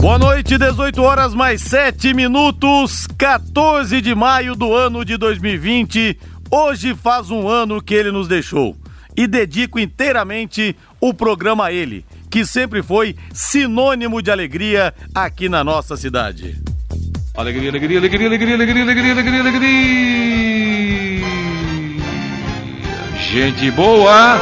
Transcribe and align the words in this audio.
Boa 0.00 0.18
noite, 0.18 0.56
18 0.56 1.02
horas 1.02 1.34
mais 1.34 1.60
7 1.60 2.14
minutos, 2.14 3.06
14 3.18 4.00
de 4.00 4.14
maio 4.14 4.54
do 4.54 4.74
ano 4.74 5.04
de 5.04 5.18
2020. 5.18 6.18
Hoje 6.50 6.94
faz 6.94 7.30
um 7.30 7.46
ano 7.46 7.82
que 7.82 7.92
ele 7.92 8.10
nos 8.10 8.26
deixou. 8.26 8.74
E 9.14 9.26
dedico 9.26 9.78
inteiramente 9.78 10.74
o 10.98 11.12
programa 11.12 11.66
a 11.66 11.72
ele, 11.72 12.06
que 12.30 12.46
sempre 12.46 12.82
foi 12.82 13.14
sinônimo 13.34 14.22
de 14.22 14.30
alegria 14.30 14.94
aqui 15.14 15.50
na 15.50 15.62
nossa 15.62 15.98
cidade. 15.98 16.58
Alegria, 17.36 17.68
alegria, 17.68 17.98
alegria, 17.98 18.26
alegria, 18.26 18.54
alegria, 18.54 18.82
alegria, 18.82 19.12
alegria, 19.12 19.40
alegria. 19.40 19.70
Gente 23.30 23.70
boa. 23.72 24.40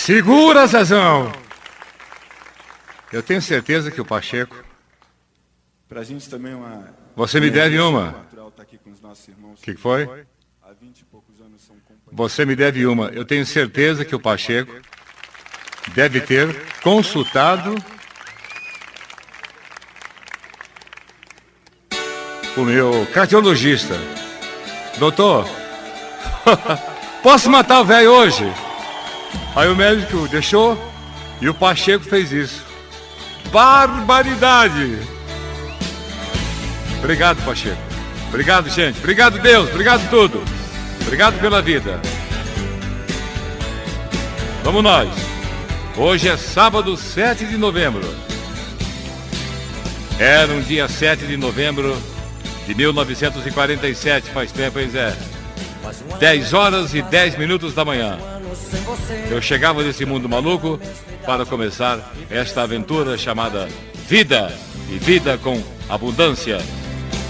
Segura, 0.00 0.66
Zezão! 0.66 1.30
Eu 3.12 3.22
tenho 3.22 3.42
certeza 3.42 3.90
que 3.90 4.00
o 4.00 4.04
Pacheco. 4.04 4.56
Pra 5.86 6.02
gente 6.02 6.28
também 6.30 6.52
é 6.52 6.56
uma. 6.56 6.88
Você 7.14 7.38
me 7.38 7.50
deve 7.50 7.78
uma. 7.78 8.26
irmãos. 9.28 9.60
O 9.60 9.62
que, 9.62 9.74
que 9.74 9.80
foi? 9.80 10.24
Há 10.62 10.72
20 10.80 11.04
poucos 11.04 11.38
anos 11.42 11.60
são 11.60 11.76
companheiros. 11.76 12.16
Você 12.16 12.46
me 12.46 12.56
deve 12.56 12.86
uma. 12.86 13.08
Eu 13.08 13.26
tenho 13.26 13.44
certeza 13.44 14.02
que 14.02 14.14
o 14.14 14.18
Pacheco 14.18 14.72
deve 15.88 16.22
ter 16.22 16.48
consultado 16.82 17.74
o 22.56 22.62
meu 22.62 23.06
cardiologista. 23.12 23.94
Doutor, 24.98 25.46
posso 27.22 27.50
matar 27.50 27.82
o 27.82 27.84
velho 27.84 28.10
hoje? 28.12 28.50
Aí 29.54 29.68
o 29.68 29.76
médico 29.76 30.28
deixou 30.28 30.78
e 31.40 31.48
o 31.48 31.54
Pacheco 31.54 32.04
fez 32.04 32.32
isso. 32.32 32.64
Barbaridade! 33.50 34.98
Obrigado, 36.98 37.42
Pacheco. 37.44 37.80
Obrigado, 38.28 38.68
gente. 38.68 38.98
Obrigado, 38.98 39.38
Deus. 39.38 39.70
Obrigado 39.70 40.08
tudo. 40.10 40.42
Obrigado 41.02 41.40
pela 41.40 41.60
vida. 41.60 42.00
Vamos 44.62 44.82
nós. 44.82 45.08
Hoje 45.96 46.28
é 46.28 46.36
sábado, 46.36 46.96
7 46.96 47.46
de 47.46 47.56
novembro. 47.56 48.02
Era 50.18 50.52
um 50.52 50.60
dia 50.60 50.86
7 50.86 51.26
de 51.26 51.36
novembro 51.36 51.96
de 52.66 52.74
1947, 52.74 54.30
faz 54.30 54.52
tempo, 54.52 54.78
hein, 54.78 54.88
Zé? 54.90 55.16
10 56.20 56.52
horas 56.52 56.94
e 56.94 57.02
10 57.02 57.36
minutos 57.38 57.74
da 57.74 57.84
manhã. 57.84 58.18
Eu 59.30 59.40
chegava 59.40 59.82
desse 59.82 60.04
mundo 60.04 60.28
maluco 60.28 60.80
para 61.24 61.44
começar 61.46 62.12
esta 62.30 62.62
aventura 62.62 63.16
chamada 63.16 63.68
Vida 64.08 64.52
e 64.90 64.98
Vida 64.98 65.38
com 65.38 65.62
Abundância. 65.88 66.58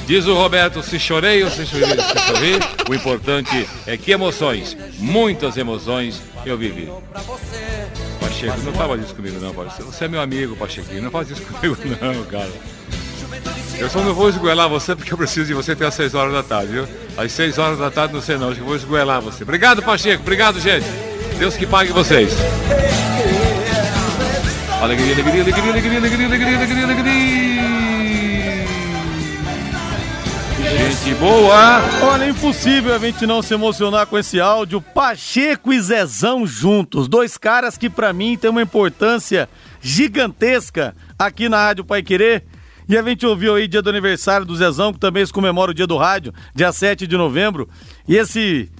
Diz 0.07 0.27
o 0.27 0.35
Roberto, 0.35 0.83
se 0.83 0.99
chorei 0.99 1.45
ou 1.45 1.51
se 1.51 1.65
chorei, 1.65 1.87
se 1.87 2.91
o 2.91 2.95
importante 2.95 3.69
é 3.87 3.97
que 3.97 4.11
emoções, 4.11 4.77
muitas 4.99 5.57
emoções, 5.57 6.21
eu 6.45 6.59
vivi. 6.59 6.91
Pacheco, 8.21 8.61
não 8.63 8.73
faz 8.73 9.03
isso 9.05 9.15
comigo 9.15 9.39
não, 9.41 9.55
Pacheco. 9.55 9.93
Você 9.93 10.07
é 10.07 10.09
meu 10.09 10.21
amigo, 10.21 10.57
Pacheco, 10.57 10.93
não 10.95 11.11
faz 11.11 11.31
isso 11.31 11.43
comigo 11.47 11.77
não, 12.01 12.25
cara. 12.25 12.51
Eu 13.79 13.89
só 13.89 14.03
não 14.03 14.13
vou 14.13 14.29
esgoelar 14.29 14.69
você 14.69 14.97
porque 14.97 15.13
eu 15.13 15.19
preciso 15.19 15.47
de 15.47 15.55
você 15.55 15.73
até 15.73 15.87
às 15.87 15.95
6 15.95 16.15
horas 16.15 16.33
da 16.33 16.43
tarde, 16.43 16.73
viu? 16.73 16.89
Às 17.17 17.33
6 17.33 17.59
horas 17.59 17.79
da 17.79 17.91
tarde 17.91 18.13
não 18.13 18.21
sei 18.21 18.37
não, 18.37 18.49
acho 18.49 18.59
que 18.59 18.67
vou 18.67 18.77
esgoelar 18.77 19.21
você. 19.21 19.43
Obrigado, 19.43 19.83
Pacheco, 19.83 20.23
obrigado, 20.23 20.61
gente. 20.61 21.10
Deus 21.41 21.57
que 21.57 21.67
pague 21.67 21.91
vocês. 21.91 22.35
Alegria, 24.83 25.15
alegria, 25.15 25.43
alegria, 25.43 25.71
alegria, 25.71 25.99
alegria, 25.99 26.27
alegria, 26.27 26.57
alegria, 26.59 26.85
alegria. 26.85 27.63
Gente 30.77 31.15
boa. 31.15 31.83
Olha, 32.03 32.25
é 32.25 32.29
impossível 32.29 32.95
a 32.95 32.99
gente 32.99 33.27
não 33.27 33.41
se 33.41 33.55
emocionar 33.55 34.07
com 34.07 34.19
esse 34.19 34.39
áudio. 34.39 34.83
Pacheco 34.83 35.73
e 35.73 35.81
Zezão 35.81 36.47
juntos. 36.47 37.09
Dois 37.09 37.39
caras 37.39 37.79
que 37.79 37.89
pra 37.89 38.13
mim 38.13 38.37
têm 38.37 38.51
uma 38.51 38.61
importância 38.61 39.49
gigantesca 39.81 40.95
aqui 41.19 41.49
na 41.49 41.57
Rádio 41.57 41.87
Pai 41.87 42.03
Querer. 42.03 42.45
E 42.87 42.99
a 42.99 43.03
gente 43.03 43.25
ouviu 43.25 43.55
aí 43.55 43.67
dia 43.67 43.81
do 43.81 43.89
aniversário 43.89 44.45
do 44.45 44.55
Zezão, 44.55 44.93
que 44.93 45.01
também 45.01 45.25
se 45.25 45.33
comemora 45.33 45.71
o 45.71 45.75
dia 45.75 45.87
do 45.87 45.97
rádio, 45.97 46.35
dia 46.55 46.71
7 46.71 47.07
de 47.07 47.17
novembro. 47.17 47.67
E 48.07 48.15
esse, 48.15 48.71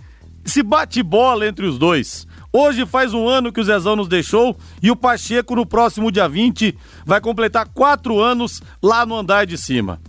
esse 0.45 0.63
bate-bola 0.63 1.47
entre 1.47 1.65
os 1.65 1.79
dois. 1.79 2.29
Hoje 2.53 2.85
faz 2.85 3.15
um 3.15 3.29
ano 3.29 3.53
que 3.53 3.61
o 3.61 3.65
Zezão 3.65 3.95
nos 3.95 4.09
deixou 4.09 4.57
e 4.83 4.91
o 4.91 4.97
Pacheco, 4.97 5.55
no 5.55 5.65
próximo 5.65 6.11
dia 6.11 6.29
20, 6.29 6.77
vai 7.07 7.21
completar 7.21 7.69
quatro 7.69 8.19
anos 8.19 8.61
lá 8.83 9.07
no 9.07 9.15
andar 9.15 9.47
de 9.47 9.57
cima. 9.57 10.01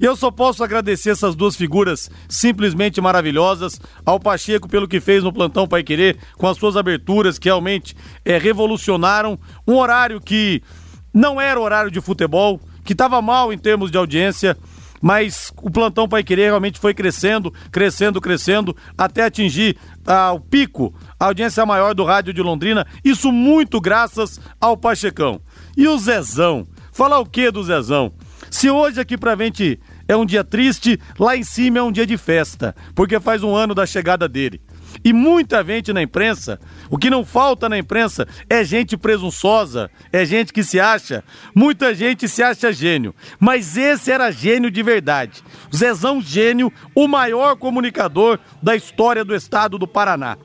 Eu 0.00 0.16
só 0.16 0.32
posso 0.32 0.64
agradecer 0.64 1.10
essas 1.10 1.36
duas 1.36 1.54
figuras 1.54 2.10
simplesmente 2.28 3.00
maravilhosas 3.00 3.80
ao 4.04 4.18
Pacheco 4.18 4.68
pelo 4.68 4.88
que 4.88 5.00
fez 5.00 5.22
no 5.22 5.32
Plantão 5.32 5.68
Pai 5.68 5.84
Querer, 5.84 6.18
com 6.36 6.48
as 6.48 6.58
suas 6.58 6.76
aberturas 6.76 7.38
que 7.38 7.48
realmente 7.48 7.96
é, 8.24 8.36
revolucionaram 8.36 9.38
um 9.66 9.76
horário 9.76 10.20
que 10.20 10.60
não 11.14 11.40
era 11.40 11.60
horário 11.60 11.90
de 11.90 12.00
futebol, 12.00 12.60
que 12.84 12.94
estava 12.94 13.22
mal 13.22 13.52
em 13.52 13.58
termos 13.58 13.92
de 13.92 13.96
audiência, 13.96 14.56
mas 15.00 15.52
o 15.62 15.70
Plantão 15.70 16.08
Pai 16.08 16.22
Querer 16.22 16.46
realmente 16.46 16.78
foi 16.78 16.94
crescendo, 16.94 17.52
crescendo, 17.70 18.20
crescendo, 18.20 18.76
até 18.96 19.24
atingir 19.24 19.76
ah, 20.06 20.32
o 20.32 20.40
pico, 20.40 20.94
a 21.18 21.26
audiência 21.26 21.64
maior 21.66 21.94
do 21.94 22.04
rádio 22.04 22.32
de 22.32 22.42
Londrina, 22.42 22.86
isso 23.04 23.30
muito 23.32 23.80
graças 23.80 24.40
ao 24.60 24.76
Pachecão. 24.76 25.40
E 25.76 25.86
o 25.88 25.98
Zezão? 25.98 26.66
Falar 26.92 27.18
o 27.18 27.26
que 27.26 27.50
do 27.50 27.62
Zezão? 27.62 28.12
Se 28.50 28.70
hoje 28.70 29.00
aqui 29.00 29.18
pra 29.18 29.36
gente 29.36 29.78
é 30.08 30.16
um 30.16 30.24
dia 30.24 30.44
triste, 30.44 30.98
lá 31.18 31.36
em 31.36 31.42
cima 31.42 31.78
é 31.78 31.82
um 31.82 31.92
dia 31.92 32.06
de 32.06 32.16
festa, 32.16 32.74
porque 32.94 33.20
faz 33.20 33.42
um 33.42 33.54
ano 33.54 33.74
da 33.74 33.84
chegada 33.84 34.28
dele. 34.28 34.60
E 35.04 35.12
muita 35.12 35.64
gente 35.64 35.92
na 35.92 36.02
imprensa, 36.02 36.58
o 36.90 36.98
que 36.98 37.10
não 37.10 37.24
falta 37.24 37.68
na 37.68 37.78
imprensa 37.78 38.26
é 38.48 38.64
gente 38.64 38.96
presunçosa, 38.96 39.90
é 40.12 40.24
gente 40.24 40.52
que 40.52 40.62
se 40.62 40.80
acha, 40.80 41.22
muita 41.54 41.94
gente 41.94 42.28
se 42.28 42.42
acha 42.42 42.72
gênio. 42.72 43.14
Mas 43.38 43.76
esse 43.76 44.10
era 44.10 44.30
gênio 44.30 44.70
de 44.70 44.82
verdade. 44.82 45.42
Zezão 45.74 46.20
Gênio, 46.20 46.72
o 46.94 47.06
maior 47.06 47.56
comunicador 47.56 48.38
da 48.62 48.74
história 48.74 49.24
do 49.24 49.34
estado 49.34 49.78
do 49.78 49.86
Paraná. 49.86 50.36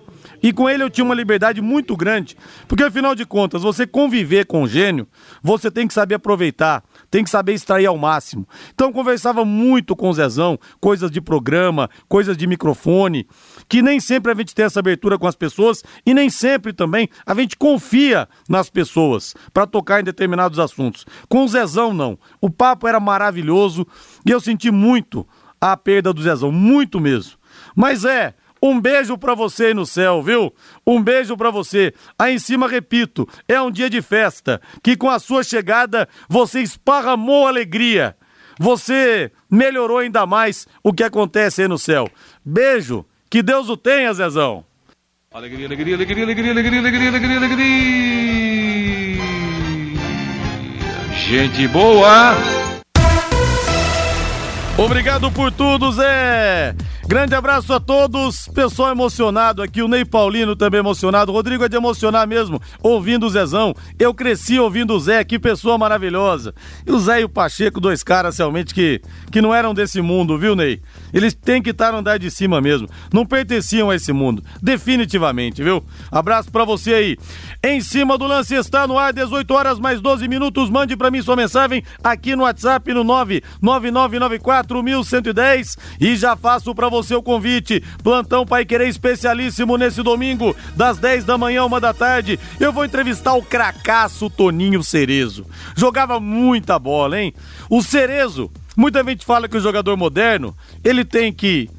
E 0.44 0.52
com 0.52 0.68
ele 0.68 0.84
eu 0.84 0.90
tinha 0.90 1.06
uma 1.06 1.14
liberdade 1.14 1.62
muito 1.62 1.96
grande, 1.96 2.36
porque 2.68 2.84
afinal 2.84 3.14
de 3.14 3.26
contas, 3.26 3.62
você 3.62 3.86
conviver 3.86 4.46
com 4.46 4.64
o 4.64 4.68
gênio, 4.68 5.08
você 5.42 5.70
tem 5.70 5.88
que 5.88 5.94
saber 5.94 6.16
aproveitar, 6.16 6.84
tem 7.12 7.24
que 7.24 7.30
saber 7.30 7.54
extrair 7.54 7.86
ao 7.86 7.98
máximo. 7.98 8.48
Então 8.74 8.92
conversava 8.92 9.46
muito 9.46 9.96
com 9.96 10.10
o 10.10 10.14
Zezão, 10.14 10.58
coisas 10.80 11.12
de 11.12 11.22
programa, 11.22 11.90
coisas 12.10 12.36
de 12.36 12.48
microfone, 12.48 13.28
que 13.72 13.82
nem 13.82 14.02
sempre 14.02 14.34
a 14.34 14.36
gente 14.36 14.54
tem 14.54 14.66
essa 14.66 14.82
abertura 14.82 15.18
com 15.18 15.26
as 15.26 15.36
pessoas 15.38 15.82
e 16.06 16.14
nem 16.14 16.30
sempre 16.30 16.74
também 16.74 17.08
a 17.26 17.34
gente 17.34 17.56
confia 17.56 18.28
nas 18.50 18.70
pessoas 18.70 19.34
para 19.54 19.66
tocar 19.66 20.02
em 20.02 20.04
determinados 20.04 20.60
assuntos. 20.60 21.06
Com 21.30 21.46
o 21.46 21.48
Zezão 21.48 21.94
não. 21.94 22.20
O 22.42 22.50
papo 22.50 22.86
era 22.86 23.00
maravilhoso 23.00 23.88
e 24.26 24.32
eu 24.32 24.42
senti 24.42 24.70
muito 24.70 25.26
a 25.62 25.78
perda 25.78 26.12
do 26.12 26.22
Zezão, 26.22 26.52
muito 26.52 27.00
mesmo. 27.00 27.38
Mas 27.74 28.04
é, 28.04 28.34
um 28.62 28.78
beijo 28.78 29.18
pra 29.18 29.36
você 29.36 29.68
aí 29.68 29.74
no 29.74 29.86
céu, 29.86 30.22
viu? 30.22 30.54
Um 30.86 31.02
beijo 31.02 31.38
pra 31.38 31.50
você. 31.50 31.94
Aí 32.20 32.36
em 32.36 32.40
cima, 32.40 32.68
repito, 32.68 33.26
é 33.48 33.62
um 33.62 33.72
dia 33.72 33.90
de 33.90 34.02
festa, 34.02 34.60
que 34.84 34.98
com 34.98 35.10
a 35.10 35.18
sua 35.18 35.44
chegada 35.44 36.10
você 36.28 36.60
esparramou 36.60 37.48
alegria. 37.48 38.18
Você 38.60 39.32
melhorou 39.50 40.00
ainda 40.00 40.26
mais 40.26 40.68
o 40.84 40.92
que 40.92 41.06
acontece 41.06 41.62
aí 41.62 41.70
no 41.70 41.78
céu. 41.78 42.10
Beijo, 42.44 43.06
que 43.32 43.42
Deus 43.42 43.70
o 43.70 43.78
tenha, 43.78 44.14
Zezão. 44.14 44.66
Alegria, 45.34 45.66
alegria, 45.66 45.96
alegria, 45.96 46.26
alegria, 46.26 46.52
alegria, 46.52 46.80
alegria, 46.82 47.10
alegria, 47.10 47.38
alegria. 47.38 47.62
Gente 51.16 51.66
boa. 51.70 52.36
Obrigado 54.78 55.32
por 55.32 55.50
tudo, 55.50 55.94
Zé. 55.94 56.76
Grande 57.12 57.36
abraço 57.36 57.74
a 57.74 57.80
todos, 57.82 58.48
pessoal 58.56 58.90
emocionado 58.90 59.62
aqui, 59.62 59.82
o 59.82 59.88
Ney 59.90 60.06
Paulino 60.06 60.56
também 60.56 60.80
emocionado, 60.80 61.30
o 61.30 61.36
Rodrigo 61.36 61.66
é 61.66 61.68
de 61.68 61.76
emocionar 61.76 62.26
mesmo, 62.26 62.58
ouvindo 62.82 63.26
o 63.26 63.30
Zezão. 63.30 63.76
Eu 64.00 64.14
cresci 64.14 64.58
ouvindo 64.58 64.94
o 64.94 65.00
Zé, 65.02 65.22
que 65.26 65.38
pessoa 65.38 65.78
maravilhosa. 65.78 66.56
E 66.88 66.90
o 66.90 66.98
Zé 66.98 67.20
e 67.20 67.26
o 67.26 67.30
Pacheco, 67.30 67.82
dois 67.82 68.02
caras 68.02 68.38
realmente 68.38 68.74
que, 68.74 69.02
que 69.30 69.42
não 69.42 69.54
eram 69.54 69.74
desse 69.74 70.02
mundo, 70.02 70.38
viu, 70.38 70.56
Ney? 70.56 70.82
Eles 71.14 71.34
têm 71.34 71.62
que 71.62 71.72
estar 71.72 71.92
no 71.92 71.98
andar 71.98 72.18
de 72.18 72.32
cima 72.32 72.62
mesmo, 72.62 72.88
não 73.14 73.26
pertenciam 73.26 73.90
a 73.90 73.96
esse 73.98 74.14
mundo, 74.14 74.42
definitivamente, 74.62 75.62
viu? 75.62 75.84
Abraço 76.10 76.50
para 76.50 76.64
você 76.64 76.94
aí. 76.94 77.18
Em 77.62 77.82
cima 77.82 78.18
do 78.18 78.26
lance 78.26 78.56
está 78.56 78.88
no 78.88 78.98
ar, 78.98 79.12
18 79.12 79.54
horas 79.54 79.80
mais 79.80 80.00
12 80.00 80.30
minutos, 80.30 80.70
mande 80.70 80.96
para 80.96 81.12
mim 81.12 81.22
sua 81.22 81.36
mensagem 81.36 81.84
aqui 82.02 82.38
no 82.38 82.44
WhatsApp 82.44 82.94
no 82.94 83.04
99994 83.04 84.82
1110 84.82 85.78
e 86.00 86.16
já 86.16 86.38
faço 86.38 86.74
para 86.74 86.88
você 86.88 87.01
o 87.16 87.24
convite. 87.24 87.84
Plantão 88.04 88.46
Pai 88.46 88.66
Querer 88.66 88.88
especialíssimo 88.88 89.78
nesse 89.78 90.02
domingo, 90.04 90.56
das 90.76 90.98
10 90.98 91.26
da 91.26 91.38
manhã, 91.38 91.66
uma 91.66 91.80
da 91.80 91.94
tarde. 91.94 92.40
Eu 92.60 92.72
vou 92.72 92.86
entrevistar 92.86 93.34
o 93.34 93.44
cracaço 93.44 94.30
Toninho 94.30 94.84
Cerezo. 94.84 95.46
Jogava 95.76 96.20
muita 96.20 96.78
bola, 96.78 97.20
hein? 97.20 97.34
O 97.70 97.82
Cerezo, 97.82 98.52
muita 98.76 99.04
gente 99.04 99.26
fala 99.26 99.48
que 99.48 99.58
o 99.58 99.62
jogador 99.62 99.98
moderno, 99.98 100.56
ele 100.84 101.04
tem 101.04 101.32
que 101.34 101.70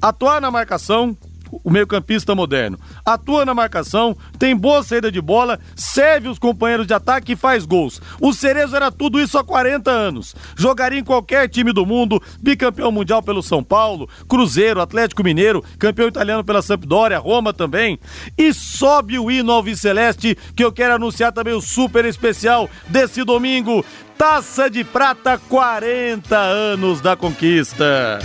atuar 0.00 0.40
na 0.40 0.50
marcação, 0.50 1.16
o 1.62 1.70
meio-campista 1.70 2.34
moderno. 2.34 2.78
Atua 3.04 3.44
na 3.44 3.54
marcação, 3.54 4.16
tem 4.38 4.56
boa 4.56 4.82
saída 4.82 5.10
de 5.10 5.20
bola, 5.20 5.58
serve 5.76 6.28
os 6.28 6.38
companheiros 6.38 6.86
de 6.86 6.94
ataque 6.94 7.32
e 7.32 7.36
faz 7.36 7.64
gols. 7.64 8.00
O 8.20 8.32
Cerezo 8.32 8.74
era 8.74 8.90
tudo 8.90 9.20
isso 9.20 9.38
há 9.38 9.44
40 9.44 9.90
anos. 9.90 10.34
Jogaria 10.56 10.98
em 10.98 11.04
qualquer 11.04 11.48
time 11.48 11.72
do 11.72 11.86
mundo, 11.86 12.22
bicampeão 12.40 12.90
mundial 12.90 13.22
pelo 13.22 13.42
São 13.42 13.62
Paulo, 13.62 14.08
Cruzeiro, 14.28 14.80
Atlético 14.80 15.22
Mineiro, 15.22 15.64
campeão 15.78 16.08
italiano 16.08 16.44
pela 16.44 16.62
Sampdoria, 16.62 17.18
Roma 17.18 17.52
também. 17.52 17.98
E 18.36 18.52
sobe 18.52 19.18
o 19.18 19.30
hino 19.30 19.52
ao 19.52 19.64
Celeste, 19.74 20.36
que 20.54 20.62
eu 20.62 20.72
quero 20.72 20.94
anunciar 20.94 21.32
também 21.32 21.54
o 21.54 21.60
super 21.60 22.04
especial 22.04 22.68
desse 22.88 23.24
domingo. 23.24 23.84
Taça 24.16 24.70
de 24.70 24.84
Prata, 24.84 25.38
40 25.48 26.36
anos 26.36 27.00
da 27.00 27.16
conquista 27.16 28.18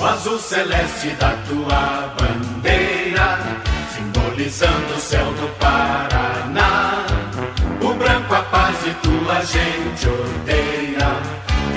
o 0.00 0.04
azul 0.04 0.38
celeste 0.38 1.10
da 1.10 1.36
tua 1.46 2.14
bandeira, 2.18 3.38
simbolizando 3.94 4.94
o 4.94 5.00
céu 5.00 5.26
do 5.34 5.48
Paraná. 5.58 7.04
O 7.82 7.94
branco 7.94 8.34
a 8.34 8.42
paz 8.42 8.76
e 8.86 8.94
tua 8.94 9.44
gente 9.44 10.08
odeia. 10.08 11.10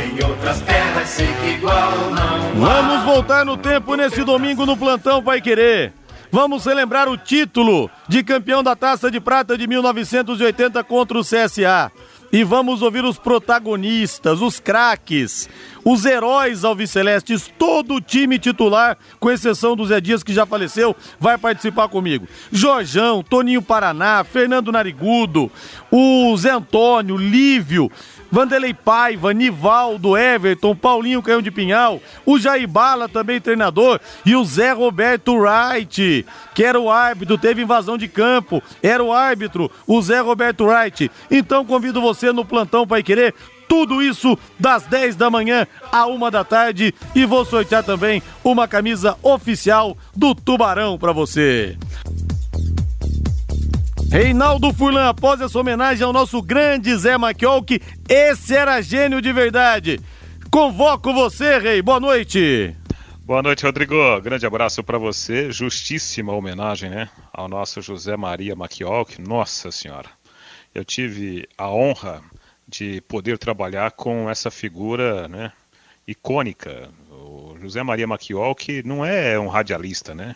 Em 0.02 0.24
outras 0.24 0.62
terras 0.62 1.10
sei 1.10 1.28
que 1.28 1.50
igual 1.58 1.92
não. 2.12 2.62
Vamos 2.62 3.04
voltar 3.04 3.46
no 3.46 3.58
tempo 3.58 3.96
nesse 3.96 4.24
domingo 4.24 4.66
no 4.66 4.78
plantão 4.78 5.22
Pai 5.22 5.42
Querer. 5.42 5.92
Vamos 6.32 6.64
celebrar 6.64 7.08
o 7.08 7.18
título 7.18 7.92
de 8.08 8.24
campeão 8.24 8.64
da 8.64 8.76
Taça 8.76 9.12
de 9.12 9.20
Prata 9.20 9.56
de 9.58 9.68
1980 9.68 10.84
contra 10.84 11.20
o 11.20 11.22
CSA. 11.22 11.92
E 12.34 12.44
vamos 12.44 12.82
ouvir 12.82 13.06
os 13.06 13.20
protagonistas, 13.20 14.42
os 14.42 14.60
craques, 14.60 15.48
os 15.86 16.04
heróis 16.04 16.64
alvicelestes, 16.64 17.48
todo 17.60 17.94
o 17.94 18.02
time 18.02 18.40
titular, 18.40 18.98
com 19.20 19.30
exceção 19.30 19.76
do 19.76 19.86
Zé 19.86 20.02
Dias, 20.02 20.24
que 20.24 20.34
já 20.34 20.44
faleceu, 20.44 20.96
vai 21.20 21.38
participar 21.38 21.90
comigo. 21.90 22.28
Jorjão, 22.52 23.22
Toninho 23.22 23.62
Paraná, 23.62 24.24
Fernando 24.24 24.72
Narigudo, 24.72 25.52
o 25.92 26.36
Zé 26.36 26.50
Antônio, 26.50 27.16
Lívio, 27.18 27.92
Vanderlei 28.34 28.74
Paiva, 28.74 29.32
Nivaldo, 29.32 30.18
Everton, 30.18 30.76
Paulinho 30.76 31.22
Canhão 31.22 31.40
de 31.40 31.52
Pinhal, 31.52 32.02
o 32.26 32.40
Jair 32.40 32.68
Bala 32.68 33.08
também 33.08 33.40
treinador 33.40 34.00
e 34.26 34.36
o 34.36 34.44
Zé 34.44 34.72
Roberto 34.72 35.36
Wright, 35.36 36.26
que 36.56 36.64
era 36.64 36.80
o 36.80 36.90
árbitro, 36.90 37.38
teve 37.38 37.62
invasão 37.62 37.96
de 37.96 38.08
campo, 38.08 38.60
era 38.82 39.04
o 39.04 39.14
árbitro, 39.14 39.70
o 39.86 40.02
Zé 40.02 40.20
Roberto 40.20 40.66
Wright. 40.66 41.12
Então 41.30 41.64
convido 41.64 42.02
você 42.02 42.32
no 42.32 42.44
plantão 42.44 42.88
Pai 42.88 43.04
Querer 43.04 43.36
tudo 43.70 44.02
isso 44.02 44.36
das 44.60 44.82
10 44.88 45.16
da 45.16 45.30
manhã 45.30 45.68
à 45.92 46.08
uma 46.08 46.32
da 46.32 46.44
tarde 46.44 46.92
e 47.14 47.26
vou 47.28 47.46
sortear 47.46 47.84
também 47.84 48.24
uma 48.44 48.68
camisa 48.68 49.16
oficial 49.22 49.96
do 50.16 50.34
Tubarão 50.34 50.98
para 50.98 51.12
você. 51.12 51.78
Reinaldo 54.14 54.72
Furlan, 54.72 55.10
após 55.10 55.42
essa 55.42 55.58
homenagem 55.58 56.06
ao 56.06 56.14
nosso 56.14 56.40
grande 56.40 56.96
Zé 56.96 57.18
Maquiol, 57.18 57.64
que 57.64 57.82
esse 58.08 58.56
era 58.56 58.80
gênio 58.80 59.20
de 59.20 59.34
verdade. 59.34 60.00
Convoco 60.52 61.12
você, 61.12 61.58
Rei. 61.58 61.82
Boa 61.82 62.00
noite. 62.00 62.76
Boa 63.26 63.42
noite, 63.42 63.66
Rodrigo. 63.66 63.96
Grande 64.22 64.46
abraço 64.46 64.84
para 64.84 65.00
você. 65.00 65.52
Justíssima 65.52 66.32
homenagem, 66.32 66.92
né, 66.92 67.10
ao 67.34 67.48
nosso 67.48 67.82
José 67.82 68.16
Maria 68.16 68.56
Maquiol. 68.56 69.08
Nossa 69.18 69.72
Senhora. 69.72 70.10
Eu 70.76 70.86
tive 70.86 71.50
a 71.58 71.72
honra 71.72 72.22
de 72.68 73.02
poder 73.08 73.40
trabalhar 73.40 73.94
com 73.94 74.30
essa 74.30 74.52
figura, 74.52 75.28
né, 75.28 75.52
icônica. 76.08 76.88
O 77.10 77.58
José 77.60 77.82
Maria 77.82 78.06
Maquiol, 78.06 78.54
que 78.54 78.84
não 78.84 79.04
é 79.04 79.40
um 79.40 79.48
radialista, 79.48 80.14
né? 80.14 80.36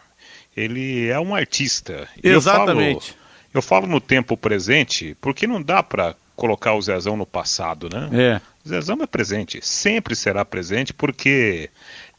Ele 0.56 1.08
é 1.10 1.20
um 1.20 1.36
artista. 1.36 2.10
Exatamente. 2.24 3.10
Eu 3.10 3.14
falo, 3.14 3.27
eu 3.58 3.62
falo 3.62 3.88
no 3.88 4.00
tempo 4.00 4.38
presente 4.38 5.16
porque 5.20 5.48
não 5.48 5.62
dá 5.62 5.82
para 5.82 6.16
colocar 6.36 6.76
o 6.76 6.82
Zezão 6.82 7.18
no 7.18 7.26
passado, 7.26 7.90
né? 7.92 8.10
É. 8.14 8.42
O 8.64 8.70
Zezão 8.70 8.98
é 9.02 9.08
presente, 9.08 9.60
sempre 9.62 10.16
será 10.16 10.46
presente 10.46 10.94
porque 10.94 11.70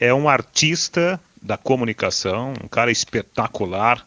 é 0.01 0.13
um 0.13 0.29
artista 0.29 1.21
da 1.41 1.57
comunicação, 1.57 2.53
um 2.63 2.67
cara 2.67 2.91
espetacular, 2.91 4.05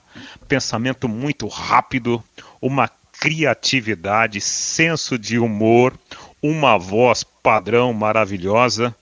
pensamento 0.47 1.07
muito 1.07 1.47
rápido, 1.47 2.21
uma 2.61 2.89
criatividade, 3.13 4.41
senso 4.41 5.17
de 5.17 5.39
humor, 5.39 5.93
uma 6.41 6.77
voz 6.77 7.23
padrão 7.23 7.93
maravilhosa 7.93 8.93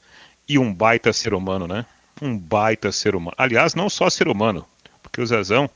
e 0.47 0.59
um 0.59 0.73
baita 0.73 1.11
ser 1.11 1.33
humano, 1.33 1.67
né? 1.67 1.85
Um 2.21 2.37
baita 2.37 2.91
ser 2.91 3.15
humano. 3.15 3.35
Aliás, 3.37 3.73
não 3.73 3.89
só 3.89 4.09
ser 4.09 4.27
humano, 4.27 4.65
porque 5.01 5.21
o 5.21 5.25
Zezão 5.25 5.69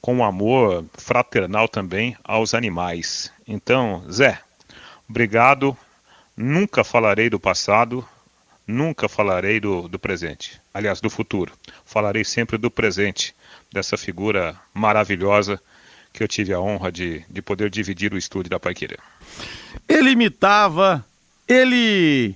com 0.00 0.24
amor 0.24 0.84
fraternal 0.94 1.68
também 1.68 2.16
aos 2.24 2.54
animais. 2.54 3.32
Então, 3.46 4.04
Zé, 4.10 4.40
obrigado. 5.08 5.76
Nunca 6.36 6.84
falarei 6.84 7.28
do 7.28 7.40
passado, 7.40 8.06
nunca 8.66 9.08
falarei 9.08 9.58
do, 9.58 9.88
do 9.88 9.98
presente. 9.98 10.60
Aliás, 10.72 11.00
do 11.00 11.10
futuro. 11.10 11.52
Falarei 11.84 12.24
sempre 12.24 12.56
do 12.56 12.70
presente, 12.70 13.34
dessa 13.72 13.96
figura 13.96 14.58
maravilhosa 14.72 15.60
que 16.12 16.22
eu 16.22 16.28
tive 16.28 16.52
a 16.52 16.60
honra 16.60 16.90
de, 16.90 17.24
de 17.28 17.42
poder 17.42 17.70
dividir 17.70 18.12
o 18.12 18.18
estúdio 18.18 18.50
da 18.50 18.60
Paiqueira. 18.60 18.98
Ele 19.88 20.10
imitava, 20.10 21.04
ele 21.46 22.34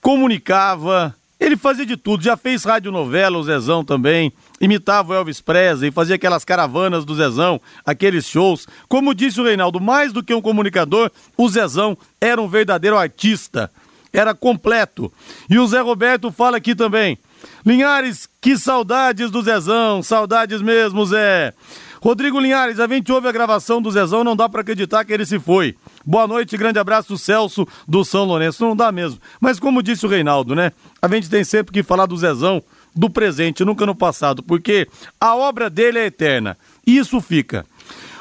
comunicava, 0.00 1.14
ele 1.38 1.56
fazia 1.56 1.86
de 1.86 1.96
tudo, 1.96 2.22
já 2.22 2.36
fez 2.36 2.64
radionovela, 2.64 3.38
o 3.38 3.42
Zezão 3.42 3.84
também, 3.84 4.32
imitava 4.60 5.12
o 5.12 5.14
Elvis 5.14 5.40
Presley, 5.40 5.90
fazia 5.90 6.16
aquelas 6.16 6.44
caravanas 6.44 7.04
do 7.04 7.14
Zezão, 7.14 7.60
aqueles 7.84 8.26
shows. 8.26 8.66
Como 8.88 9.14
disse 9.14 9.40
o 9.40 9.44
Reinaldo, 9.44 9.80
mais 9.80 10.12
do 10.12 10.22
que 10.22 10.34
um 10.34 10.40
comunicador, 10.40 11.10
o 11.36 11.48
Zezão 11.48 11.96
era 12.20 12.40
um 12.40 12.48
verdadeiro 12.48 12.96
artista, 12.96 13.70
era 14.12 14.34
completo. 14.34 15.12
E 15.48 15.58
o 15.58 15.66
Zé 15.66 15.80
Roberto 15.80 16.32
fala 16.32 16.56
aqui 16.56 16.74
também. 16.74 17.18
Linhares, 17.64 18.28
que 18.40 18.56
saudades 18.56 19.30
do 19.30 19.42
Zezão, 19.42 20.02
saudades 20.02 20.62
mesmo, 20.62 21.04
Zé. 21.04 21.52
Rodrigo 22.00 22.38
Linhares, 22.38 22.78
a 22.78 22.86
gente 22.86 23.10
ouve 23.10 23.26
a 23.26 23.32
gravação 23.32 23.82
do 23.82 23.90
Zezão, 23.90 24.22
não 24.22 24.36
dá 24.36 24.48
para 24.48 24.60
acreditar 24.60 25.04
que 25.04 25.12
ele 25.12 25.26
se 25.26 25.38
foi. 25.38 25.74
Boa 26.04 26.26
noite, 26.26 26.56
grande 26.56 26.78
abraço, 26.78 27.18
Celso 27.18 27.66
do 27.88 28.04
São 28.04 28.24
Lourenço. 28.24 28.64
Não 28.64 28.76
dá 28.76 28.92
mesmo. 28.92 29.20
Mas 29.40 29.58
como 29.58 29.82
disse 29.82 30.06
o 30.06 30.08
Reinaldo, 30.08 30.54
né? 30.54 30.72
A 31.02 31.08
gente 31.08 31.28
tem 31.28 31.42
sempre 31.42 31.72
que 31.72 31.82
falar 31.82 32.06
do 32.06 32.16
Zezão 32.16 32.62
do 32.96 33.10
presente, 33.10 33.64
nunca 33.64 33.84
no 33.84 33.94
passado, 33.94 34.42
porque 34.42 34.88
a 35.20 35.36
obra 35.36 35.68
dele 35.68 35.98
é 35.98 36.06
eterna. 36.06 36.56
Isso 36.86 37.20
fica. 37.20 37.66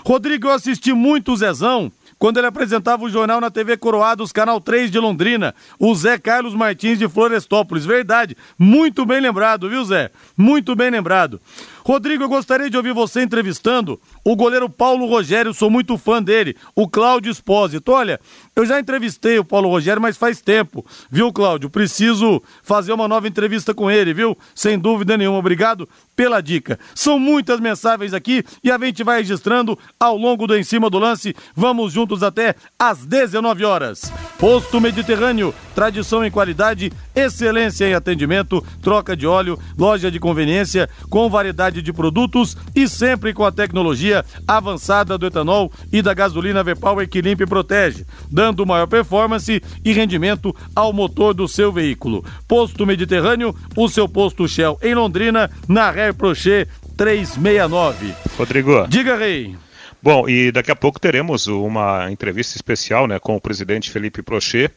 Rodrigo, 0.05 0.47
eu 0.47 0.51
assisti 0.51 0.93
muito 0.93 1.31
o 1.31 1.37
Zezão 1.37 1.91
quando 2.17 2.37
ele 2.37 2.47
apresentava 2.47 3.03
o 3.03 3.09
jornal 3.09 3.41
na 3.41 3.49
TV 3.49 3.75
Coroados, 3.77 4.31
Canal 4.31 4.61
3 4.61 4.89
de 4.89 4.99
Londrina, 4.99 5.53
o 5.79 5.93
Zé 5.95 6.17
Carlos 6.17 6.53
Martins 6.53 6.97
de 6.97 7.09
Florestópolis. 7.09 7.85
Verdade, 7.85 8.37
muito 8.57 9.05
bem 9.05 9.19
lembrado, 9.19 9.69
viu, 9.69 9.83
Zé? 9.83 10.11
Muito 10.37 10.75
bem 10.75 10.89
lembrado. 10.89 11.41
Rodrigo, 11.87 12.23
eu 12.23 12.29
gostaria 12.29 12.67
de 12.67 12.75
ouvir 12.75 12.95
você 12.95 13.21
entrevistando 13.21 14.01
o 14.23 14.35
goleiro 14.35 14.67
Paulo 14.67 15.05
Rogério, 15.05 15.53
sou 15.53 15.69
muito 15.69 15.99
fã 15.99 16.21
dele, 16.21 16.55
o 16.75 16.89
Cláudio 16.89 17.31
Espósito. 17.31 17.91
Olha, 17.91 18.19
eu 18.55 18.65
já 18.65 18.79
entrevistei 18.79 19.37
o 19.37 19.45
Paulo 19.45 19.69
Rogério, 19.69 20.01
mas 20.01 20.17
faz 20.17 20.41
tempo, 20.41 20.83
viu, 21.11 21.31
Cláudio? 21.31 21.69
Preciso 21.69 22.41
fazer 22.63 22.91
uma 22.91 23.07
nova 23.07 23.27
entrevista 23.27 23.71
com 23.71 23.91
ele, 23.91 24.15
viu? 24.15 24.35
Sem 24.55 24.79
dúvida 24.79 25.15
nenhuma. 25.15 25.37
Obrigado 25.37 25.87
pela 26.15 26.41
dica. 26.41 26.79
São 26.95 27.19
muitas 27.19 27.59
mensagens 27.59 28.15
aqui 28.15 28.43
e 28.63 28.71
a 28.71 28.79
gente 28.79 29.03
vai 29.03 29.19
registrando 29.19 29.77
ao 29.99 30.17
longo 30.17 30.47
do 30.47 30.57
Em 30.57 30.63
Cima 30.63 30.89
do 30.89 30.97
Lance. 30.97 31.35
Vamos 31.55 31.93
juntos 31.93 32.23
até 32.23 32.55
às 32.79 33.05
19 33.05 33.63
horas. 33.63 34.11
Posto 34.39 34.81
Mediterrâneo, 34.81 35.53
tradição 35.75 36.25
em 36.25 36.31
qualidade, 36.31 36.91
excelência 37.15 37.87
em 37.87 37.93
atendimento, 37.93 38.65
troca 38.81 39.15
de 39.15 39.27
óleo, 39.27 39.59
loja 39.77 40.09
de 40.09 40.19
conveniência 40.19 40.89
com 41.09 41.29
variedade 41.29 41.74
de 41.81 41.93
produtos 41.93 42.57
e 42.75 42.87
sempre 42.87 43.33
com 43.33 43.43
a 43.43 43.51
tecnologia 43.51 44.23
avançada 44.47 45.17
do 45.17 45.25
etanol 45.25 45.71
e 45.91 46.01
da 46.01 46.13
gasolina 46.13 46.63
V-Power 46.63 47.07
que 47.07 47.21
limpa 47.21 47.43
e 47.43 47.47
protege, 47.47 48.05
dando 48.31 48.65
maior 48.65 48.87
performance 48.87 49.61
e 49.83 49.93
rendimento 49.93 50.55
ao 50.75 50.91
motor 50.91 51.33
do 51.33 51.47
seu 51.47 51.71
veículo. 51.71 52.23
Posto 52.47 52.85
Mediterrâneo, 52.85 53.55
o 53.75 53.87
seu 53.89 54.07
posto 54.07 54.47
Shell 54.47 54.77
em 54.81 54.93
Londrina, 54.95 55.49
na 55.67 55.91
Ré 55.91 56.11
Prochet 56.13 56.67
369. 56.97 58.13
Rodrigo. 58.37 58.87
Diga, 58.87 59.17
Rei. 59.17 59.55
Bom, 60.01 60.29
e 60.29 60.51
daqui 60.51 60.69
a 60.69 60.75
pouco 60.75 60.99
teremos 60.99 61.47
uma 61.47 62.11
entrevista 62.11 62.55
especial 62.55 63.07
né, 63.07 63.17
com 63.17 63.35
o 63.35 63.41
presidente 63.41 63.89
Felipe 63.89 64.21
Prochet. 64.21 64.71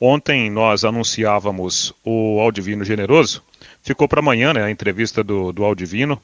Ontem 0.00 0.50
nós 0.50 0.84
anunciávamos 0.84 1.94
o 2.04 2.40
Aldivino 2.40 2.84
Generoso. 2.84 3.42
Ficou 3.82 4.08
para 4.08 4.18
amanhã 4.18 4.52
né, 4.52 4.64
a 4.64 4.70
entrevista 4.70 5.22
do, 5.22 5.52
do 5.52 5.64
Aldivino. 5.64 6.20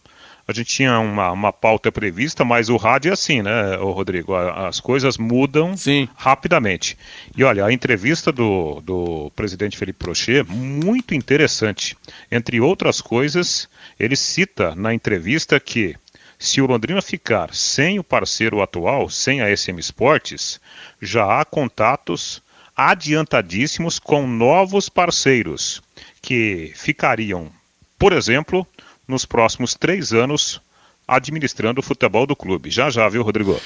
A 0.48 0.52
gente 0.54 0.76
tinha 0.76 0.98
uma, 0.98 1.30
uma 1.30 1.52
pauta 1.52 1.92
prevista, 1.92 2.42
mas 2.42 2.70
o 2.70 2.78
rádio 2.78 3.10
é 3.10 3.12
assim, 3.12 3.42
né, 3.42 3.76
Rodrigo? 3.76 4.34
As 4.34 4.80
coisas 4.80 5.18
mudam 5.18 5.76
Sim. 5.76 6.08
rapidamente. 6.16 6.96
E 7.36 7.44
olha, 7.44 7.66
a 7.66 7.70
entrevista 7.70 8.32
do, 8.32 8.80
do 8.80 9.30
presidente 9.36 9.76
Felipe 9.76 9.98
Prochet, 9.98 10.48
muito 10.48 11.14
interessante. 11.14 11.94
Entre 12.32 12.62
outras 12.62 13.02
coisas, 13.02 13.68
ele 14.00 14.16
cita 14.16 14.74
na 14.74 14.94
entrevista 14.94 15.60
que 15.60 15.94
se 16.38 16.62
o 16.62 16.66
Londrina 16.66 17.02
ficar 17.02 17.54
sem 17.54 17.98
o 17.98 18.04
parceiro 18.04 18.62
atual, 18.62 19.10
sem 19.10 19.42
a 19.42 19.54
SM 19.54 19.78
Esportes, 19.78 20.58
já 21.02 21.40
há 21.40 21.44
contatos 21.44 22.42
adiantadíssimos 22.74 23.98
com 23.98 24.26
novos 24.26 24.88
parceiros 24.88 25.82
que 26.22 26.72
ficariam, 26.74 27.52
por 27.98 28.14
exemplo, 28.14 28.66
nos 29.08 29.24
próximos 29.24 29.74
três 29.74 30.12
anos 30.12 30.60
administrando 31.06 31.80
o 31.80 31.82
futebol 31.82 32.26
do 32.26 32.36
clube. 32.36 32.70
Já 32.70 32.90
já, 32.90 33.08
viu, 33.08 33.22
Rodrigo? 33.22 33.58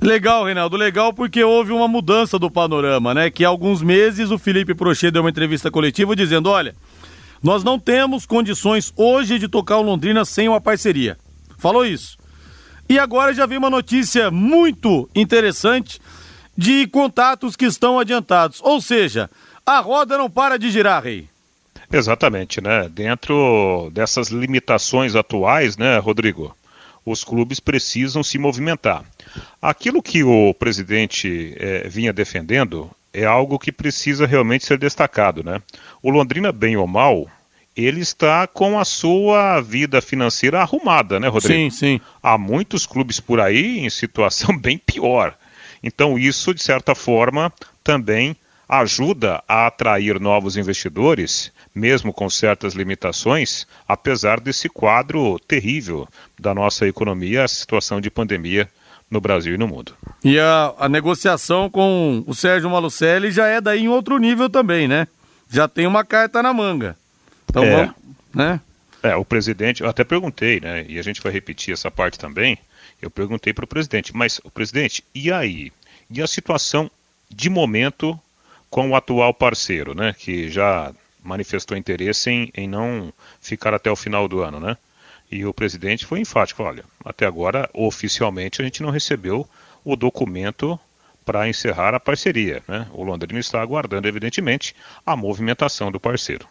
Legal, 0.00 0.44
Reinaldo, 0.44 0.76
legal 0.76 1.12
porque 1.12 1.42
houve 1.44 1.72
uma 1.72 1.86
mudança 1.86 2.38
do 2.38 2.50
panorama, 2.50 3.14
né? 3.14 3.30
Que 3.30 3.44
há 3.44 3.48
alguns 3.48 3.82
meses 3.82 4.30
o 4.30 4.38
Felipe 4.38 4.74
Prochet 4.74 5.10
deu 5.10 5.22
uma 5.22 5.30
entrevista 5.30 5.70
coletiva 5.70 6.16
dizendo: 6.16 6.50
olha, 6.50 6.74
nós 7.42 7.62
não 7.62 7.78
temos 7.78 8.26
condições 8.26 8.92
hoje 8.96 9.38
de 9.38 9.48
tocar 9.48 9.78
o 9.78 9.82
Londrina 9.82 10.24
sem 10.24 10.48
uma 10.48 10.60
parceria. 10.60 11.18
Falou 11.58 11.84
isso. 11.84 12.16
E 12.88 12.98
agora 12.98 13.34
já 13.34 13.46
veio 13.46 13.58
uma 13.58 13.70
notícia 13.70 14.30
muito 14.30 15.08
interessante 15.14 16.00
de 16.56 16.86
contatos 16.86 17.56
que 17.56 17.64
estão 17.64 17.98
adiantados. 17.98 18.60
Ou 18.62 18.80
seja, 18.80 19.30
a 19.64 19.80
roda 19.80 20.16
não 20.16 20.30
para 20.30 20.58
de 20.58 20.70
girar, 20.70 21.02
Rei. 21.02 21.28
Exatamente, 21.92 22.60
né? 22.60 22.88
Dentro 22.88 23.90
dessas 23.92 24.28
limitações 24.28 25.14
atuais, 25.14 25.76
né, 25.76 25.98
Rodrigo? 25.98 26.56
Os 27.04 27.22
clubes 27.22 27.60
precisam 27.60 28.22
se 28.22 28.36
movimentar. 28.38 29.04
Aquilo 29.62 30.02
que 30.02 30.24
o 30.24 30.52
presidente 30.54 31.54
eh, 31.56 31.86
vinha 31.88 32.12
defendendo 32.12 32.90
é 33.12 33.24
algo 33.24 33.58
que 33.58 33.70
precisa 33.70 34.26
realmente 34.26 34.66
ser 34.66 34.78
destacado, 34.78 35.42
né? 35.44 35.62
O 36.02 36.10
Londrina, 36.10 36.50
bem 36.50 36.76
ou 36.76 36.86
mal, 36.86 37.28
ele 37.76 38.00
está 38.00 38.46
com 38.46 38.78
a 38.78 38.84
sua 38.84 39.60
vida 39.60 40.00
financeira 40.00 40.60
arrumada, 40.60 41.20
né, 41.20 41.28
Rodrigo? 41.28 41.54
Sim, 41.54 41.70
sim. 41.70 42.00
Há 42.22 42.36
muitos 42.36 42.86
clubes 42.86 43.20
por 43.20 43.40
aí 43.40 43.78
em 43.80 43.90
situação 43.90 44.56
bem 44.58 44.76
pior. 44.78 45.36
Então, 45.82 46.18
isso, 46.18 46.52
de 46.52 46.62
certa 46.62 46.94
forma, 46.94 47.52
também 47.84 48.36
ajuda 48.68 49.42
a 49.46 49.66
atrair 49.66 50.18
novos 50.20 50.56
investidores, 50.56 51.52
mesmo 51.74 52.12
com 52.12 52.28
certas 52.28 52.74
limitações, 52.74 53.66
apesar 53.86 54.40
desse 54.40 54.68
quadro 54.68 55.38
terrível 55.38 56.08
da 56.38 56.54
nossa 56.54 56.86
economia, 56.86 57.44
a 57.44 57.48
situação 57.48 58.00
de 58.00 58.10
pandemia 58.10 58.68
no 59.10 59.20
Brasil 59.20 59.54
e 59.54 59.58
no 59.58 59.68
mundo. 59.68 59.94
E 60.24 60.38
a, 60.38 60.74
a 60.78 60.88
negociação 60.88 61.70
com 61.70 62.24
o 62.26 62.34
Sérgio 62.34 62.68
Malucelli 62.68 63.30
já 63.30 63.46
é 63.46 63.60
daí 63.60 63.84
em 63.84 63.88
outro 63.88 64.18
nível 64.18 64.50
também, 64.50 64.88
né? 64.88 65.06
Já 65.48 65.68
tem 65.68 65.86
uma 65.86 66.04
carta 66.04 66.42
na 66.42 66.52
manga. 66.52 66.96
Então 67.48 67.62
É. 67.62 67.76
vamos, 67.76 67.94
né? 68.34 68.60
É, 69.02 69.14
o 69.14 69.24
presidente, 69.24 69.82
eu 69.82 69.88
até 69.88 70.02
perguntei, 70.02 70.58
né, 70.58 70.84
e 70.88 70.98
a 70.98 71.02
gente 71.02 71.22
vai 71.22 71.30
repetir 71.30 71.72
essa 71.72 71.88
parte 71.90 72.18
também, 72.18 72.58
eu 73.00 73.08
perguntei 73.08 73.52
para 73.52 73.64
o 73.64 73.68
presidente, 73.68 74.16
mas, 74.16 74.40
o 74.42 74.50
presidente, 74.50 75.04
e 75.14 75.30
aí? 75.30 75.70
E 76.10 76.20
a 76.20 76.26
situação 76.26 76.90
de 77.30 77.48
momento 77.48 78.18
com 78.76 78.90
o 78.90 78.94
atual 78.94 79.32
parceiro, 79.32 79.94
né, 79.94 80.12
que 80.12 80.50
já 80.50 80.92
manifestou 81.24 81.78
interesse 81.78 82.28
em, 82.28 82.52
em 82.54 82.68
não 82.68 83.10
ficar 83.40 83.72
até 83.72 83.90
o 83.90 83.96
final 83.96 84.28
do 84.28 84.42
ano, 84.42 84.60
né? 84.60 84.76
E 85.32 85.46
o 85.46 85.54
presidente 85.54 86.04
foi 86.04 86.20
enfático, 86.20 86.62
olha, 86.62 86.84
até 87.02 87.24
agora, 87.24 87.70
oficialmente, 87.72 88.60
a 88.60 88.64
gente 88.66 88.82
não 88.82 88.90
recebeu 88.90 89.48
o 89.82 89.96
documento 89.96 90.78
para 91.24 91.48
encerrar 91.48 91.94
a 91.94 92.00
parceria, 92.00 92.62
né? 92.68 92.86
O 92.92 93.02
Londrina 93.02 93.40
está 93.40 93.62
aguardando, 93.62 94.08
evidentemente, 94.08 94.76
a 95.06 95.16
movimentação 95.16 95.90
do 95.90 95.98
parceiro. 95.98 96.46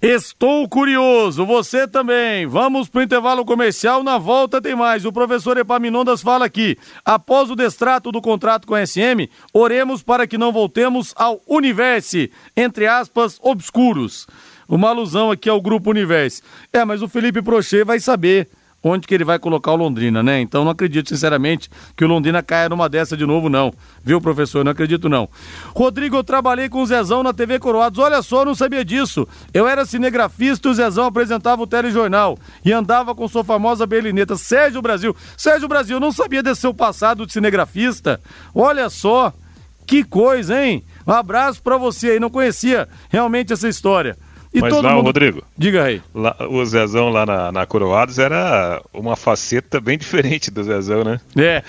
Estou 0.00 0.68
curioso, 0.68 1.46
você 1.46 1.86
também. 1.86 2.46
Vamos 2.46 2.88
pro 2.88 3.02
intervalo 3.02 3.44
comercial, 3.44 4.02
na 4.02 4.18
volta 4.18 4.60
tem 4.60 4.74
mais. 4.74 5.04
O 5.04 5.12
professor 5.12 5.56
Epaminondas 5.56 6.22
fala 6.22 6.44
aqui. 6.44 6.76
Após 7.04 7.50
o 7.50 7.56
destrato 7.56 8.10
do 8.10 8.20
contrato 8.20 8.66
com 8.66 8.74
a 8.74 8.84
SM, 8.84 9.28
oremos 9.52 10.02
para 10.02 10.26
que 10.26 10.38
não 10.38 10.52
voltemos 10.52 11.12
ao 11.16 11.40
universe, 11.46 12.32
entre 12.56 12.86
aspas, 12.86 13.38
obscuros. 13.40 14.26
Uma 14.68 14.88
alusão 14.88 15.30
aqui 15.30 15.48
ao 15.48 15.60
grupo 15.60 15.90
Universe. 15.90 16.42
É, 16.72 16.84
mas 16.84 17.02
o 17.02 17.08
Felipe 17.08 17.42
Prochet 17.42 17.84
vai 17.84 18.00
saber 18.00 18.48
onde 18.82 19.06
que 19.06 19.14
ele 19.14 19.24
vai 19.24 19.38
colocar 19.38 19.72
o 19.72 19.76
Londrina, 19.76 20.22
né? 20.22 20.40
Então 20.40 20.64
não 20.64 20.72
acredito, 20.72 21.08
sinceramente, 21.08 21.70
que 21.96 22.04
o 22.04 22.08
Londrina 22.08 22.42
caia 22.42 22.68
numa 22.68 22.88
dessa 22.88 23.16
de 23.16 23.24
novo, 23.24 23.48
não. 23.48 23.72
Viu, 24.02 24.20
professor? 24.20 24.64
Não 24.64 24.72
acredito, 24.72 25.08
não. 25.08 25.28
Rodrigo, 25.74 26.16
eu 26.16 26.24
trabalhei 26.24 26.68
com 26.68 26.82
o 26.82 26.86
Zezão 26.86 27.22
na 27.22 27.32
TV 27.32 27.58
Coroados. 27.58 27.98
Olha 27.98 28.20
só, 28.22 28.44
não 28.44 28.54
sabia 28.54 28.84
disso. 28.84 29.26
Eu 29.54 29.68
era 29.68 29.84
cinegrafista 29.84 30.68
e 30.68 30.70
o 30.70 30.74
Zezão 30.74 31.06
apresentava 31.06 31.62
o 31.62 31.66
telejornal 31.66 32.38
e 32.64 32.72
andava 32.72 33.14
com 33.14 33.28
sua 33.28 33.44
famosa 33.44 33.86
berlineta. 33.86 34.36
Sérgio 34.36 34.82
Brasil. 34.82 35.14
Sérgio 35.36 35.68
Brasil, 35.68 36.00
não 36.00 36.10
sabia 36.10 36.42
desse 36.42 36.62
seu 36.62 36.74
passado 36.74 37.26
de 37.26 37.32
cinegrafista. 37.32 38.20
Olha 38.54 38.90
só, 38.90 39.32
que 39.86 40.02
coisa, 40.04 40.62
hein? 40.62 40.84
Um 41.06 41.12
abraço 41.12 41.62
pra 41.62 41.76
você 41.76 42.10
aí, 42.10 42.20
não 42.20 42.30
conhecia 42.30 42.88
realmente 43.10 43.52
essa 43.52 43.68
história. 43.68 44.16
E 44.54 44.60
Mas 44.60 44.70
todo 44.70 44.84
lá, 44.84 44.94
mundo... 44.94 45.06
Rodrigo, 45.06 45.42
Diga 45.56 45.84
aí. 45.84 46.02
lá- 46.14 46.36
o 46.48 46.64
Zezão 46.64 47.08
lá 47.08 47.24
na, 47.24 47.50
na 47.52 47.66
Coroados 47.66 48.18
era 48.18 48.82
uma 48.92 49.16
faceta 49.16 49.80
bem 49.80 49.96
diferente 49.96 50.50
do 50.50 50.62
Zezão, 50.62 51.02
né? 51.04 51.20
É, 51.36 51.62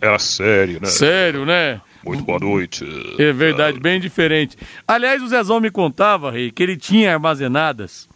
Era 0.00 0.18
sério, 0.18 0.80
né? 0.80 0.86
sério, 0.88 1.44
né? 1.46 1.80
Muito 2.04 2.22
boa 2.24 2.38
noite. 2.38 2.84
É 3.18 3.32
verdade, 3.32 3.78
bem 3.80 4.00
diferente. 4.00 4.56
Aliás, 4.86 5.22
o 5.22 5.28
Zezão 5.28 5.60
me 5.60 5.70
contava, 5.70 6.30
Rei, 6.30 6.50
que 6.50 6.62
ele 6.62 6.76
tinha 6.76 7.12
armazenadas 7.12 8.08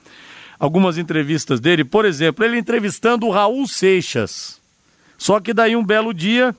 algumas 0.58 0.98
entrevistas 0.98 1.58
dele. 1.58 1.84
Por 1.84 2.04
exemplo, 2.04 2.44
ele 2.44 2.58
entrevistando 2.58 3.26
o 3.26 3.30
Raul 3.30 3.66
Seixas. 3.66 4.60
Só 5.16 5.40
que 5.40 5.54
daí 5.54 5.74
um 5.74 5.84
belo 5.84 6.12
dia, 6.14 6.54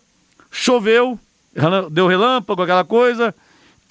choveu, 0.50 1.20
deu 1.91 2.08
relâmpago, 2.08 2.63
aquela 2.63 2.84
coisa, 2.84 3.34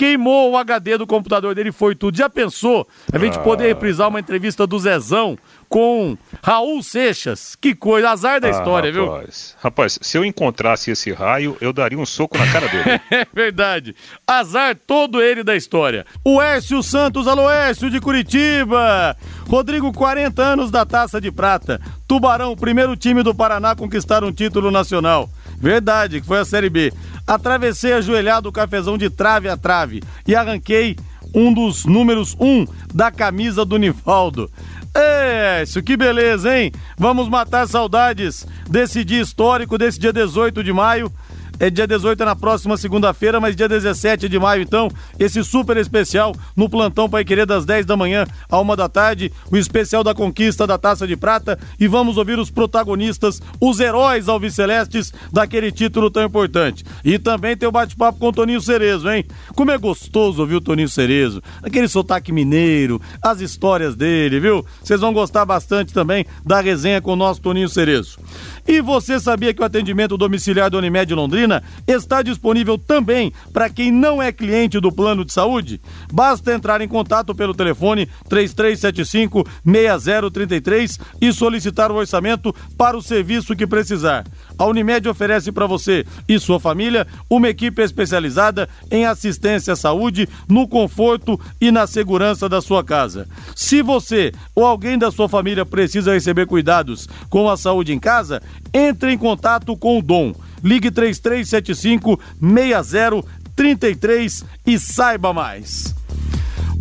queimou 0.01 0.53
o 0.53 0.57
HD 0.57 0.97
do 0.97 1.07
computador 1.07 1.55
dele, 1.55 1.71
foi 1.71 1.95
tudo. 1.95 2.17
Já 2.17 2.31
pensou 2.31 2.89
a 3.13 3.19
gente 3.19 3.39
poder 3.41 3.67
reprisar 3.67 4.09
uma 4.09 4.19
entrevista 4.19 4.67
do 4.67 4.79
Zezão 4.79 5.37
com 5.69 6.17
Raul 6.43 6.83
Seixas? 6.83 7.55
Que 7.55 7.75
coisa, 7.75 8.09
azar 8.09 8.41
da 8.41 8.49
história, 8.49 8.91
viu? 8.91 9.05
rapaz. 9.11 9.57
Rapaz, 9.61 9.99
se 10.01 10.17
eu 10.17 10.25
encontrasse 10.25 10.91
esse 10.91 11.13
raio, 11.13 11.55
eu 11.61 11.71
daria 11.71 11.99
um 11.99 12.07
soco 12.07 12.39
na 12.39 12.51
cara 12.51 12.67
dele. 12.67 12.99
É 13.11 13.27
verdade. 13.35 13.95
Azar 14.27 14.75
todo 14.87 15.21
ele 15.21 15.45
da 15.45 15.55
história. 15.55 16.07
O 16.25 16.41
Écio 16.41 16.83
Santos, 16.83 17.29
alô 17.29 17.51
Écio 17.51 17.91
de 17.91 18.01
Curitiba. 18.01 19.15
Rodrigo, 19.49 19.93
40 19.93 20.43
anos 20.43 20.71
da 20.71 20.87
Taça 20.87 21.21
de 21.21 21.31
Prata. 21.31 21.79
Tubarão, 22.09 22.57
primeiro 22.57 22.97
time 22.97 23.23
do 23.23 23.35
Paraná 23.35 23.73
a 23.73 23.77
conquistar 23.77 24.25
um 24.25 24.33
título 24.33 24.71
nacional. 24.71 25.29
Verdade, 25.61 26.21
que 26.21 26.27
foi 26.27 26.39
a 26.39 26.45
Série 26.45 26.71
B. 26.71 26.93
Atravessei 27.27 27.93
ajoelhado 27.93 28.49
o 28.49 28.53
cafezão 28.53 28.97
de 28.97 29.11
trave 29.11 29.49
a 29.49 29.57
trave 29.57 30.03
e 30.27 30.35
arranquei 30.35 30.97
um 31.35 31.53
dos 31.53 31.85
números 31.85 32.37
um 32.41 32.67
da 32.93 33.11
camisa 33.11 33.65
do 33.65 33.77
Nivaldo. 33.77 34.51
É, 34.95 35.63
isso 35.63 35.83
que 35.83 35.97
beleza, 35.97 36.57
hein? 36.57 36.73
Vamos 36.99 37.29
matar 37.29 37.69
saudades 37.69 38.47
desse 38.69 39.05
dia 39.05 39.21
histórico, 39.21 39.79
desse 39.79 40.01
dia 40.01 40.13
18 40.13 40.65
de 40.65 40.73
maio. 40.73 41.13
É 41.61 41.69
dia 41.69 41.87
18 41.87 42.23
é 42.23 42.25
na 42.25 42.35
próxima 42.35 42.79
segunda-feira, 42.79 43.39
mas 43.39 43.55
dia 43.55 43.69
17 43.69 44.31
de 44.31 44.39
maio, 44.39 44.63
então, 44.63 44.89
esse 45.19 45.45
super 45.45 45.77
especial 45.77 46.35
no 46.57 46.71
plantão 46.71 47.07
Pai 47.07 47.23
Querer 47.23 47.45
das 47.45 47.67
10 47.67 47.85
da 47.85 47.99
manhã 47.99 48.27
à 48.51 48.59
1 48.59 48.77
da 48.77 48.89
tarde, 48.89 49.31
o 49.53 49.59
especial 49.59 50.03
da 50.03 50.15
conquista 50.15 50.67
da 50.67 50.79
Taça 50.79 51.07
de 51.07 51.19
Prata 51.19 51.59
e 51.79 51.87
vamos 51.87 52.17
ouvir 52.17 52.39
os 52.39 52.51
protagonistas, 52.51 53.43
os 53.61 53.79
heróis 53.79 54.27
alvicelestes 54.27 55.13
daquele 55.31 55.71
título 55.71 56.11
tão 56.11 56.25
importante. 56.25 56.83
E 57.05 57.19
também 57.19 57.55
tem 57.55 57.69
o 57.69 57.73
bate-papo 57.73 58.19
com 58.19 58.29
o 58.29 58.33
Toninho 58.33 58.63
Cerezo, 58.63 59.11
hein? 59.11 59.27
Como 59.55 59.71
é 59.71 59.77
gostoso 59.77 60.41
ouvir 60.41 60.55
o 60.55 60.61
Toninho 60.63 60.89
Cerezo, 60.89 61.43
aquele 61.63 61.89
sotaque 61.89 62.33
mineiro, 62.33 62.99
as 63.23 63.43
histórias 63.43 63.95
dele, 63.95 64.41
viu? 64.41 64.65
Vocês 64.83 65.01
vão 65.03 65.13
gostar 65.13 65.45
bastante 65.45 65.93
também 65.93 66.25
da 66.43 66.63
resenha 66.63 67.03
com 67.03 67.13
o 67.13 67.17
nosso 67.17 67.43
Toninho 67.43 67.69
Cerezo. 67.69 68.19
E 68.67 68.81
você 68.81 69.19
sabia 69.19 69.53
que 69.53 69.63
o 69.63 69.65
atendimento 69.65 70.17
domiciliar 70.17 70.71
do 70.71 70.79
Unimed 70.79 71.13
Londrina 71.15 71.63
está 71.87 72.23
disponível 72.23 72.79
também 72.79 73.33
para 73.53 73.69
quem 73.69 73.91
não 73.91 74.23
é 74.23 74.31
cliente 74.33 74.81
do 74.81 74.93
plano 74.93 75.25
de 75.25 75.33
saúde? 75.33 75.81
Basta 76.13 76.53
entrar 76.53 76.81
em 76.81 76.89
contato 76.89 77.35
pelo 77.35 77.55
telefone 77.55 78.09
3375-6033 78.29 81.01
e 81.21 81.33
solicitar 81.33 81.91
o 81.91 81.97
orçamento 81.97 82.55
para 82.77 82.97
o 82.97 83.03
serviço 83.03 83.57
que 83.57 83.67
precisar. 83.67 84.25
A 84.61 84.67
Unimed 84.67 85.09
oferece 85.09 85.51
para 85.51 85.67
você 85.67 86.05
e 86.29 86.39
sua 86.39 86.61
família 86.61 87.07
uma 87.31 87.49
equipe 87.49 87.81
especializada 87.81 88.69
em 88.91 89.07
assistência 89.07 89.73
à 89.73 89.77
saúde, 89.77 90.29
no 90.47 90.69
conforto 90.69 91.41
e 91.59 91.71
na 91.71 91.87
segurança 91.87 92.47
da 92.47 92.61
sua 92.61 92.85
casa. 92.85 93.27
Se 93.57 93.81
você 93.81 94.33
ou 94.55 94.67
alguém 94.67 94.99
da 94.99 95.11
sua 95.11 95.31
família 95.31 95.65
precisa 95.65 96.13
receber 96.13 96.47
cuidados 96.47 97.09
com 97.31 97.49
a 97.49 97.57
saúde 97.57 97.95
em 97.95 97.99
casa, 97.99 98.43
entre 98.75 99.11
em 99.11 99.17
contato 99.17 99.75
com 99.75 99.99
o 99.99 100.03
Dom. 100.03 100.35
Ligue 100.63 100.91
3375 100.91 102.21
6033 102.39 104.45
e 104.67 104.79
saiba 104.79 105.33
mais. 105.33 105.95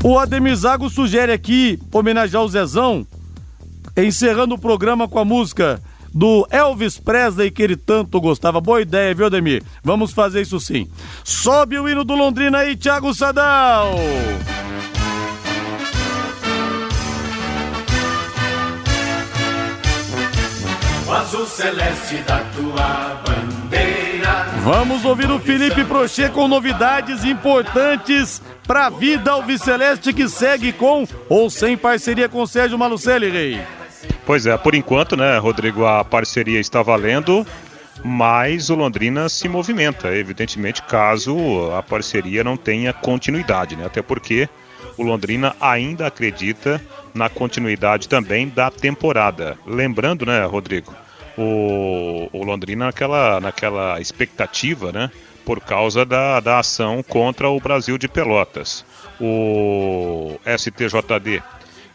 O 0.04 0.20
Ademizago 0.20 0.90
sugere 0.90 1.32
aqui 1.32 1.80
homenagear 1.94 2.44
o 2.44 2.50
Zezão, 2.50 3.08
encerrando 3.96 4.56
o 4.56 4.60
programa 4.60 5.08
com 5.08 5.20
a 5.20 5.24
música 5.24 5.82
do 6.14 6.48
Elvis 6.50 6.98
Presley 6.98 7.52
que 7.52 7.64
ele 7.64 7.76
tanto 7.76 8.20
gostava. 8.20 8.60
Boa 8.60 8.82
ideia, 8.82 9.14
viu, 9.14 9.26
Ademir? 9.26 9.64
Vamos 9.84 10.12
fazer 10.12 10.42
isso 10.42 10.60
sim. 10.60 10.88
Sobe 11.24 11.78
o 11.78 11.88
hino 11.88 12.04
do 12.04 12.16
Londrina 12.16 12.60
aí, 12.60 12.76
Thiago 12.76 13.14
Sadal. 13.14 13.96
O 21.08 21.12
azul 21.12 21.46
celeste 21.48 22.18
da 22.18 22.40
tua 22.56 23.22
bandeira. 23.26 24.46
Vamos 24.64 25.04
ouvir 25.04 25.32
o 25.32 25.40
Felipe 25.40 25.84
Prochê 25.84 26.30
com 26.30 26.48
novidades 26.48 27.24
importantes 27.24 28.42
para 28.68 28.86
a 28.86 28.90
vida 28.92 29.32
alviceleste 29.32 30.14
que 30.14 30.30
segue 30.30 30.72
com 30.72 31.08
ou 31.28 31.50
sem 31.50 31.76
parceria 31.76 32.30
com 32.30 32.46
Sérgio 32.46 32.78
Malucelli, 32.78 33.30
Rei. 33.30 33.79
Pois 34.26 34.46
é, 34.46 34.56
por 34.58 34.76
enquanto, 34.76 35.18
né, 35.18 35.38
Rodrigo, 35.38 35.86
a 35.86 36.04
parceria 36.04 36.60
está 36.60 36.82
valendo, 36.82 37.46
mas 38.04 38.70
o 38.70 38.76
Londrina 38.76 39.28
se 39.28 39.48
movimenta, 39.50 40.16
evidentemente, 40.16 40.82
caso 40.84 41.72
a 41.78 41.82
parceria 41.82 42.44
não 42.44 42.56
tenha 42.56 42.94
continuidade, 42.94 43.76
né? 43.76 43.86
Até 43.86 44.02
porque 44.02 44.48
o 44.98 45.04
Londrina 45.04 45.56
ainda 45.60 46.08
acredita 46.08 46.82
na 47.14 47.30
continuidade 47.30 48.08
também 48.08 48.48
da 48.48 48.70
temporada. 48.70 49.58
Lembrando, 49.66 50.26
né, 50.26 50.46
Rodrigo, 50.46 50.94
o, 51.38 52.30
o 52.32 52.44
Londrina 52.44 52.86
naquela, 52.86 53.40
naquela 53.40 54.00
expectativa, 54.00 54.92
né, 54.92 55.10
por 55.46 55.60
causa 55.62 56.06
da, 56.06 56.40
da 56.40 56.60
ação 56.60 57.02
contra 57.02 57.50
o 57.50 57.60
Brasil 57.60 57.98
de 57.98 58.08
Pelotas. 58.08 58.86
O 59.20 60.40
STJD 60.46 61.42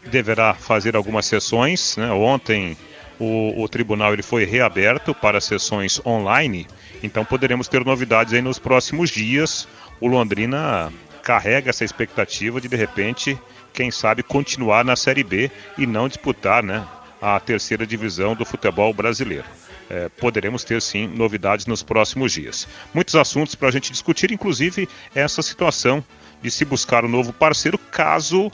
deverá 0.09 0.53
fazer 0.53 0.95
algumas 0.95 1.25
sessões. 1.25 1.97
Né? 1.97 2.09
Ontem 2.11 2.77
o, 3.19 3.61
o, 3.63 3.69
tribunal 3.69 4.13
ele 4.13 4.23
foi 4.23 4.45
reaberto 4.45 5.13
para 5.13 5.39
sessões 5.41 6.01
online, 6.05 6.67
então 7.01 7.23
poderemos 7.23 7.67
ter 7.67 7.83
novidades 7.85 8.33
aí 8.33 8.41
nos 8.41 8.59
próximos 8.59 9.09
dias. 9.09 9.67
O 9.99 10.07
Londrina 10.07 10.91
carrega 11.23 11.69
essa 11.69 11.85
expectativa 11.85 12.59
de 12.59 12.67
de 12.67 12.75
repente, 12.75 13.39
quem 13.73 13.89
sabe, 13.89 14.21
continuar 14.21 14.83
na 14.83 14.95
Série 14.95 15.23
B 15.23 15.49
e 15.77 15.87
não 15.87 16.07
disputar 16.07 16.61
né, 16.61 16.85
a 17.21 17.39
terceira 17.39 17.87
divisão 17.87 18.35
do 18.35 18.45
futebol 18.45 18.93
brasileiro. 18.93 19.45
É, 19.89 20.09
poderemos 20.09 20.63
ter 20.63 20.81
sim 20.81 21.07
novidades 21.07 21.67
nos 21.67 21.83
próximos 21.83 22.31
dias. 22.31 22.67
Muitos 22.93 23.15
assuntos 23.15 23.53
para 23.53 23.67
a 23.67 23.71
gente 23.71 23.91
discutir, 23.91 24.31
inclusive 24.31 24.89
essa 25.13 25.41
situação 25.41 26.03
de 26.41 26.49
se 26.49 26.65
buscar 26.65 27.05
um 27.05 27.07
novo 27.07 27.31
parceiro 27.31 27.77
caso 27.77 28.51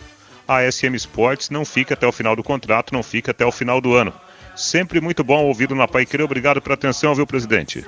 a 0.57 0.71
SM 0.71 0.95
Sports 0.95 1.49
não 1.49 1.63
fica 1.63 1.93
até 1.93 2.05
o 2.07 2.11
final 2.11 2.35
do 2.35 2.43
contrato, 2.43 2.93
não 2.93 3.03
fica 3.03 3.31
até 3.31 3.45
o 3.45 3.51
final 3.51 3.79
do 3.79 3.93
ano. 3.93 4.13
Sempre 4.55 4.99
muito 4.99 5.23
bom 5.23 5.45
ouvido 5.45 5.73
na 5.73 5.87
Pai. 5.87 6.05
Obrigado 6.23 6.61
pela 6.61 6.75
atenção, 6.75 7.15
viu, 7.15 7.25
presidente? 7.25 7.85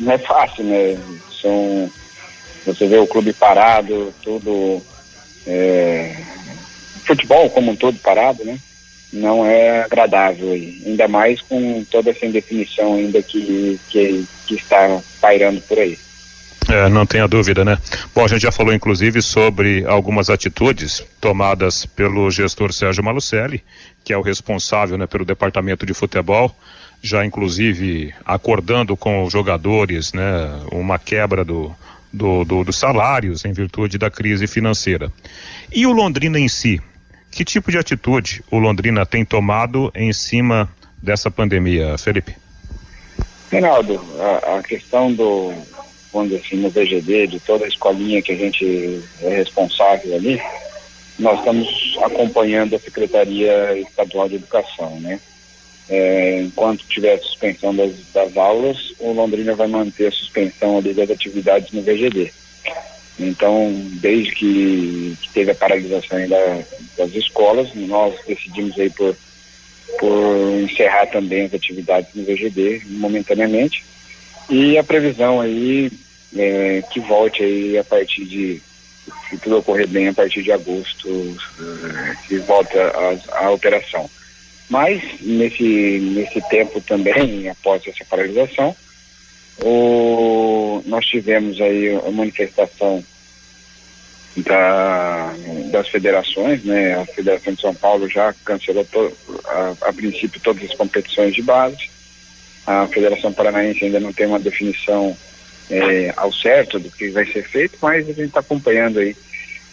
Não 0.00 0.12
é 0.12 0.18
fácil, 0.18 0.64
né? 0.64 0.98
São, 1.40 1.90
você 2.64 2.86
vê 2.86 2.96
o 2.98 3.06
clube 3.06 3.32
parado, 3.32 4.12
tudo. 4.22 4.82
É, 5.46 6.16
futebol 7.04 7.48
como 7.50 7.70
um 7.70 7.76
todo 7.76 7.98
parado, 7.98 8.44
né? 8.44 8.58
Não 9.12 9.46
é 9.46 9.82
agradável, 9.82 10.50
ainda 10.50 11.06
mais 11.06 11.40
com 11.40 11.84
toda 11.84 12.10
essa 12.10 12.26
indefinição 12.26 12.94
ainda 12.94 13.22
que, 13.22 13.78
que, 13.88 14.26
que 14.46 14.54
está 14.54 15.00
pairando 15.20 15.60
por 15.60 15.78
aí. 15.78 15.96
É, 16.68 16.88
não 16.88 17.06
tenha 17.06 17.28
dúvida, 17.28 17.64
né? 17.64 17.78
Bom, 18.12 18.24
a 18.24 18.28
gente 18.28 18.42
já 18.42 18.50
falou 18.50 18.72
inclusive 18.72 19.22
sobre 19.22 19.84
algumas 19.86 20.28
atitudes 20.28 21.04
tomadas 21.20 21.86
pelo 21.86 22.28
gestor 22.30 22.72
Sérgio 22.72 23.04
Malucelli, 23.04 23.62
que 24.02 24.12
é 24.12 24.18
o 24.18 24.22
responsável 24.22 24.98
né, 24.98 25.06
pelo 25.06 25.24
departamento 25.24 25.86
de 25.86 25.94
futebol, 25.94 26.54
já 27.00 27.24
inclusive 27.24 28.12
acordando 28.24 28.96
com 28.96 29.22
os 29.22 29.32
jogadores 29.32 30.12
né, 30.12 30.60
uma 30.72 30.98
quebra 30.98 31.44
do, 31.44 31.72
do, 32.12 32.44
do, 32.44 32.64
dos 32.64 32.76
salários 32.76 33.44
em 33.44 33.52
virtude 33.52 33.96
da 33.96 34.10
crise 34.10 34.48
financeira. 34.48 35.12
E 35.72 35.86
o 35.86 35.92
Londrina 35.92 36.38
em 36.38 36.48
si? 36.48 36.80
Que 37.30 37.44
tipo 37.44 37.70
de 37.70 37.78
atitude 37.78 38.42
o 38.50 38.58
Londrina 38.58 39.06
tem 39.06 39.24
tomado 39.24 39.92
em 39.94 40.12
cima 40.12 40.68
dessa 41.00 41.30
pandemia, 41.30 41.96
Felipe? 41.96 42.34
Reinaldo, 43.50 44.02
a, 44.18 44.56
a 44.56 44.62
questão 44.62 45.12
do, 45.12 45.52
dizer 46.24 46.42
assim, 46.44 46.56
no 46.56 46.70
VGD, 46.70 47.26
de 47.26 47.40
toda 47.40 47.64
a 47.64 47.68
escolinha 47.68 48.22
que 48.22 48.32
a 48.32 48.36
gente 48.36 49.02
é 49.22 49.36
responsável 49.36 50.14
ali, 50.14 50.40
nós 51.18 51.38
estamos 51.38 51.98
acompanhando 52.02 52.76
a 52.76 52.78
Secretaria 52.78 53.78
Estadual 53.78 54.28
de 54.28 54.36
Educação, 54.36 55.00
né? 55.00 55.18
É, 55.88 56.42
enquanto 56.42 56.84
tiver 56.88 57.18
suspensão 57.20 57.74
das, 57.74 57.92
das, 58.12 58.36
aulas, 58.36 58.92
o 58.98 59.12
Londrina 59.12 59.54
vai 59.54 59.68
manter 59.68 60.08
a 60.08 60.12
suspensão 60.12 60.78
ali 60.78 60.92
das 60.92 61.10
atividades 61.10 61.70
no 61.70 61.80
VGD. 61.80 62.32
Então, 63.18 63.72
desde 64.00 64.32
que, 64.32 65.16
que 65.22 65.30
teve 65.32 65.52
a 65.52 65.54
paralisação 65.54 66.28
da, 66.28 66.62
das 66.98 67.14
escolas, 67.14 67.72
nós 67.74 68.14
decidimos 68.26 68.78
aí 68.78 68.90
por, 68.90 69.16
por 69.98 70.60
encerrar 70.60 71.06
também 71.06 71.46
as 71.46 71.54
atividades 71.54 72.10
no 72.14 72.24
VGD 72.24 72.82
momentaneamente. 72.86 73.84
E 74.50 74.76
a 74.76 74.84
previsão 74.84 75.40
aí 75.40 75.90
é, 76.34 76.82
que 76.90 77.00
volte 77.00 77.42
aí 77.42 77.78
a 77.78 77.84
partir 77.84 78.24
de, 78.24 78.62
se 79.28 79.38
tudo 79.38 79.58
ocorrer 79.58 79.86
bem, 79.86 80.08
a 80.08 80.14
partir 80.14 80.42
de 80.42 80.52
agosto, 80.52 81.36
é, 81.60 82.16
que 82.26 82.38
volta 82.38 82.78
a, 83.30 83.46
a 83.46 83.50
operação. 83.50 84.08
Mas, 84.68 85.02
nesse, 85.20 86.00
nesse 86.00 86.40
tempo 86.48 86.80
também, 86.80 87.48
após 87.50 87.86
essa 87.86 88.04
paralisação, 88.04 88.74
o, 89.62 90.82
nós 90.86 91.06
tivemos 91.06 91.60
aí 91.60 91.94
a 91.94 92.10
manifestação 92.10 93.02
da, 94.36 95.34
das 95.70 95.88
federações, 95.88 96.62
né? 96.64 96.94
A 96.94 97.06
Federação 97.06 97.54
de 97.54 97.60
São 97.60 97.74
Paulo 97.74 98.08
já 98.08 98.34
cancelou 98.44 98.84
to, 98.84 99.12
a, 99.46 99.74
a 99.88 99.92
princípio 99.92 100.40
todas 100.40 100.70
as 100.70 100.76
competições 100.76 101.34
de 101.34 101.42
base. 101.42 101.90
A 102.66 102.86
Federação 102.88 103.32
Paranaense 103.32 103.84
ainda 103.84 104.00
não 104.00 104.12
tem 104.12 104.26
uma 104.26 104.38
definição 104.38 105.16
é, 105.70 106.12
ao 106.16 106.32
certo 106.32 106.78
do 106.78 106.90
que 106.90 107.10
vai 107.10 107.26
ser 107.26 107.42
feito, 107.42 107.78
mas 107.80 108.08
a 108.08 108.12
gente 108.12 108.28
está 108.28 108.40
acompanhando 108.40 108.98
aí 108.98 109.16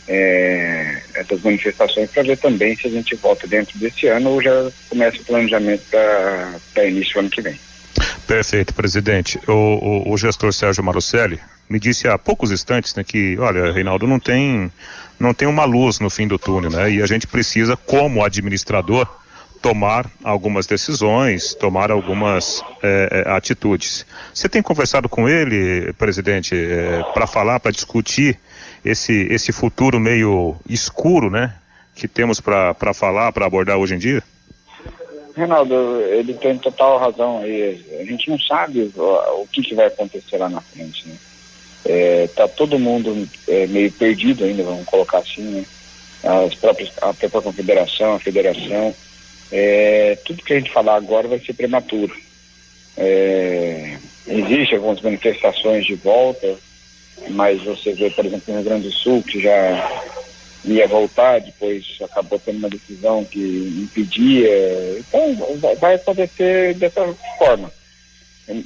é, 0.07 1.01
essas 1.15 1.41
manifestações 1.41 2.09
para 2.09 2.23
ver 2.23 2.37
também 2.37 2.75
se 2.75 2.87
a 2.87 2.89
gente 2.89 3.15
volta 3.15 3.47
dentro 3.47 3.77
desse 3.77 4.07
ano 4.07 4.31
ou 4.31 4.41
já 4.41 4.71
começa 4.89 5.17
o 5.17 5.25
planejamento 5.25 5.83
para 5.89 6.85
início 6.85 7.13
do 7.13 7.19
ano 7.19 7.29
que 7.29 7.41
vem. 7.41 7.59
Perfeito, 8.27 8.73
presidente. 8.73 9.39
O, 9.47 9.51
o, 9.51 10.11
o, 10.11 10.17
gestor 10.17 10.51
Sérgio 10.53 10.83
Marucelli 10.83 11.39
me 11.69 11.79
disse 11.79 12.07
há 12.07 12.17
poucos 12.17 12.51
instantes 12.51 12.95
né, 12.95 13.03
que, 13.03 13.37
olha, 13.37 13.71
Reinaldo, 13.71 14.07
não 14.07 14.19
tem, 14.19 14.71
não 15.19 15.33
tem 15.33 15.47
uma 15.47 15.65
luz 15.65 15.99
no 15.99 16.09
fim 16.09 16.27
do 16.27 16.39
túnel, 16.39 16.71
né? 16.71 16.91
E 16.91 17.01
a 17.01 17.05
gente 17.05 17.27
precisa, 17.27 17.77
como 17.77 18.23
administrador, 18.23 19.07
tomar 19.63 20.11
algumas 20.21 20.67
decisões, 20.67 21.55
tomar 21.55 21.89
algumas 21.89 22.61
é, 22.83 23.23
atitudes. 23.27 24.05
Você 24.33 24.49
tem 24.49 24.61
conversado 24.61 25.07
com 25.07 25.29
ele, 25.29 25.93
presidente, 25.93 26.53
é, 26.53 27.01
para 27.13 27.25
falar, 27.25 27.61
para 27.61 27.71
discutir 27.71 28.37
esse, 28.83 29.25
esse 29.31 29.53
futuro 29.53 30.01
meio 30.01 30.57
escuro, 30.67 31.29
né? 31.29 31.55
Que 31.95 32.09
temos 32.09 32.41
para 32.41 32.93
falar, 32.93 33.31
para 33.31 33.45
abordar 33.45 33.77
hoje 33.77 33.95
em 33.95 33.97
dia? 33.97 34.21
Reinaldo, 35.33 35.73
ele 36.11 36.33
tem 36.33 36.57
total 36.57 36.99
razão. 36.99 37.41
A 37.41 38.03
gente 38.03 38.29
não 38.29 38.37
sabe 38.37 38.91
o 38.97 39.47
que, 39.49 39.61
que, 39.61 39.73
vai 39.73 39.85
acontecer 39.87 40.37
lá 40.37 40.49
na 40.49 40.59
frente, 40.59 41.07
né? 41.07 41.15
É, 41.85 42.27
tá 42.35 42.49
todo 42.49 42.77
mundo 42.77 43.27
é, 43.47 43.65
meio 43.67 43.91
perdido 43.93 44.43
ainda, 44.43 44.63
vamos 44.63 44.85
colocar 44.85 45.19
assim, 45.19 45.41
né? 45.41 45.65
As 46.45 46.55
próprias, 46.55 46.91
a 46.97 47.13
própria 47.13 47.41
confederação, 47.41 48.15
a 48.15 48.19
federação, 48.19 48.93
é, 49.53 50.17
tudo 50.25 50.43
que 50.43 50.51
a 50.51 50.57
gente 50.57 50.71
falar 50.71 50.95
agora 50.95 51.27
vai 51.27 51.39
ser 51.39 51.53
prematuro. 51.53 52.13
É, 52.97 53.97
Existem 54.25 54.77
algumas 54.77 55.01
manifestações 55.01 55.85
de 55.85 55.95
volta, 55.95 56.55
mas 57.29 57.61
você 57.61 57.91
vê, 57.93 58.09
por 58.09 58.25
exemplo, 58.25 58.43
no 58.47 58.55
Rio 58.55 58.63
Grande 58.63 58.87
do 58.87 58.93
Sul, 58.93 59.21
que 59.21 59.41
já 59.41 60.01
ia 60.63 60.87
voltar, 60.87 61.41
depois 61.41 61.97
acabou 62.01 62.39
tendo 62.39 62.59
uma 62.59 62.69
decisão 62.69 63.25
que 63.25 63.39
impedia. 63.83 64.49
Então, 64.99 65.35
vai 65.79 65.95
acontecer 65.95 66.73
dessa 66.75 67.05
forma. 67.37 67.69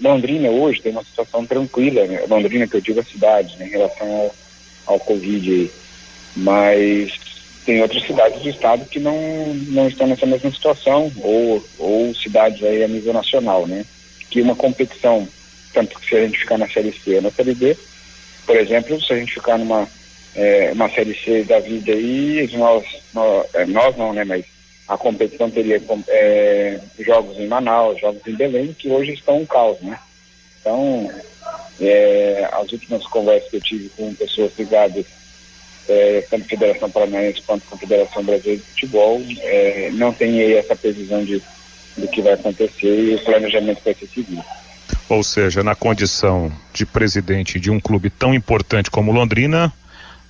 Londrina 0.01 0.49
hoje 0.49 0.81
tem 0.81 0.91
uma 0.91 1.03
situação 1.03 1.45
tranquila, 1.45 2.05
né? 2.05 2.23
Londrina 2.27 2.67
que 2.67 2.77
eu 2.77 2.81
digo 2.81 2.99
a 2.99 3.03
cidade, 3.03 3.57
né, 3.57 3.67
em 3.67 3.71
relação 3.71 4.07
ao, 4.07 4.35
ao 4.85 4.99
Covid. 4.99 5.71
Mas 6.35 7.26
tem 7.67 7.81
outras 7.81 8.01
cidades 8.03 8.41
do 8.41 8.49
estado 8.49 8.85
que 8.85 8.97
não, 8.97 9.13
não 9.67 9.89
estão 9.89 10.07
nessa 10.07 10.25
mesma 10.25 10.49
situação, 10.49 11.11
ou, 11.17 11.61
ou 11.77 12.15
cidades 12.15 12.63
aí 12.63 12.81
a 12.81 12.87
nível 12.87 13.11
nacional, 13.11 13.67
né? 13.67 13.85
Que 14.29 14.41
uma 14.41 14.55
competição, 14.55 15.27
tanto 15.73 15.99
que 15.99 16.07
se 16.07 16.15
a 16.15 16.25
gente 16.25 16.39
ficar 16.39 16.57
na 16.57 16.69
Série 16.69 16.93
C 16.93 17.15
ou 17.15 17.21
na 17.21 17.29
Série 17.29 17.53
B, 17.53 17.77
por 18.45 18.55
exemplo, 18.55 19.01
se 19.01 19.11
a 19.11 19.17
gente 19.17 19.33
ficar 19.33 19.57
numa 19.57 19.85
é, 20.33 20.71
uma 20.71 20.89
Série 20.89 21.13
C 21.13 21.43
da 21.43 21.59
vida 21.59 21.91
aí, 21.91 22.49
nós, 22.53 22.85
nós, 23.13 23.45
é, 23.53 23.65
nós 23.65 23.97
não, 23.97 24.13
né? 24.13 24.23
Mas 24.23 24.45
a 24.87 24.97
competição 24.97 25.51
teria 25.51 25.81
é, 26.07 26.79
jogos 26.99 27.37
em 27.37 27.47
Manaus, 27.47 27.99
jogos 27.99 28.25
em 28.25 28.33
Belém, 28.33 28.73
que 28.79 28.87
hoje 28.87 29.11
estão 29.11 29.39
um 29.41 29.45
caos, 29.45 29.81
né? 29.81 29.99
Então, 30.61 31.11
é, 31.81 32.47
as 32.49 32.71
últimas 32.71 33.05
conversas 33.07 33.49
que 33.49 33.57
eu 33.57 33.61
tive 33.61 33.89
com 33.89 34.15
pessoas 34.15 34.53
ligadas 34.57 35.05
é, 35.87 36.25
tanto 36.29 36.47
Federação 36.47 36.89
Paranaense 36.89 37.41
quanto 37.45 37.65
Confederação 37.65 38.23
Brasileira 38.23 38.61
de 38.61 38.69
Futebol, 38.69 39.21
é, 39.39 39.89
não 39.93 40.13
tem 40.13 40.41
aí 40.41 40.53
essa 40.53 40.75
previsão 40.75 41.23
de, 41.23 41.41
do 41.97 42.07
que 42.07 42.21
vai 42.21 42.33
acontecer 42.33 43.11
e 43.11 43.15
o 43.15 43.23
planejamento 43.23 43.81
vai 43.83 43.93
ser 43.93 44.07
seguido. 44.07 44.43
Ou 45.09 45.23
seja, 45.23 45.63
na 45.63 45.75
condição 45.75 46.51
de 46.73 46.85
presidente 46.85 47.59
de 47.59 47.71
um 47.71 47.79
clube 47.79 48.09
tão 48.09 48.33
importante 48.33 48.91
como 48.91 49.11
Londrina, 49.11 49.71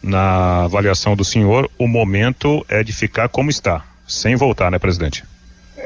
na 0.02 0.63
avaliação 0.65 1.15
do 1.15 1.26
senhor, 1.26 1.70
o 1.78 1.88
momento 1.88 2.65
é 2.70 2.84
de 2.84 2.93
ficar 2.93 3.28
como 3.28 3.50
está, 3.50 3.84
sem 4.08 4.36
voltar, 4.36 4.70
né, 4.70 4.78
presidente? 4.78 5.24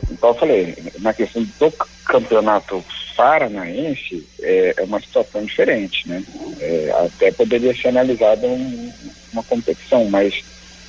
Então 0.09 0.29
eu 0.29 0.35
falei, 0.35 0.75
na 0.99 1.13
questão 1.13 1.45
do 1.59 1.71
campeonato 2.05 2.83
paranaense, 3.15 4.25
é, 4.41 4.73
é 4.77 4.83
uma 4.83 4.99
situação 4.99 5.43
diferente, 5.43 6.07
né? 6.07 6.23
É, 6.59 6.91
até 7.05 7.31
poderia 7.31 7.75
ser 7.75 7.89
analisada 7.89 8.47
um, 8.47 8.93
uma 9.33 9.43
competição, 9.43 10.05
mas 10.05 10.43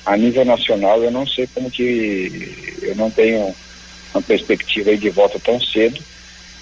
a 0.05 0.17
nível 0.17 0.45
nacional 0.45 1.03
eu 1.03 1.11
não 1.11 1.27
sei 1.27 1.47
como 1.53 1.69
que 1.69 2.79
eu 2.81 2.95
não 2.95 3.09
tenho 3.11 3.53
uma 4.13 4.21
perspectiva 4.21 4.95
de 4.95 5.09
volta 5.09 5.39
tão 5.39 5.59
cedo. 5.59 6.01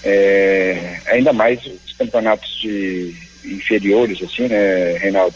É, 0.03 0.99
ainda 1.05 1.31
mais 1.31 1.63
os 1.65 1.93
campeonatos 1.97 2.49
de 2.59 3.15
inferiores, 3.45 4.21
assim, 4.23 4.47
né, 4.47 4.97
Reinaldo, 4.97 5.35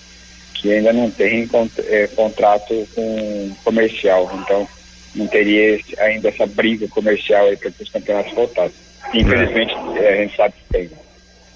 que 0.56 0.72
ainda 0.72 0.92
não 0.92 1.12
tem 1.12 1.48
é, 1.88 2.08
contrato 2.08 2.88
com 2.96 3.56
comercial, 3.64 4.32
então 4.42 4.68
não 5.16 5.28
teria 5.28 5.80
ainda 6.00 6.30
essa 6.30 6.46
briga 6.46 6.88
comercial 6.88 7.48
aí 7.48 7.58
para 7.58 7.72
que 7.72 7.84
os 7.84 7.90
campeonatos 7.90 8.34
voltassem. 8.34 8.86
Infelizmente, 9.14 9.74
é. 9.98 10.14
a 10.14 10.16
gente 10.18 10.36
sabe 10.36 10.54
que 10.54 10.74
tem. 10.74 10.90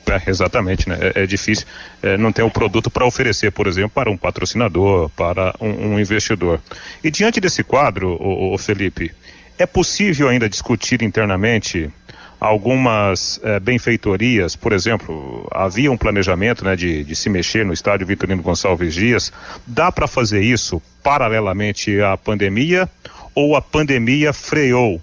É, 0.10 0.30
exatamente, 0.30 0.90
né? 0.90 0.98
É, 1.16 1.24
é 1.24 1.28
difícil 1.28 1.68
é, 2.02 2.18
não 2.18 2.32
ter 2.32 2.42
um 2.42 2.50
produto 2.50 2.90
para 2.90 3.06
oferecer, 3.06 3.52
por 3.52 3.68
exemplo, 3.68 3.92
para 3.92 4.10
um 4.10 4.18
patrocinador, 4.18 5.10
para 5.10 5.54
um, 5.62 5.94
um 5.94 6.00
investidor. 6.00 6.60
E 7.04 7.12
diante 7.12 7.40
desse 7.40 7.64
quadro, 7.64 8.18
o, 8.20 8.54
o, 8.54 8.58
Felipe, 8.58 9.12
é 9.58 9.68
possível 9.68 10.28
ainda 10.28 10.50
discutir 10.50 11.04
internamente 11.04 11.92
algumas 12.40 13.40
é, 13.44 13.60
benfeitorias, 13.60 14.56
por 14.56 14.72
exemplo, 14.72 15.46
havia 15.52 15.92
um 15.92 15.98
planejamento 15.98 16.64
né, 16.64 16.76
de, 16.76 17.04
de 17.04 17.16
se 17.16 17.30
mexer 17.30 17.66
no 17.66 17.74
estádio 17.74 18.08
Vitorino 18.08 18.42
Gonçalves 18.42 18.96
Dias. 18.96 19.32
Dá 19.68 19.92
para 19.92 20.08
fazer 20.08 20.42
isso 20.42 20.82
paralelamente 21.04 22.02
à 22.02 22.16
pandemia 22.16 22.90
ou 23.36 23.56
a 23.56 23.62
pandemia 23.62 24.34
freou 24.34 25.02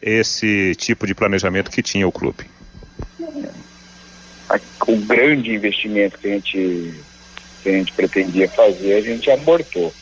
esse 0.00 0.74
tipo 0.76 1.06
de 1.06 1.14
planejamento 1.14 1.70
que 1.70 1.82
tinha 1.82 2.06
o 2.06 2.12
clube? 2.12 2.46
o 4.86 4.96
grande 4.96 5.54
investimento 5.54 6.18
que 6.18 6.26
a 6.26 6.30
gente, 6.32 6.94
que 7.62 7.68
a 7.68 7.72
gente 7.72 7.92
pretendia 7.92 8.48
fazer, 8.48 8.94
a 8.94 9.00
gente 9.00 9.30
abortou. 9.30 9.92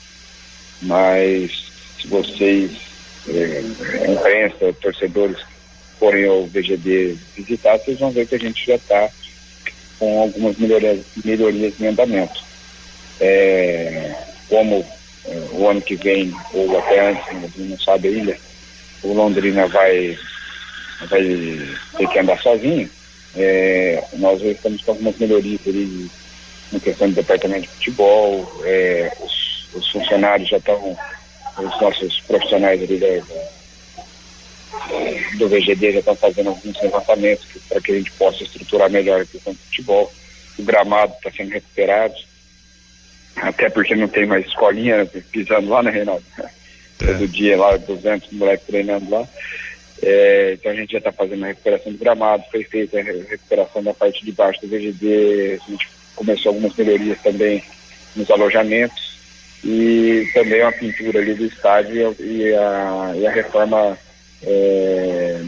Mas 0.80 1.70
se 2.00 2.06
vocês, 2.06 2.70
é, 3.28 3.62
imprensa, 4.10 4.72
torcedores, 4.80 5.38
forem 5.98 6.26
ao 6.26 6.46
VGD 6.46 7.18
visitar, 7.36 7.76
vocês 7.78 7.98
vão 7.98 8.10
ver 8.10 8.26
que 8.26 8.36
a 8.36 8.38
gente 8.38 8.64
já 8.64 8.76
está 8.76 9.10
com 9.98 10.22
algumas 10.22 10.56
melhorias, 10.56 11.04
melhorias 11.24 11.74
em 11.80 11.88
andamento. 11.88 12.42
É, 13.20 14.14
como 14.48 14.86
o 15.52 15.68
ano 15.68 15.80
que 15.80 15.96
vem, 15.96 16.34
ou 16.52 16.78
até 16.78 17.10
antes, 17.10 17.24
gente 17.26 17.60
não 17.60 17.78
sabe 17.78 18.08
ainda, 18.08 18.36
o 19.02 19.12
Londrina 19.12 19.66
vai, 19.66 20.18
vai 21.08 21.22
ter 21.96 22.08
que 22.08 22.18
andar 22.18 22.40
sozinho, 22.40 22.88
é, 23.36 24.02
nós 24.14 24.40
estamos 24.42 24.82
com 24.82 24.92
algumas 24.92 25.16
melhorias 25.18 25.60
ali 25.66 26.10
na 26.72 26.80
questão 26.80 27.08
do 27.08 27.14
departamento 27.14 27.62
de 27.62 27.68
futebol, 27.68 28.60
é, 28.64 29.12
os, 29.20 29.68
os, 29.74 29.90
funcionários 29.90 30.48
já 30.48 30.56
estão, 30.58 30.96
os 31.58 31.80
nossos 31.80 32.20
profissionais 32.20 32.82
ali 32.82 32.98
da, 32.98 33.06
do 35.36 35.48
VGD 35.48 35.92
já 35.92 35.98
estão 36.00 36.16
fazendo 36.16 36.48
alguns 36.50 36.80
levantamentos 36.82 37.46
para 37.68 37.80
que 37.80 37.92
a 37.92 37.94
gente 37.96 38.10
possa 38.12 38.42
estruturar 38.42 38.90
melhor 38.90 39.20
a 39.20 39.26
questão 39.26 39.52
do 39.52 39.58
futebol. 39.58 40.12
O 40.58 40.62
gramado 40.62 41.14
está 41.14 41.30
sendo 41.30 41.52
recuperado, 41.52 42.14
até 43.42 43.68
porque 43.68 43.94
não 43.94 44.08
tem 44.08 44.26
mais 44.26 44.46
escolinha 44.46 45.06
pisando 45.30 45.68
lá, 45.68 45.82
né, 45.82 45.90
Reinaldo? 45.90 46.24
É. 46.38 46.48
Todo 46.98 47.28
dia 47.28 47.56
lá, 47.56 47.76
200 47.76 48.32
moleques 48.32 48.66
treinando 48.66 49.10
lá. 49.10 49.26
É, 50.02 50.52
então 50.54 50.70
a 50.70 50.74
gente 50.74 50.92
já 50.92 50.98
está 50.98 51.12
fazendo 51.12 51.44
a 51.44 51.48
recuperação 51.48 51.92
do 51.92 51.98
gramado, 51.98 52.44
foi 52.50 52.62
feita 52.64 52.98
a 52.98 53.02
recuperação 53.02 53.82
da 53.82 53.92
parte 53.92 54.24
de 54.24 54.32
baixo 54.32 54.60
do 54.60 54.68
VGD, 54.68 55.60
a 55.60 55.70
gente 55.70 55.88
começou 56.14 56.50
algumas 56.50 56.74
melhorias 56.76 57.20
também 57.20 57.64
nos 58.14 58.30
alojamentos 58.30 59.18
e 59.64 60.28
também 60.32 60.62
uma 60.62 60.72
pintura 60.72 61.18
ali 61.18 61.34
do 61.34 61.46
estádio 61.46 62.14
e 62.20 62.54
a, 62.54 63.12
e 63.16 63.26
a 63.26 63.30
reforma 63.30 63.98
é, 64.42 65.40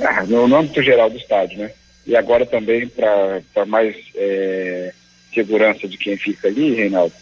ah, 0.00 0.24
no, 0.24 0.46
no 0.46 0.56
âmbito 0.56 0.82
geral 0.82 1.10
do 1.10 1.16
estádio, 1.16 1.58
né? 1.58 1.70
E 2.06 2.16
agora 2.16 2.46
também 2.46 2.86
para 2.88 3.66
mais 3.66 3.96
é, 4.14 4.92
segurança 5.34 5.86
de 5.88 5.98
quem 5.98 6.16
fica 6.16 6.48
ali, 6.48 6.74
Reinaldo, 6.74 7.14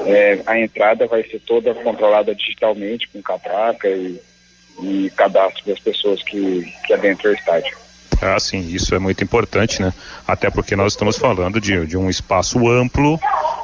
é, 0.00 0.40
a 0.46 0.58
entrada 0.58 1.06
vai 1.06 1.22
ser 1.22 1.40
toda 1.40 1.74
controlada 1.74 2.34
digitalmente 2.34 3.08
com 3.08 3.22
catraca 3.22 3.88
e 3.88 4.20
e 4.82 5.10
cadastro 5.10 5.64
das 5.66 5.78
pessoas 5.78 6.22
que, 6.22 6.72
que 6.86 6.92
adentram 6.92 7.30
o 7.30 7.34
estádio. 7.34 7.76
Ah, 8.20 8.38
sim, 8.38 8.68
isso 8.68 8.94
é 8.94 8.98
muito 8.98 9.24
importante, 9.24 9.80
né? 9.80 9.92
Até 10.26 10.50
porque 10.50 10.76
nós 10.76 10.92
estamos 10.92 11.16
falando 11.16 11.60
de, 11.60 11.86
de 11.86 11.96
um 11.96 12.10
espaço 12.10 12.68
amplo, 12.68 13.18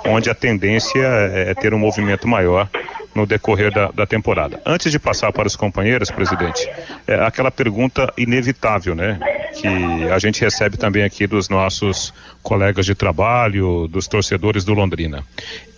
onde 0.05 0.31
a 0.31 0.35
tendência 0.35 0.99
é, 0.99 1.51
é 1.51 1.55
ter 1.55 1.75
um 1.75 1.79
movimento 1.79 2.27
maior 2.27 2.69
no 3.14 3.27
decorrer 3.27 3.73
da, 3.73 3.90
da 3.90 4.07
temporada. 4.07 4.61
Antes 4.64 4.92
de 4.92 4.99
passar 4.99 5.33
para 5.33 5.47
os 5.47 5.57
companheiros, 5.57 6.11
presidente, 6.11 6.69
é 7.07 7.14
aquela 7.14 7.51
pergunta 7.51 8.12
inevitável, 8.16 8.95
né? 8.95 9.19
Que 9.55 9.69
a 10.11 10.19
gente 10.19 10.42
recebe 10.42 10.77
também 10.77 11.03
aqui 11.03 11.27
dos 11.27 11.49
nossos 11.49 12.12
colegas 12.42 12.85
de 12.85 12.95
trabalho, 12.95 13.88
dos 13.88 14.07
torcedores 14.07 14.64
do 14.64 14.75
Londrina. 14.75 15.25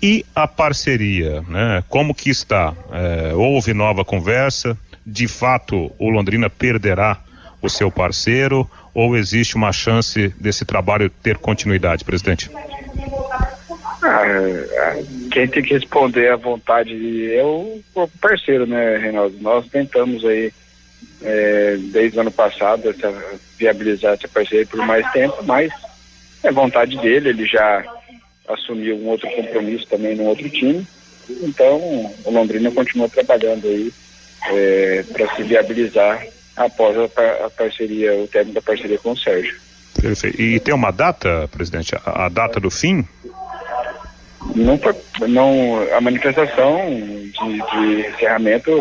E 0.03 0.27
a 0.35 0.49
parceria, 0.49 1.43
né? 1.49 1.85
Como 1.89 2.15
que 2.15 2.29
está? 2.29 2.75
É, 2.93 3.35
houve 3.35 3.73
nova 3.73 4.05
conversa? 4.05 4.77
de 5.09 5.27
fato 5.27 5.91
o 5.99 6.11
Londrina 6.11 6.51
perderá 6.51 7.19
o 7.61 7.69
seu 7.69 7.91
parceiro 7.91 8.69
ou 8.95 9.17
existe 9.17 9.57
uma 9.57 9.73
chance 9.73 10.29
desse 10.41 10.65
trabalho 10.65 11.11
ter 11.11 11.39
continuidade, 11.39 12.05
presidente? 12.05 12.51
É, 14.05 15.05
quem 15.31 15.49
tem 15.49 15.63
que 15.63 15.75
responder 15.75 16.31
à 16.31 16.37
vontade 16.37 17.35
é 17.35 17.45
o 17.45 17.81
parceiro, 18.21 18.67
né, 18.67 18.97
Reinaldo? 18.97 19.37
Nós 19.41 19.67
tentamos 19.69 20.25
aí 20.25 20.53
é, 21.23 21.77
desde 21.79 22.19
o 22.19 22.21
ano 22.21 22.31
passado, 22.31 22.89
essa, 22.89 23.39
viabilizar 23.59 24.15
essa 24.15 24.29
parceria 24.29 24.67
por 24.67 24.85
mais 24.87 25.11
tempo, 25.13 25.37
mas 25.45 25.73
é 26.43 26.53
vontade 26.53 26.97
dele, 26.99 27.31
ele 27.31 27.47
já 27.47 27.85
assumiu 28.49 28.97
um 28.97 29.09
outro 29.09 29.29
compromisso 29.31 29.87
também 29.89 30.15
no 30.15 30.25
outro 30.25 30.49
time, 30.49 30.87
então 31.43 31.77
o 32.25 32.31
Londrina 32.31 32.71
continua 32.71 33.09
trabalhando 33.09 33.67
aí 33.67 33.93
é, 34.51 35.05
para 35.13 35.35
se 35.35 35.43
viabilizar 35.43 36.25
após 36.59 36.97
a, 36.97 37.47
a, 37.47 37.51
parceria, 37.51 38.15
o 38.15 38.27
término 38.27 38.55
da 38.55 38.63
parceria 38.63 38.99
com 38.99 39.13
o 39.13 39.17
Sérgio. 39.17 39.57
Perfeito. 40.01 40.41
E 40.41 40.61
tem 40.61 40.75
uma 40.75 40.91
data, 40.91 41.49
presidente, 41.49 41.95
a, 41.95 42.27
a 42.27 42.29
data 42.29 42.61
do 42.61 42.71
fim? 42.71 43.07
Não, 44.55 44.79
não, 45.29 45.97
a 45.97 46.01
manifestação 46.01 46.91
de, 46.91 47.31
de 47.33 48.09
encerramento 48.09 48.81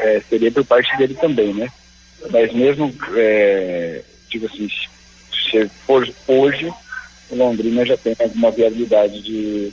é, 0.00 0.20
seria 0.28 0.52
por 0.52 0.64
parte 0.64 0.96
dele 0.96 1.14
também, 1.14 1.52
né? 1.54 1.68
Mas 2.30 2.52
mesmo, 2.52 2.92
é, 3.14 4.02
digo 4.30 4.46
assim, 4.46 4.68
se 4.68 5.68
for 5.86 6.08
hoje, 6.26 6.72
Londrina 7.30 7.84
já 7.84 7.96
tem 7.96 8.14
alguma 8.18 8.50
viabilidade 8.50 9.22
de, 9.22 9.72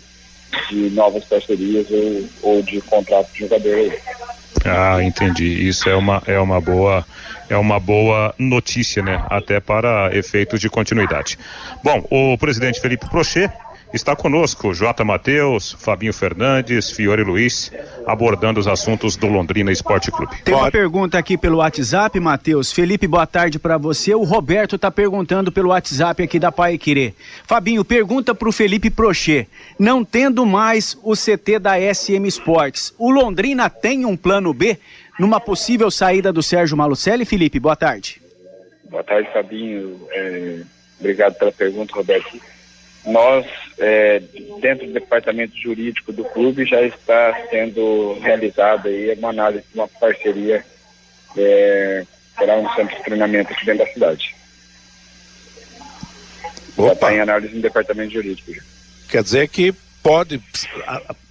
de 0.69 0.89
novas 0.91 1.23
parcerias 1.25 1.87
ou, 1.89 2.29
ou 2.41 2.61
de 2.61 2.81
contrato 2.81 3.31
de 3.33 3.39
jogador 3.39 3.75
aí. 3.75 3.93
Ah, 4.63 5.03
entendi. 5.03 5.67
Isso 5.67 5.89
é 5.89 5.95
uma, 5.95 6.21
é 6.25 6.39
uma 6.39 6.61
boa 6.61 7.05
é 7.49 7.55
uma 7.55 7.79
boa 7.79 8.33
notícia, 8.39 9.03
né? 9.03 9.23
Até 9.29 9.59
para 9.59 10.09
efeitos 10.15 10.59
de 10.59 10.69
continuidade. 10.69 11.37
Bom, 11.83 12.03
o 12.09 12.37
presidente 12.37 12.79
Felipe 12.81 13.07
Prochet 13.09 13.51
Está 13.95 14.13
conosco 14.13 14.73
J. 14.73 15.05
Matheus, 15.05 15.71
Fabinho 15.71 16.11
Fernandes, 16.11 16.91
Fiore 16.91 17.23
Luiz, 17.23 17.71
abordando 18.05 18.59
os 18.59 18.67
assuntos 18.67 19.15
do 19.15 19.25
Londrina 19.25 19.71
Esporte 19.71 20.11
Clube. 20.11 20.35
Tem 20.43 20.53
uma 20.53 20.69
pergunta 20.69 21.17
aqui 21.17 21.37
pelo 21.37 21.59
WhatsApp, 21.59 22.19
Matheus. 22.19 22.73
Felipe, 22.73 23.07
boa 23.07 23.25
tarde 23.25 23.57
para 23.57 23.77
você. 23.77 24.13
O 24.13 24.23
Roberto 24.23 24.75
está 24.75 24.91
perguntando 24.91 25.49
pelo 25.49 25.69
WhatsApp 25.69 26.21
aqui 26.21 26.37
da 26.37 26.51
Pai 26.51 26.77
Querer. 26.77 27.13
Fabinho, 27.45 27.85
pergunta 27.85 28.35
para 28.35 28.49
o 28.49 28.51
Felipe 28.51 28.89
Prochê. 28.89 29.47
Não 29.79 30.03
tendo 30.03 30.45
mais 30.45 30.97
o 31.01 31.13
CT 31.13 31.57
da 31.59 31.79
SM 31.79 32.27
Sports, 32.27 32.93
o 32.99 33.09
Londrina 33.09 33.69
tem 33.69 34.05
um 34.05 34.17
plano 34.17 34.53
B 34.53 34.77
numa 35.17 35.39
possível 35.39 35.89
saída 35.89 36.33
do 36.33 36.43
Sérgio 36.43 36.75
Malucelli? 36.75 37.23
Felipe, 37.23 37.61
boa 37.61 37.77
tarde. 37.77 38.21
Boa 38.89 39.05
tarde, 39.05 39.31
Fabinho. 39.31 40.01
É, 40.11 40.63
obrigado 40.99 41.35
pela 41.35 41.53
pergunta, 41.53 41.95
Roberto 41.95 42.37
nós, 43.05 43.45
é, 43.77 44.21
dentro 44.59 44.87
do 44.87 44.93
departamento 44.93 45.55
jurídico 45.57 46.11
do 46.11 46.23
clube, 46.23 46.65
já 46.65 46.81
está 46.81 47.37
sendo 47.49 48.17
realizada 48.19 48.89
aí 48.89 49.13
uma 49.13 49.29
análise 49.29 49.63
de 49.71 49.79
uma 49.79 49.87
parceria 49.87 50.65
é, 51.37 52.05
para 52.35 52.57
um 52.57 52.69
centro 52.73 52.95
de 52.95 53.03
treinamento 53.03 53.53
aqui 53.53 53.65
dentro 53.65 53.85
da 53.85 53.91
cidade. 53.91 54.35
Opa. 56.77 56.87
Já 56.87 56.93
está 56.93 57.13
em 57.13 57.19
análise 57.19 57.55
no 57.55 57.61
departamento 57.61 58.13
jurídico. 58.13 58.51
Quer 59.09 59.23
dizer 59.23 59.47
que 59.47 59.73
pode, 60.03 60.41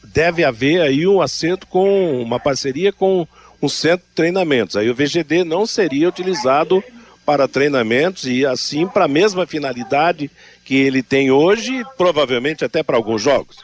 deve 0.02 0.44
haver 0.44 0.80
aí 0.80 1.06
um 1.06 1.20
acerto 1.20 1.66
com 1.66 2.22
uma 2.22 2.38
parceria 2.40 2.92
com 2.92 3.26
um 3.60 3.68
centro 3.68 4.06
de 4.08 4.14
treinamentos. 4.14 4.76
Aí 4.76 4.88
o 4.88 4.94
VGD 4.94 5.44
não 5.44 5.66
seria 5.66 6.08
utilizado 6.08 6.82
para 7.24 7.48
treinamentos 7.48 8.26
e 8.26 8.44
assim 8.44 8.86
para 8.86 9.06
a 9.06 9.08
mesma 9.08 9.46
finalidade 9.46 10.30
que 10.64 10.80
ele 10.80 11.02
tem 11.02 11.30
hoje, 11.30 11.84
provavelmente 11.96 12.64
até 12.64 12.82
para 12.82 12.96
alguns 12.96 13.22
jogos. 13.22 13.58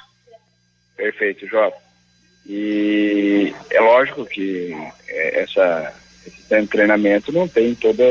Perfeito, 0.96 1.46
João. 1.46 1.72
E 2.46 3.54
é 3.70 3.80
lógico 3.80 4.26
que 4.26 4.76
é, 5.08 5.42
essa, 5.42 5.94
esse 6.26 6.66
treinamento 6.66 7.32
não 7.32 7.48
tem 7.48 7.74
toda, 7.74 8.04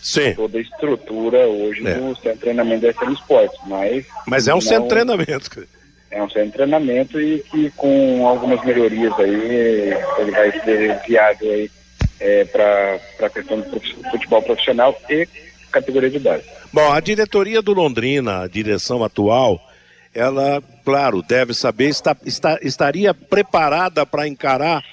Sim. 0.00 0.32
toda 0.34 0.58
a 0.58 0.60
estrutura 0.60 1.46
hoje 1.46 1.86
é. 1.86 1.94
do 1.94 2.14
centro 2.14 2.34
de 2.34 2.40
treinamento 2.40 2.82
da 2.82 2.92
SM 2.92 3.12
Esportes, 3.12 3.58
mas... 3.66 4.06
Mas 4.26 4.48
é 4.48 4.52
um 4.52 4.56
não, 4.56 4.60
centro 4.60 4.82
de 4.84 4.88
treinamento. 4.88 5.68
É 6.10 6.22
um 6.22 6.30
centro 6.30 6.46
de 6.46 6.52
treinamento 6.52 7.20
e 7.20 7.40
que 7.40 7.70
com 7.72 8.26
algumas 8.26 8.64
melhorias 8.64 9.12
aí, 9.18 9.94
ele 10.18 10.30
vai 10.30 10.52
ser 10.64 10.98
viável 11.06 11.52
aí 11.52 11.70
é, 12.20 12.44
para 12.44 13.26
a 13.26 13.30
questão 13.30 13.60
do 13.60 13.80
futebol 14.10 14.42
profissional 14.42 14.96
e 15.08 15.28
categoria 15.70 16.10
de 16.10 16.18
base. 16.18 16.44
Bom, 16.72 16.92
a 16.92 17.00
diretoria 17.00 17.60
do 17.60 17.72
Londrina, 17.72 18.42
a 18.42 18.46
direção 18.46 19.02
atual, 19.02 19.60
ela, 20.14 20.62
claro, 20.84 21.20
deve 21.20 21.52
saber, 21.52 21.88
está, 21.88 22.16
está, 22.24 22.60
estaria 22.62 23.12
preparada 23.12 24.06
para 24.06 24.28
encarar 24.28 24.84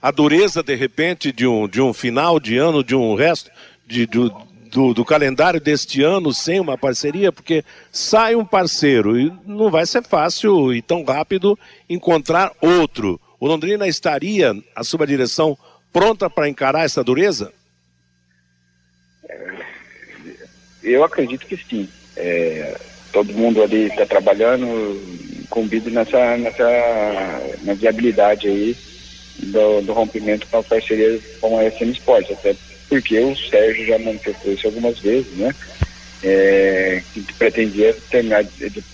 a 0.00 0.10
dureza, 0.10 0.62
de 0.62 0.74
repente, 0.74 1.30
de 1.32 1.46
um, 1.46 1.68
de 1.68 1.82
um 1.82 1.92
final 1.92 2.40
de 2.40 2.56
ano, 2.56 2.82
de 2.82 2.94
um 2.94 3.14
resto, 3.14 3.50
de, 3.86 4.06
do, 4.06 4.30
do, 4.70 4.94
do, 4.94 5.04
calendário 5.04 5.60
deste 5.60 6.02
ano 6.02 6.32
sem 6.32 6.58
uma 6.58 6.78
parceria, 6.78 7.30
porque 7.30 7.62
sai 7.92 8.34
um 8.34 8.44
parceiro 8.44 9.20
e 9.20 9.30
não 9.44 9.70
vai 9.70 9.84
ser 9.84 10.04
fácil 10.04 10.72
e 10.72 10.80
tão 10.80 11.04
rápido 11.04 11.58
encontrar 11.86 12.50
outro. 12.62 13.20
O 13.38 13.46
Londrina 13.46 13.86
estaria, 13.86 14.54
a 14.74 14.82
sua 14.82 15.06
direção, 15.06 15.56
pronta 15.92 16.30
para 16.30 16.48
encarar 16.48 16.86
essa 16.86 17.04
dureza? 17.04 17.52
Eu 20.86 21.02
acredito 21.02 21.44
que 21.46 21.56
sim. 21.56 21.88
É, 22.16 22.76
todo 23.12 23.34
mundo 23.34 23.62
ali 23.62 23.86
está 23.86 24.06
trabalhando 24.06 24.66
incumbido 25.42 25.90
nessa, 25.90 26.36
nessa 26.36 26.64
na 27.62 27.74
viabilidade 27.74 28.46
aí 28.46 28.76
do, 29.38 29.82
do 29.82 29.92
rompimento 29.92 30.46
com 30.46 30.58
a 30.58 30.62
parceria 30.62 31.18
com 31.40 31.58
a 31.58 31.70
SM 31.70 31.90
Sports, 31.90 32.30
até 32.30 32.54
porque 32.88 33.18
o 33.18 33.36
Sérgio 33.36 33.84
já 33.84 33.98
manifestou 33.98 34.52
isso 34.52 34.66
algumas 34.66 34.98
vezes, 35.00 35.32
né? 35.36 35.52
É, 36.22 37.02
que 37.12 37.20
pretendia 37.34 37.94
terminar 38.08 38.44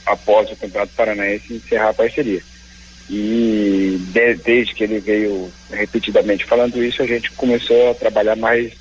após 0.07 0.51
o 0.51 0.57
Campeonato 0.57 0.93
Paranaense 0.97 1.55
encerrar 1.55 1.91
a 1.91 1.95
parceria. 1.95 2.43
E 3.09 3.99
de, 4.13 4.35
desde 4.37 4.75
que 4.75 4.85
ele 4.85 4.99
veio 4.99 5.53
repetidamente 5.71 6.47
falando 6.47 6.83
isso, 6.83 7.03
a 7.03 7.07
gente 7.07 7.31
começou 7.33 7.91
a 7.91 7.95
trabalhar 7.95 8.37
mais 8.37 8.73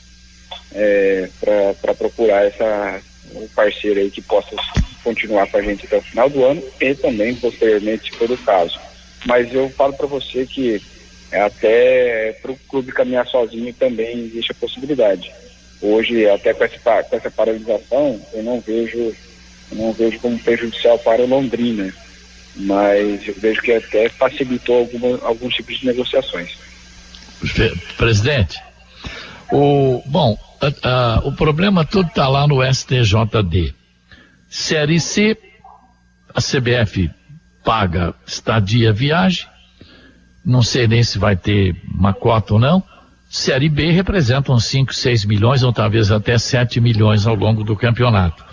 é, 0.73 1.29
para 1.39 1.93
procurar 1.93 2.45
essa, 2.45 3.01
um 3.34 3.47
parceiro 3.49 3.99
aí 3.99 4.10
que 4.10 4.21
possa 4.21 4.55
continuar 5.03 5.47
com 5.47 5.57
a 5.57 5.62
gente 5.62 5.86
até 5.86 5.97
o 5.97 6.01
final 6.01 6.29
do 6.29 6.43
ano 6.45 6.63
e 6.79 6.93
também 6.95 7.36
posteriormente, 7.36 8.12
se 8.12 8.17
for 8.17 8.29
o 8.29 8.38
caso. 8.38 8.79
Mas 9.25 9.53
eu 9.53 9.69
falo 9.69 9.93
para 9.93 10.07
você 10.07 10.45
que 10.45 10.81
até 11.31 12.38
para 12.41 12.51
o 12.51 12.60
clube 12.67 12.91
caminhar 12.91 13.25
sozinho 13.27 13.73
também 13.73 14.25
existe 14.25 14.51
a 14.51 14.55
possibilidade. 14.55 15.31
Hoje, 15.81 16.29
até 16.29 16.53
com 16.53 16.63
essa, 16.63 17.03
com 17.03 17.15
essa 17.15 17.31
paralisação, 17.31 18.21
eu 18.34 18.43
não 18.43 18.60
vejo, 18.60 18.97
eu 18.99 19.77
não 19.77 19.93
vejo 19.93 20.19
como 20.19 20.38
prejudicial 20.39 20.99
para 20.99 21.21
o 21.21 21.27
Londrina 21.27 21.93
mas 22.55 23.27
eu 23.27 23.34
vejo 23.36 23.62
que 23.62 23.71
até 23.71 24.10
facilitou 24.10 24.79
alguma, 24.79 25.19
alguns 25.25 25.53
tipos 25.55 25.79
de 25.79 25.86
negociações. 25.86 26.51
Presidente, 27.97 28.60
o, 29.51 30.01
bom, 30.05 30.38
a, 30.84 31.21
o 31.24 31.32
problema 31.32 31.84
todo 31.84 32.08
está 32.08 32.28
lá 32.28 32.47
no 32.47 32.62
STJD. 32.63 33.74
Série 34.50 35.00
C, 35.00 35.38
a 36.34 36.41
CBF 36.41 37.10
paga 37.63 38.13
estadia 38.26 38.91
viagem, 38.91 39.47
não 40.45 40.62
sei 40.62 40.88
nem 40.88 41.04
se 41.04 41.17
vai 41.17 41.36
ter 41.36 41.76
uma 41.93 42.13
cota 42.13 42.56
ou 42.56 42.60
não. 42.60 42.84
Série 43.30 43.69
B 43.69 43.91
representa 43.91 44.52
uns 44.52 44.65
5, 44.65 44.93
6 44.93 45.26
milhões 45.26 45.63
ou 45.63 45.71
talvez 45.71 46.12
até 46.12 46.38
7 46.38 46.82
milhões 46.82 47.26
ao 47.26 47.36
longo 47.36 47.63
do 47.63 47.76
campeonato. 47.76 48.43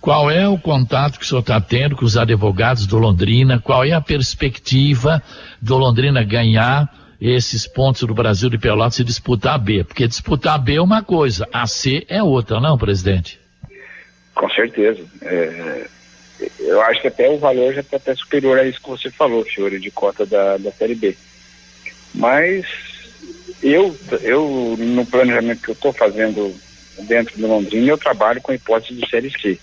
Qual 0.00 0.30
é 0.30 0.48
o 0.48 0.58
contato 0.58 1.18
que 1.18 1.24
o 1.24 1.28
senhor 1.28 1.40
está 1.40 1.60
tendo 1.60 1.96
com 1.96 2.04
os 2.04 2.16
advogados 2.16 2.86
do 2.86 2.98
Londrina? 2.98 3.60
Qual 3.60 3.84
é 3.84 3.92
a 3.92 4.00
perspectiva 4.00 5.22
do 5.60 5.76
Londrina 5.76 6.22
ganhar 6.22 6.88
esses 7.20 7.66
pontos 7.66 8.02
do 8.02 8.14
Brasil 8.14 8.50
de 8.50 8.58
Pelotas 8.58 8.98
e 8.98 9.04
disputar 9.04 9.54
a 9.54 9.58
B? 9.58 9.84
Porque 9.84 10.06
disputar 10.06 10.54
a 10.54 10.58
B 10.58 10.74
é 10.74 10.82
uma 10.82 11.02
coisa, 11.02 11.48
a 11.52 11.66
C 11.66 12.04
é 12.08 12.22
outra, 12.22 12.60
não, 12.60 12.76
presidente? 12.76 13.38
Com 14.34 14.48
certeza. 14.50 15.02
É, 15.22 15.86
eu 16.60 16.80
acho 16.82 17.00
que 17.00 17.08
até 17.08 17.28
o 17.28 17.38
valor 17.38 17.72
já 17.72 17.80
está 17.80 17.96
até 17.96 18.14
superior 18.14 18.58
a 18.58 18.64
isso 18.64 18.80
que 18.80 18.88
você 18.88 19.10
falou, 19.10 19.44
Fiore, 19.44 19.80
de 19.80 19.90
cota 19.90 20.26
da, 20.26 20.58
da 20.58 20.70
Série 20.72 20.94
B. 20.94 21.16
Mas 22.14 22.66
eu, 23.62 23.96
eu, 24.22 24.76
no 24.78 25.06
planejamento 25.06 25.62
que 25.62 25.70
eu 25.70 25.74
estou 25.74 25.92
fazendo 25.92 26.54
dentro 27.06 27.38
do 27.38 27.46
Londrina, 27.46 27.88
eu 27.88 27.98
trabalho 27.98 28.40
com 28.40 28.52
hipótese 28.52 28.94
de 28.94 29.08
Série 29.08 29.30
C 29.30 29.58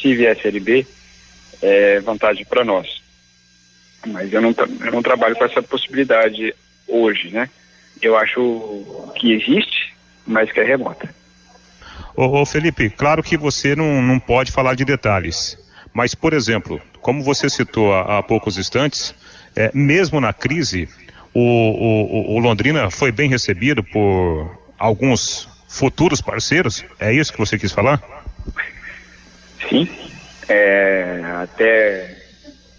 se 0.00 0.14
vier 0.14 0.36
a 0.36 0.40
Série 0.40 0.60
B, 0.60 0.86
é 1.60 2.00
vantagem 2.00 2.44
para 2.44 2.64
nós. 2.64 3.02
Mas 4.06 4.32
eu 4.32 4.40
não, 4.40 4.54
eu 4.84 4.92
não 4.92 5.02
trabalho 5.02 5.34
com 5.34 5.44
essa 5.44 5.62
possibilidade 5.62 6.54
hoje, 6.88 7.30
né? 7.30 7.48
Eu 8.00 8.16
acho 8.16 9.12
que 9.16 9.32
existe, 9.32 9.94
mas 10.26 10.50
que 10.50 10.60
é 10.60 10.64
remota. 10.64 11.08
Ô, 12.16 12.40
ô 12.40 12.46
Felipe, 12.46 12.90
claro 12.90 13.22
que 13.22 13.36
você 13.36 13.76
não, 13.76 14.02
não 14.02 14.18
pode 14.18 14.50
falar 14.50 14.74
de 14.74 14.84
detalhes, 14.84 15.58
mas, 15.92 16.14
por 16.14 16.32
exemplo, 16.32 16.80
como 17.00 17.22
você 17.22 17.48
citou 17.48 17.92
há, 17.92 18.18
há 18.18 18.22
poucos 18.22 18.58
instantes, 18.58 19.14
é, 19.54 19.70
mesmo 19.74 20.20
na 20.20 20.32
crise, 20.32 20.88
o, 21.34 21.40
o, 21.40 22.36
o 22.36 22.38
Londrina 22.38 22.90
foi 22.90 23.12
bem 23.12 23.28
recebido 23.28 23.82
por 23.82 24.58
alguns 24.78 25.48
futuros 25.68 26.20
parceiros? 26.20 26.84
É 26.98 27.12
isso 27.12 27.32
que 27.32 27.38
você 27.38 27.58
quis 27.58 27.72
falar? 27.72 28.02
Sim. 29.68 29.88
É, 30.48 31.22
até 31.42 32.16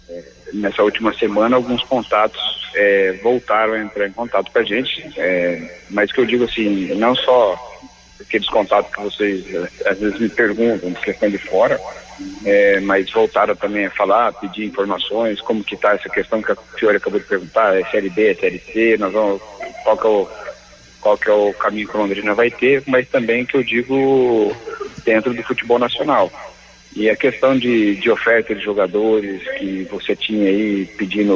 é, 0.09 0.23
nessa 0.53 0.81
última 0.81 1.13
semana, 1.13 1.55
alguns 1.55 1.83
contatos 1.83 2.58
é, 2.79 3.11
voltaram 3.21 3.73
a 3.73 3.79
entrar 3.79 4.07
em 4.07 4.13
contato 4.13 4.49
com 4.51 4.59
a 4.59 4.63
gente, 4.63 5.05
é, 5.17 5.81
mas 5.89 6.13
que 6.13 6.21
eu 6.21 6.25
digo 6.25 6.45
assim, 6.45 6.95
não 6.95 7.13
só 7.13 7.59
aqueles 8.21 8.47
contatos 8.47 8.95
que 8.95 9.01
vocês 9.01 9.45
às 9.85 9.99
vezes 9.99 10.17
me 10.17 10.29
perguntam, 10.29 10.93
que 10.93 11.11
estão 11.11 11.29
de 11.29 11.37
fora, 11.37 11.77
é, 12.45 12.79
mas 12.79 13.11
voltaram 13.11 13.53
também 13.53 13.85
a 13.85 13.91
falar, 13.91 14.31
pedir 14.31 14.65
informações, 14.65 15.41
como 15.41 15.63
que 15.63 15.75
está 15.75 15.93
essa 15.93 16.07
questão 16.07 16.41
que 16.41 16.53
a 16.53 16.57
senhora 16.79 16.97
acabou 16.97 17.19
de 17.19 17.25
perguntar, 17.25 17.77
é 17.77 17.83
Série 17.91 18.09
B, 18.09 18.31
é 18.31 18.35
Série 18.35 18.59
C, 18.59 18.95
nós 18.97 19.11
vamos, 19.11 19.41
qual 19.83 19.97
que 19.97 20.07
é 20.07 20.09
o, 20.09 20.29
qual 21.01 21.17
que 21.17 21.29
é 21.29 21.33
o 21.33 21.53
caminho 21.53 21.87
que 21.87 21.97
Londrina 21.97 22.33
vai 22.33 22.49
ter, 22.49 22.81
mas 22.87 23.09
também 23.09 23.45
que 23.45 23.57
eu 23.57 23.63
digo 23.63 24.55
dentro 25.03 25.33
do 25.33 25.43
futebol 25.43 25.77
nacional. 25.79 26.31
E 26.95 27.09
a 27.09 27.15
questão 27.15 27.57
de, 27.57 27.95
de 27.95 28.09
oferta 28.09 28.53
de 28.55 28.63
jogadores 28.63 29.41
que 29.57 29.87
você 29.91 30.15
tinha 30.15 30.49
aí 30.49 30.85
pedindo 30.97 31.35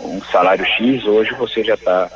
um 0.00 0.20
salário 0.32 0.64
X, 0.64 1.04
hoje 1.04 1.34
você 1.34 1.62
já 1.62 1.74
está 1.74 2.10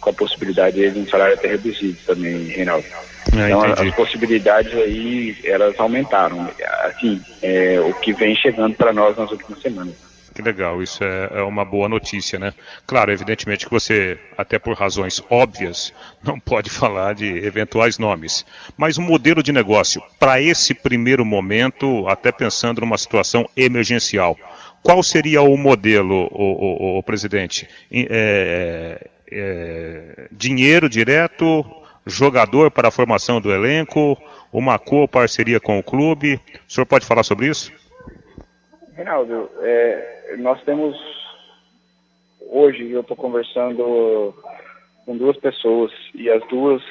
com 0.00 0.10
a 0.10 0.14
possibilidade 0.14 0.90
de 0.90 0.98
um 0.98 1.06
salário 1.08 1.34
até 1.34 1.48
reduzido 1.48 1.98
também, 2.06 2.44
Reinaldo. 2.44 2.86
Ah, 3.32 3.50
então 3.50 3.66
entendi. 3.66 3.88
as 3.88 3.94
possibilidades 3.94 4.72
aí, 4.74 5.36
elas 5.44 5.78
aumentaram. 5.78 6.48
Assim, 6.84 7.20
é, 7.42 7.80
o 7.80 7.92
que 7.94 8.12
vem 8.12 8.34
chegando 8.34 8.74
para 8.74 8.92
nós 8.92 9.16
nas 9.16 9.30
últimas 9.30 9.60
semanas. 9.60 10.09
Que 10.40 10.46
legal, 10.46 10.82
isso 10.82 11.04
é, 11.04 11.28
é 11.34 11.42
uma 11.42 11.66
boa 11.66 11.86
notícia, 11.86 12.38
né? 12.38 12.54
Claro, 12.86 13.12
evidentemente 13.12 13.66
que 13.66 13.70
você, 13.70 14.18
até 14.38 14.58
por 14.58 14.74
razões 14.74 15.22
óbvias, 15.28 15.92
não 16.24 16.40
pode 16.40 16.70
falar 16.70 17.14
de 17.14 17.26
eventuais 17.26 17.98
nomes. 17.98 18.46
Mas 18.74 18.96
o 18.96 19.02
modelo 19.02 19.42
de 19.42 19.52
negócio, 19.52 20.02
para 20.18 20.40
esse 20.40 20.72
primeiro 20.72 21.26
momento, 21.26 22.08
até 22.08 22.32
pensando 22.32 22.80
numa 22.80 22.96
situação 22.96 23.46
emergencial, 23.54 24.34
qual 24.82 25.02
seria 25.02 25.42
o 25.42 25.58
modelo, 25.58 26.26
o, 26.32 26.94
o- 26.94 26.98
o 26.98 27.02
presidente? 27.02 27.68
Em- 27.92 28.06
é, 28.08 29.06
é, 29.30 30.28
dinheiro 30.32 30.88
direto, 30.88 31.62
jogador 32.06 32.70
para 32.70 32.88
a 32.88 32.90
formação 32.90 33.42
do 33.42 33.52
elenco, 33.52 34.16
uma 34.50 34.78
co-parceria 34.78 35.60
com 35.60 35.78
o 35.78 35.82
clube? 35.82 36.40
O 36.66 36.72
senhor 36.72 36.86
pode 36.86 37.04
falar 37.04 37.24
sobre 37.24 37.46
isso? 37.46 37.70
Reinaldo, 39.00 39.48
é, 39.62 40.36
nós 40.40 40.62
temos 40.62 40.94
hoje 42.38 42.90
eu 42.90 43.00
estou 43.00 43.16
conversando 43.16 44.34
com 45.06 45.16
duas 45.16 45.38
pessoas 45.38 45.90
e 46.14 46.28
as 46.28 46.46
duas 46.48 46.82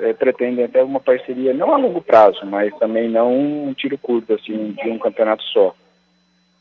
é, 0.00 0.14
pretendem 0.14 0.64
até 0.64 0.82
uma 0.82 0.98
parceria 0.98 1.52
não 1.52 1.74
a 1.74 1.76
longo 1.76 2.00
prazo, 2.00 2.40
mas 2.46 2.74
também 2.78 3.10
não 3.10 3.66
um 3.66 3.74
tiro 3.74 3.98
curto 3.98 4.32
assim 4.32 4.72
de 4.72 4.88
um 4.88 4.98
campeonato 4.98 5.42
só. 5.42 5.74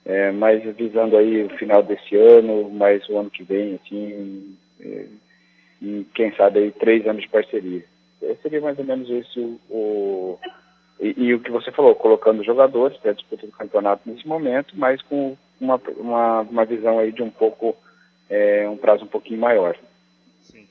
É, 0.06 0.32
mas 0.34 0.62
visando 0.76 1.16
aí 1.16 1.44
o 1.46 1.50
final 1.58 1.82
desse 1.82 2.14
ano, 2.18 2.70
mais 2.70 3.08
o 3.08 3.18
ano 3.18 3.30
que 3.30 3.44
vem, 3.44 3.76
assim, 3.76 4.58
é, 4.82 5.06
e 5.82 6.06
quem 6.14 6.34
sabe 6.36 6.60
aí 6.60 6.72
três 6.72 7.08
anos 7.08 7.22
de 7.22 7.30
parceria. 7.30 7.86
É, 8.22 8.36
seria 8.42 8.60
mais 8.60 8.78
ou 8.78 8.84
menos 8.84 9.10
esse 9.10 9.40
o, 9.40 9.58
o- 9.70 10.40
e, 11.00 11.14
e 11.18 11.34
o 11.34 11.40
que 11.40 11.52
você 11.52 11.72
falou, 11.72 11.96
colocando 11.96 12.44
jogadores 12.44 12.98
para 12.98 13.12
a 13.12 13.14
disputa 13.14 13.46
do 13.46 13.52
campeonato 13.52 14.02
nesse 14.06 14.28
momento, 14.28 14.74
mas 14.76 15.02
com 15.04 15.38
uma, 15.60 15.80
uma, 15.98 16.42
uma 16.42 16.66
visão 16.66 17.00
aí 17.00 17.12
de 17.12 17.22
um 17.22 17.30
pouco, 17.30 17.76
é, 18.30 18.68
um 18.68 18.78
prazo 18.78 19.06
um 19.06 19.08
pouquinho 19.08 19.40
maior. 19.40 19.76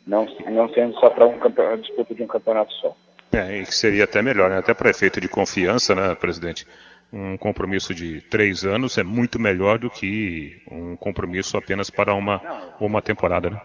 Não, 0.06 0.26
não 0.50 0.68
sendo 0.72 0.94
só 1.00 1.10
para 1.10 1.26
um 1.26 1.36
a 1.72 1.76
disputa 1.76 2.14
de 2.14 2.22
um 2.22 2.26
campeonato 2.28 2.72
só. 2.74 2.96
É, 3.32 3.58
e 3.58 3.64
que 3.64 3.74
seria 3.74 4.04
até 4.04 4.22
melhor, 4.22 4.48
né? 4.48 4.58
Até 4.58 4.72
para 4.72 4.90
efeito 4.90 5.20
de 5.20 5.28
confiança, 5.28 5.94
né, 5.94 6.14
presidente? 6.14 6.66
Um 7.12 7.36
compromisso 7.36 7.94
de 7.94 8.20
três 8.20 8.64
anos 8.64 8.98
é 8.98 9.02
muito 9.02 9.38
melhor 9.38 9.78
do 9.78 9.90
que 9.90 10.60
um 10.70 10.96
compromisso 10.96 11.56
apenas 11.56 11.90
para 11.90 12.14
uma, 12.14 12.40
uma 12.80 13.02
temporada, 13.02 13.50
né? 13.50 13.60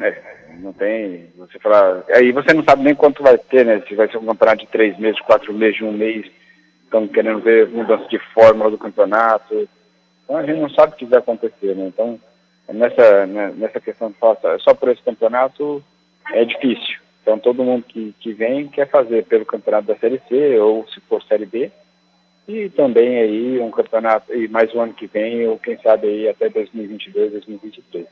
É, 0.00 0.33
não 0.58 0.72
tem. 0.72 1.28
Você 1.36 1.58
falar. 1.58 2.04
Aí 2.10 2.32
você 2.32 2.52
não 2.52 2.62
sabe 2.64 2.82
nem 2.82 2.94
quanto 2.94 3.22
vai 3.22 3.36
ter, 3.38 3.64
né? 3.64 3.82
Se 3.88 3.94
vai 3.94 4.08
ser 4.08 4.18
um 4.18 4.26
campeonato 4.26 4.60
de 4.64 4.66
três 4.70 4.98
meses, 4.98 5.20
quatro 5.20 5.52
meses, 5.52 5.76
de 5.76 5.84
um 5.84 5.92
mês. 5.92 6.26
Estão 6.84 7.08
querendo 7.08 7.40
ver 7.40 7.68
mudança 7.68 8.06
de 8.08 8.18
fórmula 8.32 8.70
do 8.70 8.78
campeonato. 8.78 9.68
Então 10.24 10.36
a 10.36 10.44
gente 10.46 10.60
não 10.60 10.70
sabe 10.70 10.92
o 10.92 10.96
que 10.96 11.04
vai 11.04 11.18
acontecer, 11.18 11.74
né? 11.74 11.86
Então, 11.86 12.18
nessa, 12.72 13.26
né, 13.26 13.52
nessa 13.56 13.80
questão 13.80 14.10
de 14.10 14.18
falar 14.18 14.36
só- 14.40 14.58
só 14.58 14.74
por 14.74 14.88
esse 14.90 15.02
campeonato 15.02 15.82
é 16.32 16.44
difícil. 16.44 16.98
Então 17.22 17.38
todo 17.38 17.64
mundo 17.64 17.84
que, 17.84 18.14
que 18.20 18.32
vem 18.32 18.68
quer 18.68 18.88
fazer 18.88 19.24
pelo 19.24 19.44
campeonato 19.44 19.86
da 19.88 19.96
Série 19.96 20.20
C 20.28 20.58
ou 20.58 20.86
se 20.88 21.00
for 21.00 21.22
Série 21.24 21.46
B. 21.46 21.70
E 22.46 22.68
também 22.70 23.18
aí 23.18 23.58
um 23.58 23.70
campeonato, 23.70 24.34
e 24.34 24.46
mais 24.48 24.72
o 24.74 24.80
ano 24.80 24.92
que 24.92 25.06
vem, 25.06 25.46
ou 25.48 25.58
quem 25.58 25.78
sabe 25.78 26.06
aí 26.06 26.28
até 26.28 26.50
2022, 26.50 27.32
2023. 27.32 28.06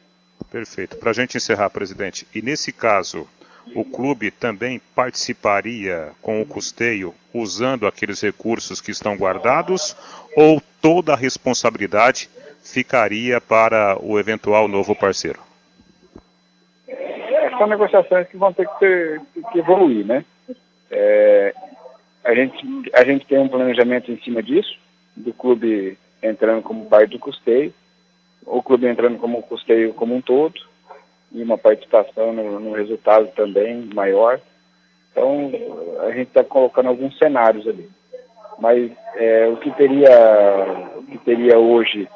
Perfeito. 0.51 0.97
Para 0.97 1.11
a 1.11 1.15
gente 1.15 1.37
encerrar, 1.37 1.71
presidente, 1.71 2.27
e 2.35 2.43
nesse 2.43 2.73
caso, 2.73 3.27
o 3.75 3.85
clube 3.85 4.31
também 4.31 4.81
participaria 4.95 6.11
com 6.21 6.43
o 6.43 6.47
custeio 6.47 7.15
usando 7.33 7.87
aqueles 7.87 8.21
recursos 8.21 8.81
que 8.81 8.91
estão 8.91 9.17
guardados 9.17 9.97
ou 10.37 10.61
toda 10.81 11.13
a 11.13 11.17
responsabilidade 11.17 12.29
ficaria 12.63 13.41
para 13.41 13.97
o 14.01 14.19
eventual 14.19 14.69
novo 14.69 14.95
parceiro? 14.95 15.41
São 17.59 17.67
negociações 17.67 18.29
que 18.29 18.37
vão 18.37 18.53
ter 18.53 18.67
que, 18.67 18.79
ter, 18.79 19.21
que 19.53 19.59
evoluir, 19.59 20.05
né? 20.05 20.25
É, 20.91 21.55
a, 22.25 22.35
gente, 22.35 22.91
a 22.93 23.05
gente 23.05 23.27
tem 23.27 23.39
um 23.39 23.49
planejamento 23.49 24.11
em 24.11 24.19
cima 24.19 24.43
disso, 24.43 24.79
do 25.17 25.33
clube 25.33 25.97
entrando 26.23 26.63
como 26.63 26.87
parte 26.87 27.11
do 27.11 27.19
custeio, 27.19 27.73
o 28.47 28.63
clube 28.63 28.87
entrando 28.87 29.19
como 29.19 29.43
custeio 29.43 29.95
como 29.95 30.15
um 30.15 30.21
todo, 30.21 30.55
e 31.33 31.43
uma 31.43 31.57
participação 31.57 32.33
no, 32.33 32.61
no 32.61 32.73
resultado 32.73 33.29
também 33.35 33.89
maior. 33.95 34.41
Então, 35.11 35.51
a 36.01 36.11
gente 36.11 36.29
está 36.29 36.45
colocando 36.45 36.89
alguns 36.89 37.17
cenários 37.19 37.67
ali. 37.67 37.89
Mas 38.59 38.91
é, 39.17 39.49
o 39.49 39.57
que 39.57 39.71
teria 39.73 40.11
o 40.97 41.03
que 41.05 41.19
teria 41.19 41.59
hoje 41.59 42.09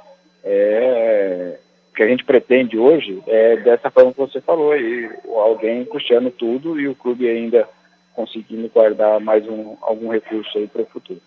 é 0.45 1.59
o 1.91 1.95
que 1.97 2.03
a 2.03 2.09
gente 2.09 2.25
pretende 2.25 2.79
hoje 2.79 3.23
é 3.27 3.57
dessa 3.57 3.91
forma 3.91 4.13
que 4.13 4.19
você 4.19 4.41
falou 4.41 4.73
aí, 4.73 5.11
alguém 5.29 5.85
custeando 5.87 6.31
tudo 6.31 6.79
e 6.79 6.87
o 6.87 6.95
clube 6.95 7.29
ainda 7.29 7.67
conseguindo 8.15 8.69
guardar 8.69 9.19
mais 9.19 9.47
um, 9.49 9.77
algum 9.81 10.11
recurso 10.11 10.59
aí 10.59 10.67
para 10.67 10.83
o 10.83 10.87
futuro. 10.87 11.21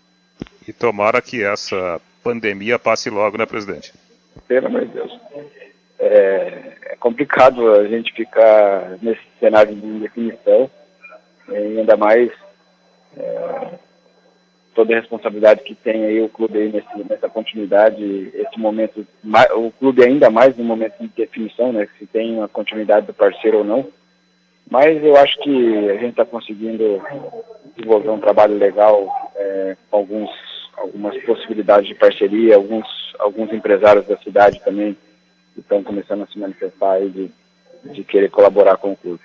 E 0.68 0.72
tomara 0.72 1.22
que 1.22 1.44
essa 1.44 2.00
pandemia 2.24 2.78
passe 2.78 3.10
logo, 3.10 3.38
né, 3.38 3.46
presidente? 3.46 3.94
Pelo 4.50 4.66
amor 4.66 4.86
de 4.86 4.94
Deus. 4.94 5.20
É, 6.00 6.74
é 6.88 6.96
complicado 7.00 7.72
a 7.72 7.88
gente 7.88 8.12
ficar 8.14 8.98
nesse 9.00 9.22
cenário 9.40 9.76
de 9.76 9.86
indefinição, 9.86 10.70
ainda 11.48 11.96
mais 11.96 12.32
é, 13.16 13.80
toda 14.74 14.92
a 14.92 15.00
responsabilidade 15.00 15.64
que 15.64 15.76
tem 15.76 16.04
aí 16.04 16.20
o 16.20 16.30
clube 16.30 16.58
aí 16.58 16.72
nesse, 16.72 17.08
nessa 17.08 17.30
continuidade, 17.30 18.32
esse 18.34 18.60
momento, 18.60 19.06
o 19.56 19.72
clube 19.72 20.04
ainda 20.04 20.32
mais 20.32 20.58
no 20.58 20.64
momento 20.64 20.98
de 21.00 21.10
definição, 21.10 21.72
né, 21.72 21.88
se 22.00 22.08
tem 22.08 22.36
uma 22.36 22.48
continuidade 22.48 23.06
do 23.06 23.14
parceiro 23.14 23.60
ou 23.60 23.64
não. 23.64 23.88
Mas 24.68 25.04
eu 25.04 25.16
acho 25.16 25.38
que 25.42 25.90
a 25.90 25.96
gente 25.96 26.12
está 26.12 26.26
conseguindo 26.26 27.02
desenvolver 27.76 28.10
um 28.10 28.20
trabalho 28.20 28.58
legal 28.58 29.08
é, 29.36 29.78
com 29.92 29.98
alguns, 29.98 30.30
algumas 30.80 31.22
possibilidades 31.24 31.88
de 31.88 31.96
parceria, 31.96 32.56
alguns, 32.56 32.88
alguns 33.20 33.52
empresários 33.54 34.08
da 34.08 34.18
cidade 34.18 34.62
também 34.64 34.98
estão 35.58 35.84
começando 35.84 36.24
a 36.24 36.28
se 36.28 36.40
manifestar 36.40 36.94
aí 36.94 37.10
de, 37.10 37.32
de 37.94 38.04
querer 38.04 38.30
colaborar 38.30 38.78
com 38.78 38.94
o 38.94 38.98
clube. 38.98 39.22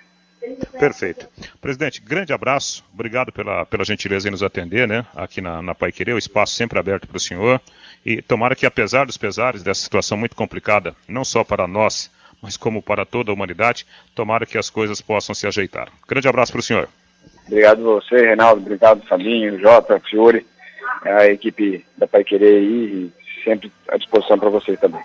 Perfeito. 0.77 1.27
Presidente, 1.59 2.01
grande 2.01 2.31
abraço. 2.31 2.83
Obrigado 2.93 3.31
pela, 3.31 3.65
pela 3.65 3.83
gentileza 3.83 4.27
em 4.27 4.31
nos 4.31 4.43
atender, 4.43 4.87
né? 4.87 5.05
Aqui 5.15 5.41
na, 5.41 5.61
na 5.61 5.73
Pai 5.73 5.91
Querer, 5.91 6.13
o 6.13 6.19
espaço 6.19 6.53
sempre 6.53 6.77
aberto 6.77 7.07
para 7.07 7.17
o 7.17 7.19
senhor. 7.19 7.59
E 8.05 8.21
tomara 8.21 8.55
que, 8.55 8.65
apesar 8.65 9.05
dos 9.05 9.17
pesares 9.17 9.63
dessa 9.63 9.81
situação 9.81 10.15
muito 10.17 10.35
complicada, 10.35 10.95
não 11.07 11.25
só 11.25 11.43
para 11.43 11.67
nós, 11.67 12.11
mas 12.41 12.57
como 12.57 12.83
para 12.83 13.05
toda 13.05 13.31
a 13.31 13.33
humanidade, 13.33 13.87
tomara 14.13 14.45
que 14.45 14.57
as 14.57 14.69
coisas 14.69 15.01
possam 15.01 15.33
se 15.33 15.47
ajeitar. 15.47 15.89
Grande 16.07 16.27
abraço 16.27 16.51
para 16.51 16.59
o 16.59 16.63
senhor. 16.63 16.89
Obrigado 17.47 17.81
você, 17.81 18.17
Reinaldo. 18.17 18.61
Obrigado, 18.61 19.07
Fabinho, 19.07 19.59
Jota, 19.59 19.99
Fiore, 19.99 20.45
a 21.03 21.27
equipe 21.27 21.85
da 21.97 22.07
Pai 22.07 22.23
Querer 22.23 22.61
e 22.61 23.13
sempre 23.43 23.71
à 23.89 23.97
disposição 23.97 24.37
para 24.37 24.49
vocês 24.49 24.79
também. 24.79 25.01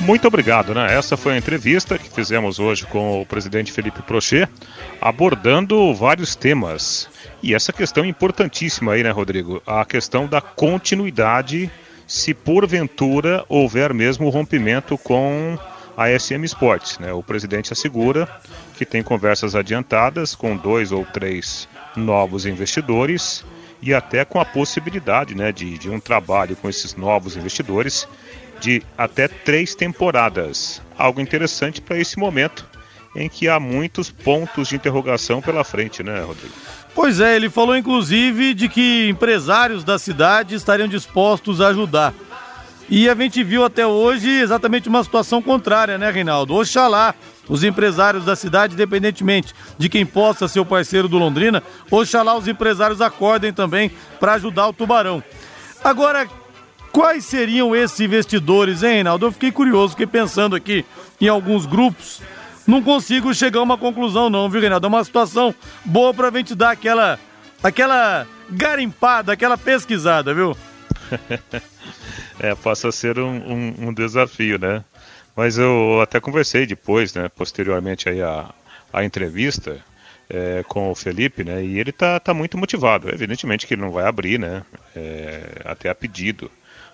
Muito 0.00 0.26
obrigado, 0.26 0.74
né? 0.74 0.94
Essa 0.94 1.16
foi 1.16 1.34
a 1.34 1.36
entrevista 1.36 1.98
que 1.98 2.08
fizemos 2.08 2.58
hoje 2.58 2.86
com 2.86 3.20
o 3.20 3.26
presidente 3.26 3.72
Felipe 3.72 4.02
Prochet, 4.02 4.48
abordando 5.00 5.92
vários 5.94 6.34
temas. 6.34 7.08
E 7.42 7.54
essa 7.54 7.72
questão 7.72 8.04
importantíssima 8.04 8.92
aí, 8.92 9.02
né, 9.02 9.10
Rodrigo? 9.10 9.62
A 9.66 9.84
questão 9.84 10.26
da 10.26 10.40
continuidade, 10.40 11.70
se 12.06 12.32
porventura 12.32 13.44
houver 13.48 13.92
mesmo 13.92 14.28
rompimento 14.30 14.96
com 14.96 15.58
a 15.96 16.16
SM 16.16 16.44
Sports, 16.44 16.98
né? 16.98 17.12
O 17.12 17.22
presidente 17.22 17.72
assegura 17.72 18.28
que 18.76 18.86
tem 18.86 19.02
conversas 19.02 19.54
adiantadas 19.54 20.34
com 20.34 20.56
dois 20.56 20.92
ou 20.92 21.04
três 21.04 21.68
novos 21.96 22.46
investidores 22.46 23.44
e 23.80 23.94
até 23.94 24.24
com 24.24 24.40
a 24.40 24.44
possibilidade 24.44 25.34
né, 25.34 25.52
de, 25.52 25.78
de 25.78 25.88
um 25.88 26.00
trabalho 26.00 26.56
com 26.56 26.68
esses 26.68 26.94
novos 26.96 27.36
investidores 27.36 28.08
de 28.60 28.82
até 28.96 29.28
três 29.28 29.74
temporadas. 29.74 30.82
Algo 30.96 31.20
interessante 31.20 31.80
para 31.80 31.98
esse 31.98 32.18
momento 32.18 32.66
em 33.14 33.28
que 33.28 33.48
há 33.48 33.58
muitos 33.58 34.10
pontos 34.10 34.68
de 34.68 34.76
interrogação 34.76 35.40
pela 35.40 35.64
frente, 35.64 36.02
né, 36.02 36.20
Rodrigo? 36.20 36.54
Pois 36.94 37.20
é, 37.20 37.36
ele 37.36 37.48
falou 37.48 37.76
inclusive 37.76 38.54
de 38.54 38.68
que 38.68 39.08
empresários 39.08 39.84
da 39.84 39.98
cidade 39.98 40.54
estariam 40.54 40.88
dispostos 40.88 41.60
a 41.60 41.68
ajudar. 41.68 42.12
E 42.90 43.08
a 43.08 43.14
gente 43.14 43.44
viu 43.44 43.64
até 43.64 43.86
hoje 43.86 44.30
exatamente 44.30 44.88
uma 44.88 45.04
situação 45.04 45.42
contrária, 45.42 45.98
né, 45.98 46.10
Reinaldo? 46.10 46.54
Oxalá 46.54 47.14
os 47.48 47.64
empresários 47.64 48.24
da 48.24 48.36
cidade, 48.36 48.74
independentemente 48.74 49.54
de 49.78 49.88
quem 49.88 50.04
possa 50.04 50.48
ser 50.48 50.60
o 50.60 50.66
parceiro 50.66 51.08
do 51.08 51.18
Londrina, 51.18 51.62
oxalá 51.90 52.36
os 52.36 52.48
empresários 52.48 53.00
acordem 53.00 53.52
também 53.52 53.90
para 54.20 54.34
ajudar 54.34 54.68
o 54.68 54.72
Tubarão. 54.72 55.22
Agora, 55.82 56.28
quais 56.92 57.24
seriam 57.24 57.74
esses 57.74 58.00
investidores, 58.00 58.82
hein, 58.82 58.94
Reinaldo? 58.94 59.26
Eu 59.26 59.32
fiquei 59.32 59.52
curioso, 59.52 59.90
fiquei 59.90 60.06
pensando 60.06 60.56
aqui 60.56 60.84
em 61.20 61.28
alguns 61.28 61.66
grupos. 61.66 62.20
Não 62.66 62.82
consigo 62.82 63.32
chegar 63.32 63.60
a 63.60 63.62
uma 63.62 63.78
conclusão, 63.78 64.28
não, 64.28 64.50
viu, 64.50 64.60
Reinaldo? 64.60 64.86
É 64.86 64.88
uma 64.88 65.04
situação 65.04 65.54
boa 65.84 66.12
pra 66.12 66.30
gente 66.30 66.54
dar 66.54 66.72
aquela, 66.72 67.18
aquela 67.62 68.26
garimpada, 68.50 69.32
aquela 69.32 69.56
pesquisada, 69.56 70.34
viu? 70.34 70.56
é, 72.38 72.54
passa 72.54 72.88
a 72.88 72.92
ser 72.92 73.18
um, 73.18 73.36
um, 73.36 73.74
um, 73.88 73.94
desafio, 73.94 74.58
né? 74.58 74.84
Mas 75.38 75.56
eu 75.56 76.00
até 76.00 76.18
conversei 76.18 76.66
depois, 76.66 77.14
né, 77.14 77.28
posteriormente 77.28 78.08
aí 78.08 78.20
a, 78.20 78.52
a 78.92 79.04
entrevista 79.04 79.80
é, 80.28 80.64
com 80.66 80.90
o 80.90 80.96
Felipe, 80.96 81.44
né, 81.44 81.64
e 81.64 81.78
ele 81.78 81.92
tá, 81.92 82.18
tá 82.18 82.34
muito 82.34 82.58
motivado. 82.58 83.08
Evidentemente 83.08 83.64
que 83.64 83.74
ele 83.74 83.80
não 83.82 83.92
vai 83.92 84.04
abrir, 84.04 84.36
né, 84.36 84.64
é, 84.96 85.62
até 85.64 85.90
a 85.90 85.94
pedido 85.94 86.50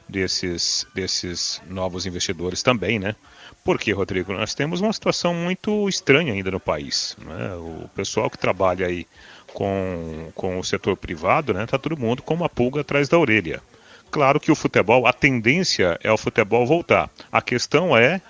desses, 0.06 0.86
desses 0.94 1.62
novos 1.70 2.04
investidores 2.04 2.62
também, 2.62 2.98
né? 2.98 3.16
Porque, 3.64 3.90
Rodrigo, 3.92 4.34
nós 4.34 4.52
temos 4.52 4.82
uma 4.82 4.92
situação 4.92 5.32
muito 5.32 5.88
estranha 5.88 6.34
ainda 6.34 6.50
no 6.50 6.60
país. 6.60 7.16
Né? 7.24 7.54
O 7.54 7.88
pessoal 7.94 8.28
que 8.28 8.36
trabalha 8.36 8.86
aí 8.86 9.06
com, 9.54 10.30
com 10.34 10.58
o 10.58 10.64
setor 10.64 10.98
privado, 10.98 11.54
né, 11.54 11.64
tá 11.64 11.78
todo 11.78 11.96
mundo 11.96 12.22
com 12.22 12.34
uma 12.34 12.50
pulga 12.50 12.82
atrás 12.82 13.08
da 13.08 13.18
orelha. 13.18 13.62
Claro 14.10 14.38
que 14.38 14.52
o 14.52 14.54
futebol, 14.54 15.06
a 15.06 15.14
tendência 15.14 15.98
é 16.04 16.12
o 16.12 16.18
futebol 16.18 16.66
voltar. 16.66 17.08
A 17.32 17.40
questão 17.40 17.96
é 17.96 18.20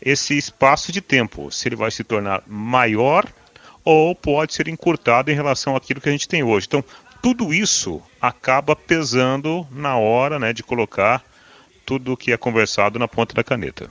esse 0.00 0.36
espaço 0.36 0.92
de 0.92 1.00
tempo, 1.00 1.50
se 1.50 1.68
ele 1.68 1.76
vai 1.76 1.90
se 1.90 2.04
tornar 2.04 2.42
maior 2.46 3.26
ou 3.84 4.14
pode 4.14 4.54
ser 4.54 4.68
encurtado 4.68 5.30
em 5.30 5.34
relação 5.34 5.74
àquilo 5.74 6.00
que 6.00 6.08
a 6.08 6.12
gente 6.12 6.28
tem 6.28 6.42
hoje. 6.42 6.66
Então, 6.66 6.84
tudo 7.22 7.52
isso 7.52 8.02
acaba 8.20 8.76
pesando 8.76 9.66
na 9.72 9.96
hora 9.96 10.38
né, 10.38 10.52
de 10.52 10.62
colocar 10.62 11.22
tudo 11.84 12.12
o 12.12 12.16
que 12.16 12.32
é 12.32 12.36
conversado 12.36 12.98
na 12.98 13.08
ponta 13.08 13.34
da 13.34 13.42
caneta. 13.42 13.90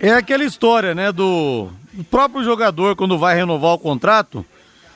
É 0.00 0.12
aquela 0.12 0.42
história, 0.42 0.94
né, 0.94 1.12
do, 1.12 1.70
próprio 2.10 2.42
jogador 2.42 2.96
quando 2.96 3.18
vai 3.18 3.36
renovar 3.36 3.74
o 3.74 3.78
contrato, 3.78 4.44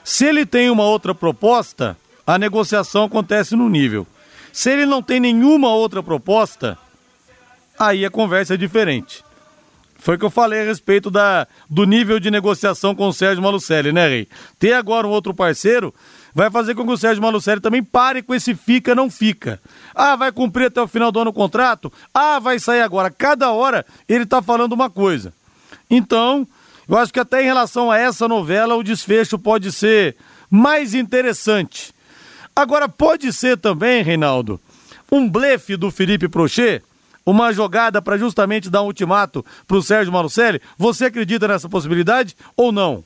se 0.03 0.25
ele 0.25 0.47
tem 0.47 0.71
uma 0.71 0.85
outra 0.85 1.15
proposta, 1.15 1.97
a 2.27 2.39
negociação 2.39 3.05
acontece 3.05 3.55
no 3.55 3.69
nível. 3.69 4.07
Se 4.53 4.71
ele 4.71 4.87
não 4.87 5.03
tem 5.03 5.21
nenhuma 5.21 5.69
outra 5.69 6.03
proposta, 6.03 6.79
aí 7.79 8.05
a 8.05 8.11
conversa 8.11 8.55
é 8.55 8.57
diferente. 8.57 9.23
Foi 10.07 10.15
o 10.15 10.19
que 10.21 10.25
eu 10.25 10.31
falei 10.31 10.61
a 10.61 10.65
respeito 10.65 11.11
da, 11.11 11.49
do 11.69 11.85
nível 11.85 12.21
de 12.21 12.31
negociação 12.31 12.95
com 12.95 13.09
o 13.09 13.13
Sérgio 13.13 13.43
Malucelli, 13.43 13.93
né, 13.93 14.07
Rei? 14.07 14.29
Ter 14.57 14.73
agora 14.73 15.05
um 15.05 15.11
outro 15.11 15.35
parceiro 15.35 15.93
vai 16.33 16.49
fazer 16.49 16.77
com 16.77 16.87
que 16.87 16.93
o 16.93 16.97
Sérgio 16.97 17.21
Malucelli 17.21 17.61
também 17.61 17.83
pare 17.83 18.23
com 18.23 18.33
esse 18.33 18.55
fica, 18.55 18.95
não 18.95 19.11
fica. 19.11 19.61
Ah, 19.93 20.15
vai 20.15 20.31
cumprir 20.31 20.67
até 20.67 20.81
o 20.81 20.87
final 20.87 21.11
do 21.11 21.19
ano 21.19 21.31
o 21.31 21.35
contrato? 21.35 21.93
Ah, 22.15 22.39
vai 22.39 22.61
sair 22.61 22.83
agora. 22.83 23.11
Cada 23.11 23.51
hora 23.51 23.85
ele 24.09 24.23
está 24.23 24.41
falando 24.41 24.75
uma 24.75 24.89
coisa. 24.89 25.33
Então, 25.91 26.47
eu 26.89 26.97
acho 26.97 27.13
que 27.13 27.19
até 27.19 27.43
em 27.43 27.47
relação 27.47 27.91
a 27.91 27.99
essa 27.99 28.29
novela, 28.29 28.77
o 28.77 28.85
desfecho 28.85 29.37
pode 29.37 29.73
ser 29.73 30.15
mais 30.49 30.95
interessante. 30.95 31.93
Agora, 32.55 32.89
pode 32.89 33.33
ser 33.33 33.59
também, 33.59 34.05
Reinaldo, 34.05 34.61
um 35.11 35.29
blefe 35.29 35.77
do 35.77 35.91
Felipe 35.91 36.29
Prochet, 36.29 36.81
uma 37.27 37.53
jogada 37.53 38.01
para 38.01 38.17
justamente 38.17 38.71
dar 38.71 38.83
um 38.83 38.87
ultimato 38.87 39.45
para 39.67 39.77
o 39.77 39.83
Sérgio 39.83 40.13
Malucelli. 40.13 40.63
Você 40.79 41.07
acredita 41.07 41.49
nessa 41.49 41.69
possibilidade 41.69 42.37
ou 42.57 42.71
não? 42.71 43.05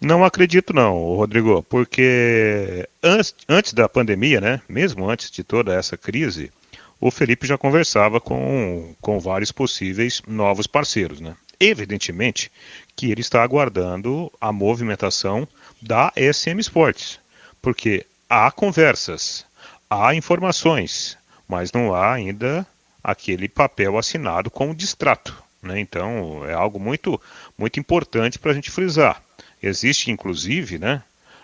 Não 0.00 0.24
acredito 0.24 0.72
não, 0.72 0.94
Rodrigo, 1.16 1.62
porque 1.64 2.88
antes, 3.02 3.34
antes 3.48 3.72
da 3.72 3.88
pandemia, 3.88 4.40
né, 4.40 4.60
mesmo 4.68 5.08
antes 5.08 5.30
de 5.30 5.42
toda 5.42 5.74
essa 5.74 5.96
crise, 5.96 6.52
o 7.00 7.10
Felipe 7.10 7.46
já 7.46 7.58
conversava 7.58 8.20
com, 8.20 8.94
com 9.00 9.18
vários 9.18 9.52
possíveis 9.52 10.22
novos 10.26 10.66
parceiros, 10.66 11.20
né? 11.20 11.36
Evidentemente 11.60 12.50
que 12.94 13.10
ele 13.10 13.20
está 13.20 13.42
aguardando 13.42 14.32
a 14.40 14.52
movimentação 14.52 15.46
da 15.82 16.12
SM 16.16 16.58
Sports, 16.60 17.18
porque 17.60 18.06
há 18.28 18.50
conversas, 18.50 19.44
há 19.90 20.14
informações, 20.14 21.16
mas 21.48 21.72
não 21.72 21.94
há 21.94 22.12
ainda 22.12 22.66
aquele 23.08 23.48
papel 23.48 23.96
assinado 23.96 24.50
com 24.50 24.70
o 24.70 24.74
distrato. 24.74 25.34
Né? 25.62 25.80
Então 25.80 26.44
é 26.44 26.52
algo 26.52 26.78
muito, 26.78 27.18
muito 27.56 27.80
importante 27.80 28.38
para 28.38 28.50
a 28.50 28.54
gente 28.54 28.70
frisar. 28.70 29.22
Existe 29.62 30.10
inclusive 30.10 30.78
né, 30.78 31.02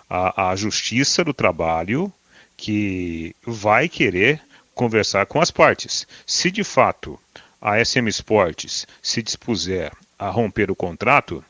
a, 0.08 0.50
a 0.50 0.56
Justiça 0.56 1.24
do 1.24 1.32
Trabalho 1.32 2.12
que 2.54 3.34
vai 3.46 3.88
querer 3.88 4.42
conversar 4.74 5.24
com 5.24 5.40
as 5.40 5.50
partes. 5.50 6.06
Se 6.26 6.50
de 6.50 6.62
fato 6.62 7.18
a 7.62 7.82
SM 7.82 8.08
Sports 8.08 8.86
se 9.02 9.22
dispuser 9.22 9.90
a 10.18 10.28
romper 10.28 10.70
o 10.70 10.76
contrato, 10.76 11.42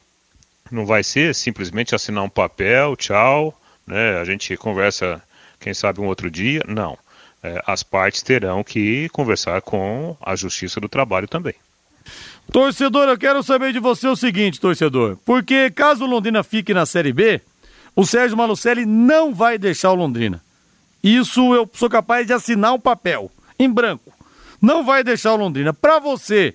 não 0.70 0.86
vai 0.86 1.02
ser 1.02 1.34
simplesmente 1.34 1.92
assinar 1.92 2.22
um 2.22 2.28
papel, 2.28 2.94
tchau, 2.94 3.52
né? 3.84 4.18
A 4.20 4.24
gente 4.24 4.56
conversa, 4.56 5.20
quem 5.58 5.74
sabe, 5.74 6.00
um 6.00 6.06
outro 6.06 6.30
dia. 6.30 6.62
Não. 6.68 6.96
É, 7.44 7.62
as 7.66 7.82
partes 7.82 8.22
terão 8.22 8.64
que 8.64 9.06
conversar 9.10 9.60
com 9.60 10.16
a 10.18 10.34
Justiça 10.34 10.80
do 10.80 10.88
Trabalho 10.88 11.28
também. 11.28 11.52
Torcedor, 12.50 13.06
eu 13.06 13.18
quero 13.18 13.42
saber 13.42 13.70
de 13.70 13.78
você 13.78 14.08
o 14.08 14.16
seguinte, 14.16 14.58
torcedor. 14.58 15.18
Porque 15.26 15.70
caso 15.70 16.04
o 16.04 16.08
Londrina 16.08 16.42
fique 16.42 16.72
na 16.72 16.86
Série 16.86 17.12
B, 17.12 17.42
o 17.94 18.06
Sérgio 18.06 18.34
Malucelli 18.34 18.86
não 18.86 19.34
vai 19.34 19.58
deixar 19.58 19.90
o 19.90 19.94
Londrina. 19.94 20.42
Isso 21.02 21.54
eu 21.54 21.68
sou 21.74 21.90
capaz 21.90 22.26
de 22.26 22.32
assinar 22.32 22.72
um 22.72 22.80
papel, 22.80 23.30
em 23.58 23.70
branco. 23.70 24.10
Não 24.58 24.82
vai 24.82 25.04
deixar 25.04 25.34
o 25.34 25.36
Londrina. 25.36 25.74
Para 25.74 25.98
você, 25.98 26.54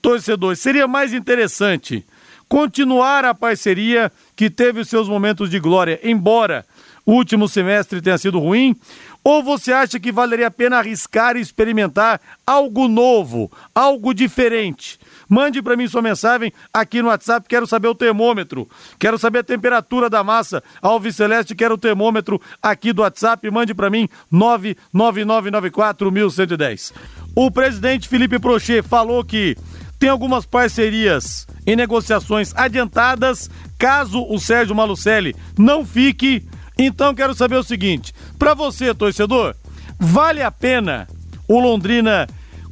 torcedor, 0.00 0.54
seria 0.54 0.86
mais 0.86 1.12
interessante 1.12 2.04
continuar 2.48 3.24
a 3.24 3.34
parceria 3.34 4.12
que 4.36 4.48
teve 4.48 4.78
os 4.78 4.88
seus 4.88 5.08
momentos 5.08 5.50
de 5.50 5.58
glória, 5.58 5.98
embora 6.04 6.64
o 7.04 7.14
último 7.14 7.48
semestre 7.48 8.00
tenha 8.00 8.18
sido 8.18 8.38
ruim? 8.38 8.76
Ou 9.22 9.42
você 9.42 9.72
acha 9.72 10.00
que 10.00 10.10
valeria 10.10 10.46
a 10.46 10.50
pena 10.50 10.78
arriscar 10.78 11.36
e 11.36 11.40
experimentar 11.40 12.18
algo 12.46 12.88
novo, 12.88 13.52
algo 13.74 14.14
diferente? 14.14 14.98
Mande 15.28 15.60
para 15.62 15.76
mim 15.76 15.86
sua 15.86 16.00
mensagem 16.02 16.52
aqui 16.72 17.02
no 17.02 17.08
WhatsApp. 17.08 17.46
Quero 17.48 17.66
saber 17.66 17.88
o 17.88 17.94
termômetro. 17.94 18.66
Quero 18.98 19.18
saber 19.18 19.40
a 19.40 19.44
temperatura 19.44 20.08
da 20.08 20.24
massa. 20.24 20.62
Alves 20.80 21.16
Celeste, 21.16 21.54
quero 21.54 21.74
o 21.74 21.78
termômetro 21.78 22.40
aqui 22.62 22.92
do 22.92 23.02
WhatsApp. 23.02 23.50
Mande 23.50 23.74
para 23.74 23.90
mim 23.90 24.08
999941110. 24.32 26.92
O 27.36 27.50
presidente 27.50 28.08
Felipe 28.08 28.38
Prochet 28.38 28.82
falou 28.82 29.22
que 29.24 29.56
tem 29.98 30.08
algumas 30.08 30.46
parcerias 30.46 31.46
em 31.66 31.76
negociações 31.76 32.54
adiantadas 32.56 33.50
caso 33.78 34.24
o 34.28 34.38
Sérgio 34.38 34.74
Malucelli 34.74 35.36
não 35.58 35.84
fique. 35.84 36.42
Então 36.82 37.14
quero 37.14 37.34
saber 37.34 37.56
o 37.56 37.62
seguinte: 37.62 38.14
para 38.38 38.54
você, 38.54 38.94
torcedor, 38.94 39.54
vale 39.98 40.42
a 40.42 40.50
pena 40.50 41.06
o 41.46 41.60
Londrina 41.60 42.26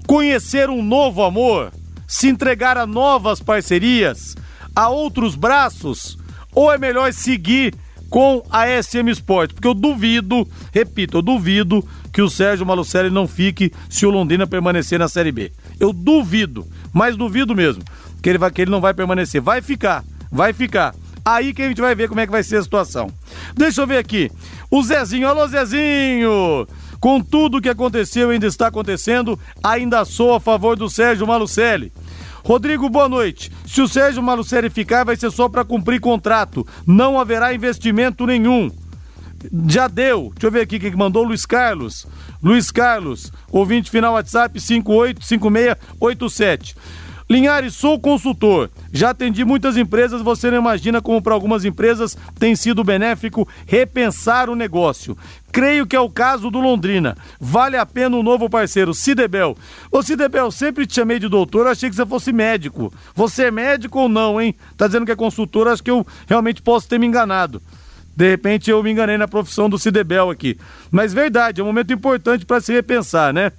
conhecer 0.07 0.71
um 0.71 0.83
novo 0.83 1.23
amor? 1.23 1.73
se 2.09 2.27
entregar 2.27 2.79
a 2.79 2.87
novas 2.87 3.39
parcerias, 3.39 4.35
a 4.75 4.89
outros 4.89 5.37
braços, 5.37 6.17
ou 6.55 6.73
é 6.73 6.79
melhor 6.79 7.13
seguir 7.13 7.75
com 8.09 8.43
a 8.51 8.67
SM 8.83 9.11
Sport? 9.11 9.53
Porque 9.53 9.69
eu 9.69 9.75
duvido, 9.75 10.49
repito, 10.73 11.19
eu 11.19 11.23
duvido 11.23 11.87
que 12.11 12.23
o 12.23 12.31
Sérgio 12.31 12.65
Malucelli 12.65 13.11
não 13.11 13.29
fique 13.29 13.71
se 13.91 14.07
o 14.07 14.11
Londrina 14.11 14.47
permanecer 14.47 14.99
na 14.99 15.07
Série 15.07 15.31
B. 15.31 15.53
Eu 15.79 15.93
duvido, 15.93 16.67
mas 16.93 17.15
duvido 17.15 17.55
mesmo 17.55 17.85
que 18.23 18.31
ele, 18.31 18.39
vai, 18.39 18.51
que 18.51 18.63
ele 18.63 18.71
não 18.71 18.81
vai 18.81 18.95
permanecer. 18.95 19.43
Vai 19.43 19.61
ficar, 19.61 20.03
vai 20.33 20.55
ficar. 20.55 20.95
Aí 21.29 21.53
que 21.53 21.61
a 21.61 21.69
gente 21.69 21.83
vai 21.83 21.95
ver 21.95 22.09
como 22.09 22.21
é 22.21 22.27
que 22.27 22.33
vai 22.33 22.43
ser 22.43 22.57
a 22.57 22.63
situação. 22.63 23.11
Deixa 23.55 23.83
eu 23.83 23.87
ver 23.87 23.99
aqui. 23.99 24.33
O 24.71 24.83
Zezinho, 24.83 25.29
alô 25.29 25.47
Zezinho! 25.47 26.67
Com 26.99 27.21
tudo 27.21 27.59
o 27.59 27.61
que 27.61 27.69
aconteceu 27.69 28.31
e 28.31 28.35
ainda 28.35 28.47
está 28.47 28.69
acontecendo, 28.69 29.39
ainda 29.63 30.07
sou 30.07 30.33
a 30.33 30.41
favor 30.41 30.75
do 30.75 30.89
Sérgio 30.89 31.27
Malucelli. 31.27 31.93
Rodrigo, 32.43 32.89
boa 32.89 33.11
noite. 33.11 33.53
Se 33.67 33.83
o 33.83 33.89
Sérgio 33.89 34.23
Malucelli 34.23 34.71
ficar, 34.71 35.05
vai 35.05 35.17
ser 35.17 35.31
só 35.31 35.51
para 35.51 35.67
cumprir 35.67 36.01
contrato. 36.01 36.67
Não 36.87 37.21
haverá 37.21 37.53
investimento 37.53 38.25
nenhum. 38.25 38.71
Já 39.69 39.87
deu. 39.87 40.31
Deixa 40.33 40.47
eu 40.47 40.51
ver 40.51 40.63
aqui 40.63 40.81
quem 40.81 40.91
que 40.91 40.97
mandou. 40.97 41.25
Luiz 41.25 41.45
Carlos. 41.45 42.07
Luiz 42.43 42.71
Carlos, 42.71 43.31
ouvinte 43.53 43.91
final 43.91 44.15
WhatsApp 44.15 44.59
585687. 44.59 46.75
Linhares, 47.31 47.75
sou 47.75 48.01
consultor. 48.01 48.71
Já 48.91 49.11
atendi 49.11 49.45
muitas 49.45 49.77
empresas, 49.77 50.23
você 50.23 50.51
não 50.51 50.57
imagina 50.57 51.03
como 51.03 51.21
para 51.21 51.35
algumas 51.35 51.63
empresas 51.63 52.17
tem 52.39 52.57
sido 52.57 52.83
benéfico 52.83 53.47
repensar 53.67 54.49
o 54.49 54.57
negócio. 54.57 55.17
Creio 55.53 55.87
que 55.87 55.95
é 55.95 56.01
o 56.01 56.09
caso 56.09 56.51
do 56.51 56.59
Londrina. 56.59 57.19
Vale 57.39 57.77
a 57.77 57.85
pena 57.85 58.17
um 58.17 58.23
novo 58.23 58.49
parceiro, 58.49 58.95
Cidebel. 58.95 59.59
Ô 59.93 60.03
Cidebel, 60.03 60.51
sempre 60.51 60.87
te 60.87 60.95
chamei 60.95 61.19
de 61.19 61.29
doutor, 61.29 61.67
achei 61.67 61.91
que 61.91 61.97
você 61.97 62.07
fosse 62.07 62.33
médico. 62.33 62.91
Você 63.15 63.45
é 63.45 63.51
médico 63.51 63.99
ou 63.99 64.09
não, 64.09 64.41
hein? 64.41 64.55
Tá 64.75 64.87
dizendo 64.87 65.05
que 65.05 65.13
é 65.13 65.17
consultor, 65.17 65.69
acho 65.69 65.83
que 65.83 65.91
eu 65.91 66.07
realmente 66.27 66.63
posso 66.63 66.89
ter 66.89 66.99
me 66.99 67.07
enganado. 67.07 67.61
De 68.17 68.29
repente 68.29 68.71
eu 68.71 68.83
me 68.83 68.91
enganei 68.91 69.19
na 69.19 69.29
profissão 69.29 69.69
do 69.69 69.79
Cidebel 69.79 70.31
aqui. 70.31 70.59
Mas 70.91 71.13
verdade, 71.13 71.61
é 71.61 71.65
um 71.65 71.67
momento 71.67 71.93
importante 71.93 72.47
para 72.47 72.61
se 72.61 72.73
repensar, 72.73 73.35
né? 73.35 73.53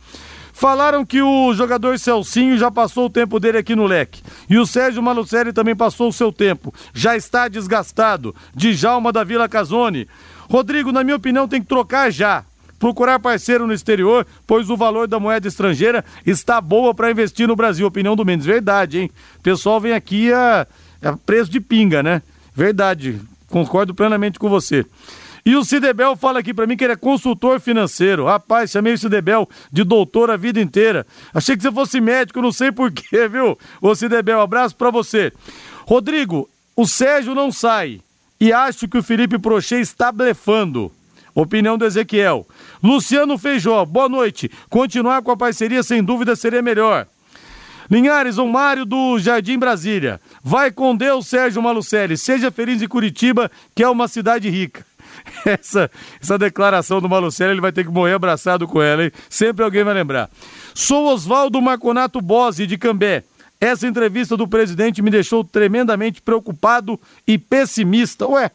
Falaram 0.60 1.06
que 1.06 1.22
o 1.22 1.54
jogador 1.54 1.98
Celcinho 1.98 2.58
já 2.58 2.70
passou 2.70 3.06
o 3.06 3.10
tempo 3.10 3.40
dele 3.40 3.60
aqui 3.60 3.78
no 3.78 3.86
leque. 3.86 4.22
E 4.50 4.58
o 4.58 4.66
Sérgio 4.66 5.02
Malucelli 5.02 5.54
também 5.54 5.74
passou 5.74 6.10
o 6.10 6.12
seu 6.12 6.34
tempo. 6.34 6.74
Já 6.94 7.16
está 7.16 7.48
desgastado. 7.48 8.36
Djalma 8.54 9.14
da 9.14 9.24
Vila 9.24 9.48
Casone. 9.48 10.06
Rodrigo, 10.50 10.92
na 10.92 11.02
minha 11.02 11.16
opinião, 11.16 11.48
tem 11.48 11.62
que 11.62 11.68
trocar 11.70 12.12
já. 12.12 12.44
Procurar 12.78 13.20
parceiro 13.20 13.66
no 13.66 13.72
exterior, 13.72 14.28
pois 14.46 14.70
o 14.70 14.76
valor 14.76 15.08
da 15.08 15.18
moeda 15.18 15.48
estrangeira 15.48 16.04
está 16.26 16.60
boa 16.60 16.94
para 16.94 17.10
investir 17.10 17.48
no 17.48 17.56
Brasil. 17.56 17.88
Opinião 17.88 18.14
do 18.14 18.26
Mendes. 18.26 18.46
Verdade, 18.46 19.00
hein? 19.00 19.12
O 19.38 19.42
pessoal 19.42 19.80
vem 19.80 19.94
aqui 19.94 20.34
a, 20.34 20.68
a 21.02 21.16
preço 21.16 21.50
de 21.50 21.62
pinga, 21.62 22.04
né? 22.04 22.22
Verdade. 22.54 23.18
Concordo 23.48 23.96
plenamente 23.96 24.38
com 24.38 24.50
você. 24.50 24.86
E 25.50 25.56
o 25.56 25.66
Cidebel 25.66 26.16
fala 26.16 26.42
aqui 26.42 26.54
para 26.54 26.68
mim 26.68 26.78
que 26.78 26.84
ele 26.84 26.94
é 26.94 26.96
consultor 26.96 27.60
financeiro. 27.60 28.26
Rapaz, 28.26 28.70
chamei 28.70 28.94
o 28.94 28.98
Cidebel 29.00 29.50
de 29.72 29.84
doutor 29.84 30.30
a 30.30 30.38
vida 30.38 30.62
inteira. 30.62 31.08
Achei 31.34 31.58
que 31.58 31.64
você 31.64 31.72
fosse 31.72 32.00
médico, 32.00 32.40
não 32.40 32.52
sei 32.52 32.72
porquê, 32.72 33.28
viu? 33.28 33.58
Ô 33.82 33.96
Cidebel, 33.96 34.42
abraço 34.42 34.76
para 34.76 34.92
você. 34.92 35.34
Rodrigo, 35.88 36.48
o 36.76 36.86
Sérgio 36.86 37.34
não 37.34 37.52
sai. 37.52 38.00
E 38.40 38.54
acho 38.54 38.88
que 38.88 39.00
o 39.00 39.02
Felipe 39.02 39.40
Prochê 39.40 39.80
está 39.80 40.12
blefando. 40.12 40.92
Opinião 41.34 41.80
do 41.80 41.86
Ezequiel. 41.86 42.46
Luciano 42.84 43.36
Feijó, 43.36 43.84
boa 43.86 44.08
noite. 44.08 44.52
Continuar 44.70 45.24
com 45.24 45.32
a 45.32 45.38
parceria 45.38 45.82
sem 45.82 46.04
dúvida 46.04 46.36
seria 46.36 46.62
melhor. 46.62 47.08
Linhares, 47.90 48.38
o 48.38 48.46
Mário 48.46 48.86
do 48.86 49.18
Jardim 49.18 49.58
Brasília. 49.58 50.22
Vai 50.44 50.70
com 50.70 50.96
Deus, 50.96 51.26
Sérgio 51.26 51.60
Malucelli. 51.60 52.20
Seja 52.20 52.52
feliz 52.52 52.84
em 52.84 52.88
Curitiba, 52.88 53.50
que 53.74 53.82
é 53.82 53.90
uma 53.90 54.08
cidade 54.08 54.48
rica. 54.48 54.88
Essa, 55.46 55.90
essa 56.22 56.38
declaração 56.38 57.00
do 57.00 57.10
Malucelli, 57.10 57.52
ele 57.52 57.62
vai 57.62 57.72
ter 57.72 57.86
que 57.86 57.92
morrer 57.92 58.14
abraçado 58.14 58.68
com 58.68 58.82
ela, 58.82 59.06
hein? 59.06 59.12
Sempre 59.30 59.64
alguém 59.64 59.84
vai 59.84 59.94
lembrar. 59.94 60.30
Sou 60.74 61.14
Oswaldo 61.14 61.62
Marconato 61.62 62.22
Bose, 62.22 62.68
de 62.68 62.78
Cambé. 62.78 63.24
Essa 63.62 63.88
entrevista 63.88 64.38
do 64.38 64.48
presidente 64.48 65.02
me 65.02 65.10
deixou 65.10 65.44
tremendamente 65.44 66.22
preocupado 66.22 67.00
e 67.28 67.38
pessimista. 67.38 68.26
Ué, 68.26 68.52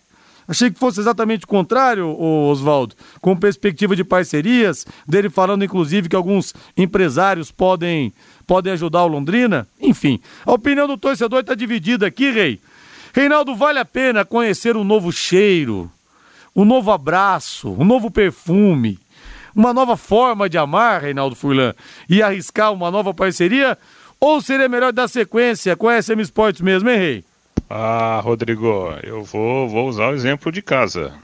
achei 0.48 0.70
que 0.70 0.78
fosse 0.78 1.00
exatamente 1.00 1.44
o 1.44 1.48
contrário, 1.48 2.08
Oswaldo, 2.18 2.94
com 3.20 3.36
perspectiva 3.36 3.94
de 3.94 4.02
parcerias, 4.02 4.86
dele 5.06 5.28
falando 5.28 5.64
inclusive 5.64 6.08
que 6.08 6.16
alguns 6.16 6.54
empresários 6.76 7.50
podem, 7.50 8.14
podem 8.46 8.72
ajudar 8.72 9.04
o 9.04 9.08
Londrina. 9.08 9.68
Enfim, 9.78 10.20
a 10.46 10.52
opinião 10.52 10.86
do 10.86 10.96
torcedor 10.96 11.40
está 11.40 11.54
dividida 11.54 12.06
aqui, 12.06 12.30
Rei. 12.30 12.60
Reinaldo, 13.12 13.54
vale 13.54 13.78
a 13.78 13.84
pena 13.84 14.24
conhecer 14.24 14.76
um 14.76 14.82
novo 14.84 15.12
cheiro, 15.12 15.90
um 16.54 16.64
novo 16.64 16.90
abraço, 16.90 17.70
um 17.72 17.84
novo 17.84 18.10
perfume, 18.10 18.98
uma 19.54 19.72
nova 19.72 19.96
forma 19.96 20.48
de 20.48 20.58
amar, 20.58 21.02
Reinaldo 21.02 21.36
Furlan, 21.36 21.74
e 22.08 22.22
arriscar 22.22 22.72
uma 22.72 22.90
nova 22.90 23.14
parceria? 23.14 23.78
Ou 24.20 24.40
seria 24.40 24.68
melhor 24.68 24.92
dar 24.92 25.08
sequência 25.08 25.76
com 25.76 25.88
a 25.88 26.00
SM 26.00 26.20
Sports 26.20 26.60
mesmo, 26.60 26.88
hein, 26.88 26.98
Rei? 26.98 27.24
Ah, 27.68 28.20
Rodrigo, 28.22 28.90
eu 29.02 29.22
vou, 29.22 29.68
vou 29.68 29.88
usar 29.88 30.08
o 30.08 30.14
exemplo 30.14 30.50
de 30.52 30.62
casa. 30.62 31.14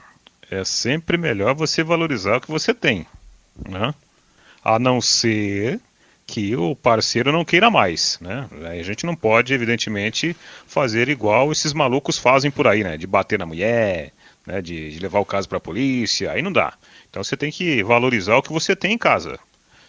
É 0.49 0.63
sempre 0.63 1.17
melhor 1.17 1.55
você 1.55 1.83
valorizar 1.83 2.37
o 2.37 2.41
que 2.41 2.51
você 2.51 2.73
tem, 2.73 3.05
né? 3.67 3.93
A 4.63 4.77
não 4.77 4.99
ser 5.01 5.79
que 6.27 6.55
o 6.55 6.75
parceiro 6.75 7.31
não 7.31 7.43
queira 7.43 7.69
mais, 7.69 8.17
né? 8.21 8.47
A 8.69 8.83
gente 8.83 9.05
não 9.05 9.15
pode, 9.15 9.53
evidentemente, 9.53 10.35
fazer 10.65 11.09
igual 11.09 11.51
esses 11.51 11.73
malucos 11.73 12.17
fazem 12.17 12.51
por 12.51 12.67
aí, 12.67 12.83
né? 12.83 12.97
De 12.97 13.07
bater 13.07 13.39
na 13.39 13.45
mulher, 13.45 14.11
né? 14.51 14.61
de, 14.61 14.91
de 14.91 14.99
levar 14.99 15.19
o 15.19 15.25
caso 15.25 15.47
para 15.47 15.57
a 15.57 15.61
polícia, 15.61 16.31
aí 16.31 16.41
não 16.41 16.51
dá. 16.51 16.73
Então 17.09 17.23
você 17.23 17.37
tem 17.37 17.49
que 17.49 17.81
valorizar 17.83 18.35
o 18.35 18.43
que 18.43 18.51
você 18.51 18.75
tem 18.75 18.93
em 18.93 18.97
casa. 18.97 19.39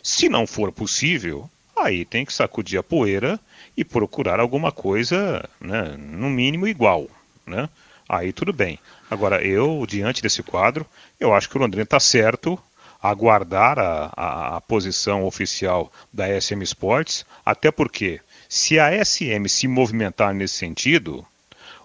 Se 0.03 0.29
não 0.29 0.47
for 0.47 0.71
possível, 0.71 1.51
aí 1.77 2.05
tem 2.05 2.25
que 2.25 2.33
sacudir 2.33 2.79
a 2.79 2.83
poeira 2.83 3.41
e 3.77 3.85
procurar 3.85 4.39
alguma 4.39 4.71
coisa, 4.71 5.45
né, 5.61 5.97
no 5.99 6.31
mínimo 6.31 6.69
igual, 6.69 7.09
né? 7.45 7.69
Aí 8.09 8.33
tudo 8.33 8.53
bem. 8.53 8.79
Agora, 9.11 9.43
eu, 9.43 9.85
diante 9.89 10.23
desse 10.23 10.43
quadro, 10.43 10.87
eu 11.19 11.35
acho 11.35 11.49
que 11.49 11.57
o 11.57 11.61
Londrina 11.61 11.85
está 11.85 11.99
certo 11.99 12.59
aguardar 13.03 13.79
a, 13.79 14.13
a, 14.17 14.57
a, 14.57 14.61
posição 14.61 15.25
oficial 15.25 15.91
da 16.13 16.41
SM 16.41 16.63
Sports, 16.63 17.27
até 17.45 17.71
porque 17.71 18.21
se 18.49 18.79
a 18.79 19.05
SM 19.05 19.49
se 19.49 19.67
movimentar 19.67 20.33
nesse 20.33 20.55
sentido, 20.55 21.27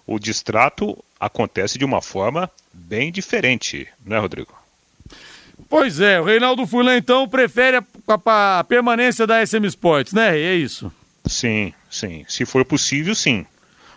o 0.06 0.18
distrato 0.18 0.96
acontece 1.18 1.78
de 1.78 1.84
uma 1.84 2.00
forma 2.00 2.50
bem 2.78 3.10
diferente, 3.12 3.88
não 4.04 4.16
é, 4.16 4.20
Rodrigo? 4.20 4.52
Pois 5.68 6.00
é, 6.00 6.20
o 6.20 6.24
Reinaldo 6.24 6.66
Fulan 6.66 6.96
então 6.96 7.28
prefere 7.28 7.76
a, 7.76 7.84
a, 8.08 8.58
a 8.60 8.64
permanência 8.64 9.26
da 9.26 9.44
SM 9.44 9.64
Sports, 9.66 10.12
né? 10.12 10.38
É 10.38 10.54
isso. 10.54 10.90
Sim, 11.26 11.74
sim. 11.90 12.24
Se 12.28 12.46
for 12.46 12.64
possível, 12.64 13.14
sim. 13.14 13.44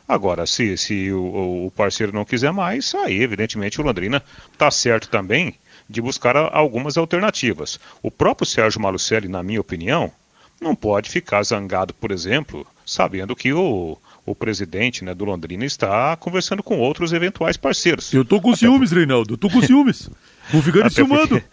Agora, 0.07 0.45
se, 0.45 0.75
se 0.77 1.11
o, 1.11 1.67
o 1.67 1.71
parceiro 1.71 2.11
não 2.11 2.25
quiser 2.25 2.51
mais, 2.51 2.93
aí 2.95 3.21
evidentemente 3.21 3.79
o 3.79 3.83
Londrina 3.83 4.21
está 4.51 4.69
certo 4.69 5.07
também 5.07 5.55
de 5.89 6.01
buscar 6.01 6.35
algumas 6.35 6.97
alternativas. 6.97 7.79
O 8.01 8.11
próprio 8.11 8.45
Sérgio 8.45 8.81
Malucelli, 8.81 9.27
na 9.27 9.43
minha 9.43 9.61
opinião, 9.61 10.11
não 10.59 10.75
pode 10.75 11.09
ficar 11.09 11.43
zangado, 11.43 11.93
por 11.93 12.11
exemplo, 12.11 12.67
sabendo 12.85 13.35
que 13.35 13.53
o, 13.53 13.97
o 14.25 14.35
presidente 14.35 15.03
né, 15.03 15.13
do 15.13 15.25
Londrina 15.25 15.65
está 15.65 16.15
conversando 16.15 16.61
com 16.61 16.79
outros 16.79 17.11
eventuais 17.13 17.57
parceiros. 17.57 18.13
Eu 18.13 18.23
tô 18.23 18.39
com 18.39 18.49
Até 18.49 18.59
ciúmes, 18.59 18.89
por... 18.89 18.97
Reinaldo, 18.97 19.33
eu 19.33 19.37
tô 19.37 19.49
com 19.49 19.61
ciúmes. 19.61 20.09
Vou 20.51 20.61
ficar 20.61 20.85
enciumando. 20.85 21.39
Porque... 21.39 21.45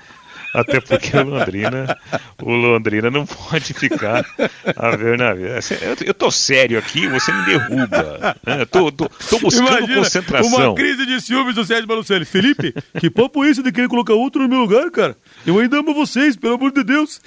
Até 0.54 0.80
porque 0.80 1.16
o 1.16 1.24
Londrina, 1.24 1.98
o 2.42 2.52
Londrina 2.52 3.10
não 3.10 3.26
pode 3.26 3.74
ficar 3.74 4.24
a 4.76 4.96
ver 4.96 5.18
na 5.18 5.34
vida. 5.34 5.58
Eu, 5.82 6.06
eu 6.06 6.14
tô 6.14 6.30
sério 6.30 6.78
aqui, 6.78 7.06
você 7.06 7.32
me 7.32 7.44
derruba. 7.44 8.36
Né? 8.44 8.62
Eu 8.62 8.66
tô, 8.66 8.90
tô, 8.90 9.08
tô 9.08 9.38
buscando 9.38 9.68
Imagina, 9.68 9.96
concentração. 9.96 10.70
Uma 10.70 10.74
crise 10.74 11.06
de 11.06 11.20
ciúmes 11.20 11.54
do 11.54 11.64
Sérgio 11.64 11.86
Balucelli. 11.86 12.24
Felipe, 12.24 12.74
que 12.98 13.10
papo 13.10 13.44
é 13.44 13.50
esse 13.50 13.62
de 13.62 13.72
querer 13.72 13.88
colocar 13.88 14.14
outro 14.14 14.42
no 14.42 14.48
meu 14.48 14.60
lugar, 14.60 14.90
cara? 14.90 15.16
Eu 15.46 15.58
ainda 15.58 15.78
amo 15.78 15.94
vocês, 15.94 16.36
pelo 16.36 16.54
amor 16.54 16.72
de 16.72 16.82
Deus. 16.82 17.20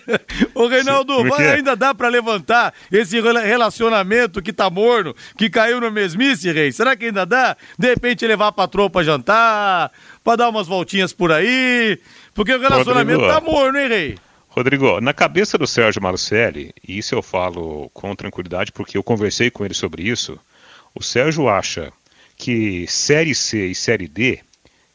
Ô, 0.54 0.66
Reinaldo, 0.66 1.24
vai, 1.28 1.56
ainda 1.56 1.76
dá 1.76 1.94
para 1.94 2.08
levantar 2.08 2.74
esse 2.90 3.20
relacionamento 3.20 4.42
que 4.42 4.52
tá 4.52 4.68
morno, 4.68 5.14
que 5.36 5.48
caiu 5.48 5.80
na 5.80 5.90
mesmice, 5.90 6.52
rei? 6.52 6.72
Será 6.72 6.96
que 6.96 7.06
ainda 7.06 7.24
dá? 7.24 7.56
De 7.78 7.88
repente 7.88 8.26
levar 8.26 8.48
a 8.48 8.52
patroa 8.52 8.90
pra 8.90 9.02
jantar, 9.02 9.90
pra 10.22 10.36
dar 10.36 10.48
umas 10.48 10.66
voltinhas 10.66 11.12
por 11.12 11.30
aí. 11.30 11.98
Porque 12.34 12.52
o 12.52 12.60
relacionamento 12.60 13.20
Rodrigo, 13.20 13.40
tá 13.40 13.40
morno, 13.40 13.78
hein, 13.78 13.88
Rei? 13.88 14.18
Rodrigo, 14.48 15.00
na 15.00 15.12
cabeça 15.12 15.56
do 15.56 15.66
Sérgio 15.66 16.02
Marcelli, 16.02 16.74
e 16.86 16.98
isso 16.98 17.14
eu 17.14 17.22
falo 17.22 17.90
com 17.94 18.14
tranquilidade 18.14 18.72
porque 18.72 18.98
eu 18.98 19.02
conversei 19.02 19.50
com 19.50 19.64
ele 19.64 19.74
sobre 19.74 20.02
isso, 20.02 20.38
o 20.94 21.02
Sérgio 21.02 21.48
acha 21.48 21.92
que 22.36 22.86
Série 22.88 23.34
C 23.34 23.66
e 23.66 23.74
Série 23.74 24.08
D 24.08 24.40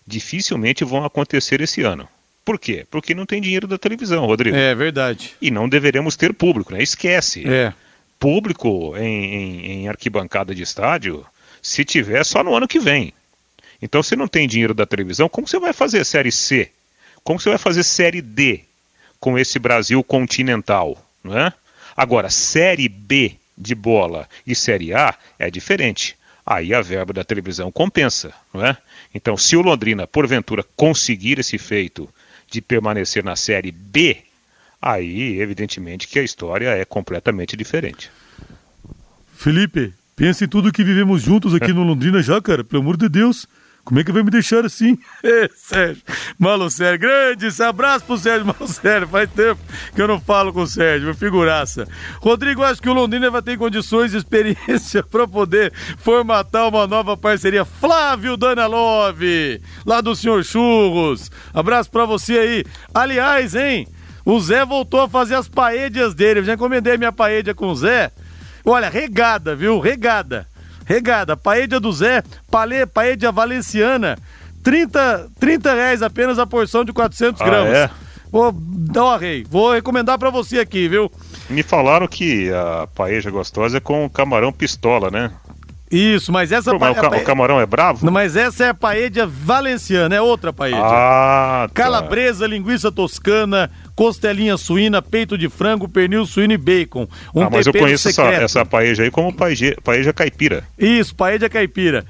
dificilmente 0.06 0.84
vão 0.84 1.04
acontecer 1.04 1.62
esse 1.62 1.82
ano. 1.82 2.08
Por 2.44 2.58
quê? 2.58 2.86
Porque 2.90 3.14
não 3.14 3.26
tem 3.26 3.42
dinheiro 3.42 3.68
da 3.68 3.78
televisão, 3.78 4.26
Rodrigo. 4.26 4.56
É 4.56 4.74
verdade. 4.74 5.36
E 5.42 5.52
não 5.52 5.70
deveremos 5.70 6.16
ter 6.16 6.34
público, 6.34 6.74
né? 6.74 6.82
Esquece. 6.82 7.48
É. 7.48 7.74
Público 8.18 8.98
em, 8.98 9.36
em, 9.36 9.66
em 9.66 9.88
arquibancada 9.88 10.56
de 10.56 10.64
estádio, 10.64 11.26
se 11.62 11.86
tiver, 11.86 12.24
só 12.26 12.44
no 12.44 12.56
ano 12.56 12.68
que 12.68 12.80
vem. 12.80 13.14
Então, 13.82 14.02
se 14.02 14.16
não 14.16 14.28
tem 14.28 14.48
dinheiro 14.48 14.74
da 14.74 14.86
televisão, 14.86 15.30
como 15.30 15.48
você 15.48 15.60
vai 15.60 15.74
fazer 15.74 16.04
Série 16.06 16.32
C 16.32 16.72
como 17.24 17.40
você 17.40 17.50
vai 17.50 17.58
fazer 17.58 17.84
Série 17.84 18.22
D 18.22 18.62
com 19.20 19.38
esse 19.38 19.60
Brasil 19.60 20.04
continental? 20.04 20.98
Não 21.24 21.38
é? 21.38 21.54
Agora, 21.96 22.30
Série 22.30 22.88
B 22.88 23.36
de 23.58 23.76
bola 23.76 24.28
e 24.48 24.56
Série 24.56 24.94
A 24.94 25.16
é 25.38 25.52
diferente. 25.52 26.18
Aí 26.46 26.74
a 26.74 26.82
verba 26.82 27.14
da 27.14 27.24
televisão 27.24 27.72
compensa, 27.72 28.34
não 28.54 28.66
é? 28.66 28.76
Então, 29.14 29.38
se 29.38 29.56
o 29.56 29.62
Londrina, 29.62 30.08
porventura, 30.08 30.66
conseguir 30.76 31.40
esse 31.40 31.58
feito 31.58 32.10
de 32.50 32.62
permanecer 32.62 33.24
na 33.24 33.36
Série 33.36 33.72
B, 33.72 34.18
aí, 34.82 35.40
evidentemente, 35.40 36.08
que 36.08 36.18
a 36.18 36.24
história 36.24 36.70
é 36.70 36.86
completamente 36.86 37.56
diferente. 37.56 38.10
Felipe, 39.36 39.94
pense 40.16 40.46
em 40.46 40.48
tudo 40.48 40.72
que 40.72 40.84
vivemos 40.84 41.22
juntos 41.22 41.54
aqui 41.54 41.72
no 41.72 41.84
Londrina 41.84 42.22
já, 42.22 42.42
cara, 42.42 42.64
pelo 42.64 42.82
amor 42.82 42.98
de 42.98 43.08
Deus. 43.08 43.48
Como 43.90 44.00
é 44.00 44.04
que 44.04 44.12
vai 44.12 44.22
me 44.22 44.30
deixar 44.30 44.64
assim? 44.64 44.98
É, 45.24 45.50
Sérgio. 45.54 46.04
Malu 46.38 46.70
Sérgio, 46.70 47.00
grande 47.00 47.64
abraço 47.64 48.06
pro 48.06 48.18
Sérgio 48.18 48.46
Malu 48.46 48.68
Sérgio. 48.68 49.08
Faz 49.08 49.30
tempo 49.32 49.60
que 49.94 50.02
eu 50.02 50.08
não 50.08 50.22
falo 50.22 50.54
com 50.54 50.62
o 50.62 50.68
Sérgio, 50.68 51.06
meu 51.06 51.16
figuraça. 51.16 51.88
Rodrigo, 52.22 52.64
acho 52.64 52.82
que 52.82 52.90
o 52.90 52.94
Londrina 52.94 53.32
vai 53.32 53.42
ter 53.42 53.58
condições 53.58 54.14
e 54.14 54.18
experiência 54.18 55.02
para 55.12 55.28
poder 55.28 55.74
formatar 55.98 56.70
uma 56.70 56.86
nova 56.86 57.18
parceria. 57.18 57.66
Flávio 57.66 58.38
Danalove, 58.38 59.60
lá 59.86 60.02
do 60.02 60.16
Senhor 60.16 60.44
Churros. 60.44 61.32
Abraço 61.52 61.90
para 61.90 62.06
você 62.06 62.38
aí. 62.38 62.66
Aliás, 62.94 63.56
hein? 63.56 63.88
O 64.24 64.40
Zé 64.40 64.64
voltou 64.64 65.02
a 65.02 65.10
fazer 65.10 65.34
as 65.34 65.50
paédias 65.50 66.14
dele. 66.14 66.42
Eu 66.42 66.44
já 66.44 66.54
encomendei 66.54 66.96
minha 66.98 67.12
paédia 67.12 67.56
com 67.56 67.68
o 67.68 67.76
Zé. 67.76 68.12
Olha, 68.64 68.88
regada, 68.88 69.56
viu? 69.56 69.80
Regada. 69.80 70.48
Regada. 70.90 71.38
Paédia 71.38 71.80
do 71.80 71.94
Zé, 71.94 72.24
palê, 72.50 72.84
paédia 72.88 73.32
valenciana. 73.32 74.18
30, 74.64 75.30
30 75.40 75.74
reais 75.74 76.02
apenas 76.02 76.40
a 76.40 76.48
porção 76.48 76.84
de 76.84 76.92
400 76.92 77.40
Ah, 77.40 77.46
gramas. 77.46 77.74
é? 77.74 77.90
Vou 78.32 78.52
dar 78.52 79.06
uma 79.06 79.18
rei. 79.18 79.46
Vou 79.50 79.72
recomendar 79.72 80.18
pra 80.18 80.32
você 80.32 80.60
aqui, 80.60 80.88
viu? 80.88 81.12
Me 81.50 81.62
falaram 81.64 82.08
que 82.08 82.52
a 82.52 82.88
paeja 82.96 83.30
gostosa 83.30 83.78
é 83.78 83.80
com 83.80 84.10
camarão 84.10 84.52
pistola, 84.52 85.10
né? 85.12 85.32
Isso, 85.92 86.32
mas 86.32 86.52
essa 86.52 86.72
Pô, 86.72 86.78
mas 86.80 86.94
pa- 86.94 87.00
o, 87.00 87.04
ca- 87.04 87.10
pa- 87.10 87.18
o 87.18 87.24
camarão 87.24 87.60
é 87.60 87.66
bravo? 87.66 88.06
Não, 88.06 88.14
Mas 88.14 88.36
essa 88.36 88.66
é 88.66 88.70
a 88.70 88.74
paella 88.74 89.26
valenciana, 89.26 90.16
é 90.16 90.22
outra 90.22 90.54
paella. 90.54 90.82
Ah, 90.84 91.68
tá. 91.68 91.74
Calabresa, 91.74 92.46
linguiça 92.46 92.92
toscana, 92.92 93.72
costelinha 93.96 94.56
suína, 94.56 95.02
peito 95.02 95.36
de 95.38 95.50
frango, 95.50 95.90
pernil 95.90 96.26
suíno 96.28 96.54
e 96.54 96.58
bacon. 96.58 97.08
Um 97.34 97.42
ah, 97.44 97.50
mas 97.52 97.66
eu 97.66 97.74
conheço 97.74 98.08
essa, 98.10 98.22
secreto. 98.22 98.44
essa 98.44 98.64
paeja 98.66 99.02
aí 99.04 99.10
como 99.10 99.34
paeja, 99.34 99.76
paeja 99.84 100.14
caipira. 100.14 100.64
Isso, 100.78 101.16
paella 101.16 101.50
caipira. 101.50 102.06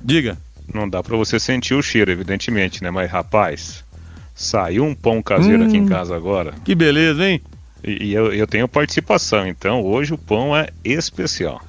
Diga. 0.01 0.37
Não 0.73 0.89
dá 0.89 1.01
pra 1.03 1.17
você 1.17 1.37
sentir 1.39 1.73
o 1.73 1.81
cheiro, 1.81 2.11
evidentemente, 2.11 2.81
né? 2.83 2.89
Mas, 2.91 3.09
rapaz, 3.11 3.83
saiu 4.35 4.83
um 4.85 4.93
pão 4.95 5.21
caseiro 5.21 5.65
aqui 5.65 5.77
em 5.77 5.81
Hum. 5.83 5.87
casa 5.87 6.15
agora. 6.15 6.53
Que 6.63 6.73
beleza, 6.75 7.25
hein? 7.27 7.41
E, 7.83 8.07
e 8.07 8.13
eu, 8.13 8.33
eu 8.33 8.47
tenho 8.47 8.67
participação, 8.67 9.47
então 9.47 9.83
hoje 9.83 10.13
o 10.13 10.17
pão 10.17 10.55
é 10.55 10.69
especial. 10.83 11.61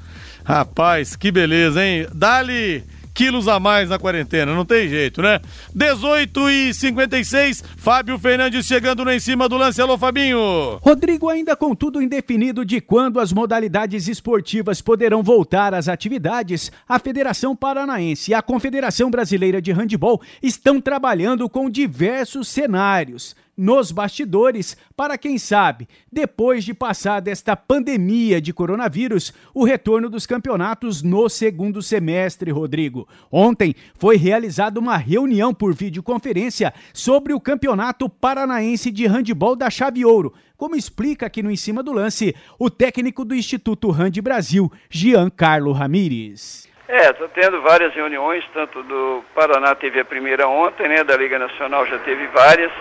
Rapaz, 0.44 1.14
que 1.16 1.30
beleza, 1.30 1.84
hein? 1.84 2.06
Dali 2.12 2.84
quilos 3.14 3.48
a 3.48 3.60
mais 3.60 3.90
na 3.90 3.98
quarentena, 3.98 4.54
não 4.54 4.64
tem 4.64 4.88
jeito, 4.88 5.22
né? 5.22 5.40
18 5.74 6.50
e 6.50 6.74
56, 6.74 7.62
Fábio 7.76 8.18
Fernandes 8.18 8.66
chegando 8.66 9.04
lá 9.04 9.14
em 9.14 9.20
cima 9.20 9.48
do 9.48 9.56
lance. 9.56 9.80
Alô, 9.80 9.98
Fabinho! 9.98 10.78
Rodrigo 10.80 11.28
ainda 11.28 11.54
com 11.54 11.74
tudo 11.74 12.02
indefinido 12.02 12.64
de 12.64 12.80
quando 12.80 13.20
as 13.20 13.32
modalidades 13.32 14.08
esportivas 14.08 14.80
poderão 14.80 15.22
voltar 15.22 15.74
às 15.74 15.88
atividades, 15.88 16.72
a 16.88 16.98
Federação 16.98 17.54
Paranaense 17.54 18.30
e 18.30 18.34
a 18.34 18.42
Confederação 18.42 19.10
Brasileira 19.10 19.60
de 19.60 19.72
Handebol 19.72 20.20
estão 20.42 20.80
trabalhando 20.80 21.48
com 21.48 21.68
diversos 21.68 22.48
cenários 22.48 23.36
nos 23.62 23.92
bastidores 23.92 24.76
para 24.96 25.16
quem 25.16 25.38
sabe, 25.38 25.88
depois 26.10 26.64
de 26.64 26.74
passar 26.74 27.20
desta 27.20 27.54
pandemia 27.54 28.40
de 28.40 28.52
coronavírus, 28.52 29.32
o 29.54 29.64
retorno 29.64 30.10
dos 30.10 30.26
campeonatos 30.26 31.00
no 31.00 31.28
segundo 31.28 31.80
semestre, 31.80 32.50
Rodrigo. 32.50 33.06
Ontem 33.30 33.72
foi 33.94 34.16
realizada 34.16 34.80
uma 34.80 34.96
reunião 34.96 35.54
por 35.54 35.72
videoconferência 35.72 36.74
sobre 36.92 37.32
o 37.32 37.40
Campeonato 37.40 38.08
Paranaense 38.08 38.90
de 38.90 39.06
Handebol 39.06 39.54
da 39.54 39.70
Chave 39.70 40.04
Ouro, 40.04 40.34
como 40.56 40.74
explica 40.74 41.26
aqui 41.26 41.40
no 41.40 41.50
Em 41.50 41.56
Cima 41.56 41.84
do 41.84 41.92
Lance 41.92 42.34
o 42.58 42.68
técnico 42.68 43.24
do 43.24 43.32
Instituto 43.32 43.92
Hand 43.92 44.20
Brasil, 44.20 44.72
Giancarlo 44.90 45.70
Ramires. 45.70 46.68
É, 46.88 47.10
está 47.10 47.28
tendo 47.28 47.62
várias 47.62 47.94
reuniões, 47.94 48.44
tanto 48.52 48.82
do 48.82 49.22
Paraná 49.36 49.72
teve 49.76 50.00
a 50.00 50.04
primeira 50.04 50.48
ontem, 50.48 50.88
né, 50.88 51.04
da 51.04 51.16
Liga 51.16 51.38
Nacional 51.38 51.86
já 51.86 52.00
teve 52.00 52.26
várias. 52.26 52.72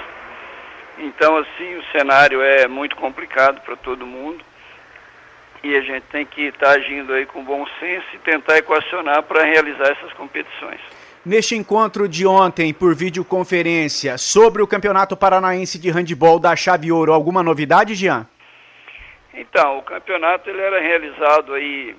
Então, 1.01 1.35
assim, 1.35 1.75
o 1.77 1.83
cenário 1.91 2.41
é 2.41 2.67
muito 2.67 2.95
complicado 2.95 3.59
para 3.61 3.75
todo 3.75 4.05
mundo. 4.05 4.43
E 5.63 5.75
a 5.75 5.81
gente 5.81 6.03
tem 6.11 6.25
que 6.25 6.43
estar 6.43 6.71
agindo 6.71 7.13
aí 7.13 7.25
com 7.25 7.43
bom 7.43 7.65
senso 7.79 8.05
e 8.13 8.19
tentar 8.19 8.57
equacionar 8.57 9.23
para 9.23 9.43
realizar 9.43 9.89
essas 9.89 10.13
competições. 10.13 10.79
Neste 11.23 11.55
encontro 11.55 12.07
de 12.07 12.25
ontem, 12.25 12.73
por 12.73 12.95
videoconferência, 12.95 14.17
sobre 14.17 14.61
o 14.61 14.67
Campeonato 14.67 15.15
Paranaense 15.15 15.77
de 15.79 15.89
Handebol 15.89 16.39
da 16.39 16.55
Chave 16.55 16.91
Ouro, 16.91 17.13
alguma 17.13 17.43
novidade, 17.43 17.93
Jean? 17.93 18.27
Então, 19.33 19.77
o 19.77 19.83
campeonato 19.83 20.49
ele 20.49 20.61
era 20.61 20.79
realizado 20.79 21.53
aí 21.53 21.95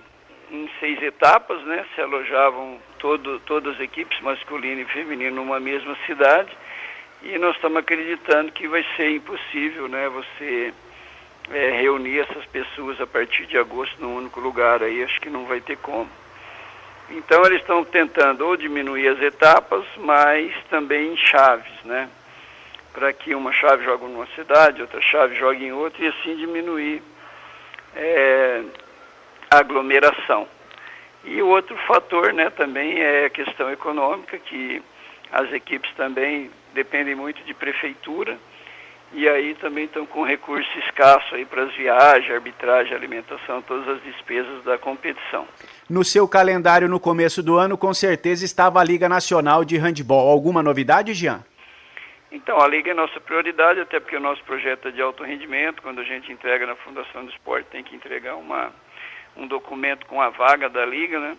em 0.50 0.68
seis 0.80 1.00
etapas, 1.02 1.62
né? 1.64 1.84
Se 1.94 2.00
alojavam 2.00 2.78
todo, 2.98 3.40
todas 3.40 3.74
as 3.74 3.80
equipes, 3.80 4.20
masculino 4.20 4.80
e 4.80 4.84
feminino, 4.86 5.36
numa 5.36 5.60
mesma 5.60 5.96
cidade. 6.04 6.50
E 7.22 7.38
nós 7.38 7.54
estamos 7.54 7.78
acreditando 7.78 8.50
que 8.50 8.66
vai 8.66 8.84
ser 8.96 9.10
impossível, 9.10 9.88
né? 9.88 10.08
Você 10.08 10.74
é, 11.50 11.70
reunir 11.80 12.20
essas 12.20 12.44
pessoas 12.46 13.00
a 13.00 13.06
partir 13.06 13.46
de 13.46 13.56
agosto 13.56 14.00
num 14.00 14.16
único 14.16 14.40
lugar 14.40 14.82
aí, 14.82 15.02
acho 15.04 15.20
que 15.20 15.30
não 15.30 15.46
vai 15.46 15.60
ter 15.60 15.76
como. 15.76 16.10
Então 17.10 17.44
eles 17.44 17.60
estão 17.60 17.84
tentando 17.84 18.46
ou 18.46 18.56
diminuir 18.56 19.06
as 19.08 19.20
etapas, 19.20 19.84
mas 19.98 20.52
também 20.70 21.12
em 21.12 21.16
chaves, 21.16 21.72
né? 21.84 22.08
Para 22.92 23.12
que 23.12 23.34
uma 23.34 23.52
chave 23.52 23.84
jogue 23.84 24.04
numa 24.06 24.26
cidade, 24.34 24.82
outra 24.82 25.00
chave 25.00 25.36
jogue 25.36 25.64
em 25.64 25.72
outra 25.72 26.04
e 26.04 26.08
assim 26.08 26.36
diminuir 26.36 27.02
é, 27.94 28.62
a 29.50 29.58
aglomeração. 29.58 30.48
E 31.24 31.40
o 31.40 31.48
outro 31.48 31.76
fator, 31.86 32.32
né, 32.32 32.50
também 32.50 33.00
é 33.00 33.26
a 33.26 33.30
questão 33.30 33.70
econômica, 33.70 34.36
que 34.38 34.82
as 35.30 35.52
equipes 35.52 35.90
também 35.94 36.50
dependem 36.74 37.14
muito 37.14 37.42
de 37.44 37.54
prefeitura 37.54 38.38
e 39.14 39.28
aí 39.28 39.54
também 39.56 39.84
estão 39.84 40.06
com 40.06 40.22
recurso 40.22 40.70
escasso 40.78 41.34
aí 41.34 41.44
para 41.44 41.64
as 41.64 41.74
viagens, 41.74 42.32
arbitragem, 42.32 42.94
alimentação, 42.94 43.60
todas 43.60 43.86
as 43.86 44.02
despesas 44.02 44.64
da 44.64 44.78
competição. 44.78 45.46
No 45.88 46.02
seu 46.02 46.26
calendário 46.26 46.88
no 46.88 46.98
começo 46.98 47.42
do 47.42 47.58
ano, 47.58 47.76
com 47.76 47.92
certeza 47.92 48.42
estava 48.44 48.80
a 48.80 48.84
Liga 48.84 49.10
Nacional 49.10 49.66
de 49.66 49.76
Handebol. 49.76 50.30
Alguma 50.30 50.62
novidade, 50.62 51.12
Jean? 51.12 51.44
Então, 52.30 52.58
a 52.58 52.66
Liga 52.66 52.92
é 52.92 52.94
nossa 52.94 53.20
prioridade, 53.20 53.80
até 53.80 54.00
porque 54.00 54.16
o 54.16 54.20
nosso 54.20 54.42
projeto 54.44 54.88
é 54.88 54.90
de 54.90 55.02
alto 55.02 55.22
rendimento. 55.22 55.82
Quando 55.82 56.00
a 56.00 56.04
gente 56.04 56.32
entrega 56.32 56.66
na 56.66 56.74
Fundação 56.76 57.26
do 57.26 57.30
Esporte, 57.30 57.66
tem 57.70 57.84
que 57.84 57.94
entregar 57.94 58.36
uma, 58.36 58.72
um 59.36 59.46
documento 59.46 60.06
com 60.06 60.22
a 60.22 60.30
vaga 60.30 60.70
da 60.70 60.86
Liga, 60.86 61.20
né? 61.20 61.36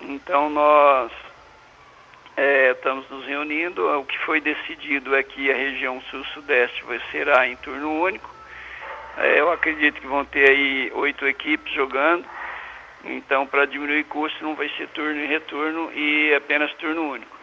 Então, 0.00 0.48
nós 0.48 1.12
é, 2.36 2.72
estamos 2.72 3.08
nos 3.08 3.24
reunindo. 3.24 3.88
O 3.98 4.04
que 4.04 4.18
foi 4.18 4.40
decidido 4.40 5.14
é 5.16 5.22
que 5.22 5.50
a 5.50 5.56
região 5.56 6.00
sul-sudeste 6.10 6.84
será 7.10 7.48
em 7.48 7.56
turno 7.56 8.02
único. 8.02 8.34
É, 9.16 9.40
eu 9.40 9.50
acredito 9.50 10.00
que 10.00 10.06
vão 10.06 10.24
ter 10.24 10.50
aí 10.50 10.92
oito 10.94 11.26
equipes 11.26 11.72
jogando. 11.72 12.24
Então, 13.04 13.46
para 13.46 13.66
diminuir 13.66 14.04
custo, 14.04 14.42
não 14.42 14.54
vai 14.54 14.68
ser 14.76 14.88
turno 14.88 15.20
e 15.20 15.26
retorno 15.26 15.90
e 15.94 16.34
apenas 16.34 16.72
turno 16.74 17.10
único. 17.10 17.36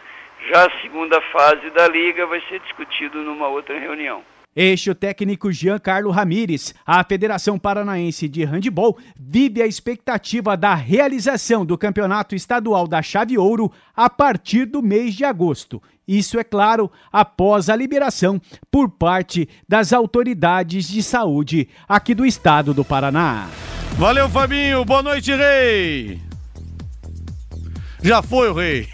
Já 0.48 0.66
a 0.66 0.80
segunda 0.82 1.20
fase 1.20 1.70
da 1.70 1.88
liga 1.88 2.26
vai 2.26 2.40
ser 2.48 2.60
discutido 2.60 3.18
numa 3.22 3.48
outra 3.48 3.78
reunião. 3.78 4.22
Este 4.56 4.90
o 4.90 4.94
técnico 4.94 5.50
Giancarlo 5.50 6.10
Ramires. 6.10 6.74
A 6.86 7.02
Federação 7.02 7.58
Paranaense 7.58 8.28
de 8.28 8.44
Handebol 8.44 8.96
vive 9.18 9.60
a 9.60 9.66
expectativa 9.66 10.56
da 10.56 10.74
realização 10.74 11.66
do 11.66 11.76
Campeonato 11.76 12.34
Estadual 12.34 12.86
da 12.86 13.02
Chave 13.02 13.36
Ouro 13.36 13.72
a 13.96 14.08
partir 14.08 14.66
do 14.66 14.80
mês 14.82 15.14
de 15.14 15.24
agosto. 15.24 15.82
Isso, 16.06 16.38
é 16.38 16.44
claro, 16.44 16.90
após 17.10 17.68
a 17.68 17.74
liberação 17.74 18.40
por 18.70 18.90
parte 18.90 19.48
das 19.66 19.92
autoridades 19.92 20.86
de 20.86 21.02
saúde 21.02 21.68
aqui 21.88 22.14
do 22.14 22.26
estado 22.26 22.74
do 22.74 22.84
Paraná. 22.84 23.48
Valeu, 23.96 24.28
Fabinho. 24.28 24.84
Boa 24.84 25.02
noite, 25.02 25.34
Rei. 25.34 26.20
Já 28.02 28.22
foi 28.22 28.50
o 28.50 28.54
Rei. 28.54 28.86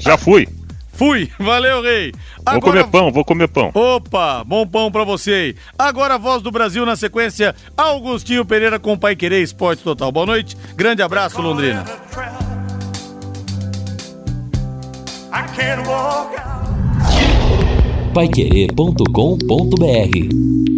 Já 0.00 0.18
fui. 0.18 0.57
Fui. 0.98 1.30
Valeu, 1.38 1.80
Rei. 1.80 2.12
Vou 2.44 2.60
comer 2.60 2.86
pão, 2.88 3.12
vou 3.12 3.24
comer 3.24 3.48
pão. 3.48 3.70
Opa, 3.72 4.42
bom 4.44 4.66
pão 4.66 4.90
pra 4.90 5.04
você 5.04 5.32
aí. 5.32 5.54
Agora 5.78 6.14
a 6.14 6.18
voz 6.18 6.42
do 6.42 6.50
Brasil 6.50 6.84
na 6.84 6.96
sequência, 6.96 7.54
Augustinho 7.76 8.44
Pereira 8.44 8.80
com 8.80 8.98
Pai 8.98 9.14
Querer 9.14 9.40
Esporte 9.40 9.84
Total. 9.84 10.10
Boa 10.10 10.26
noite, 10.26 10.56
grande 10.74 11.00
abraço, 11.00 11.40
Londrina. 11.40 11.84
Paiquerê.com.br 18.12 20.77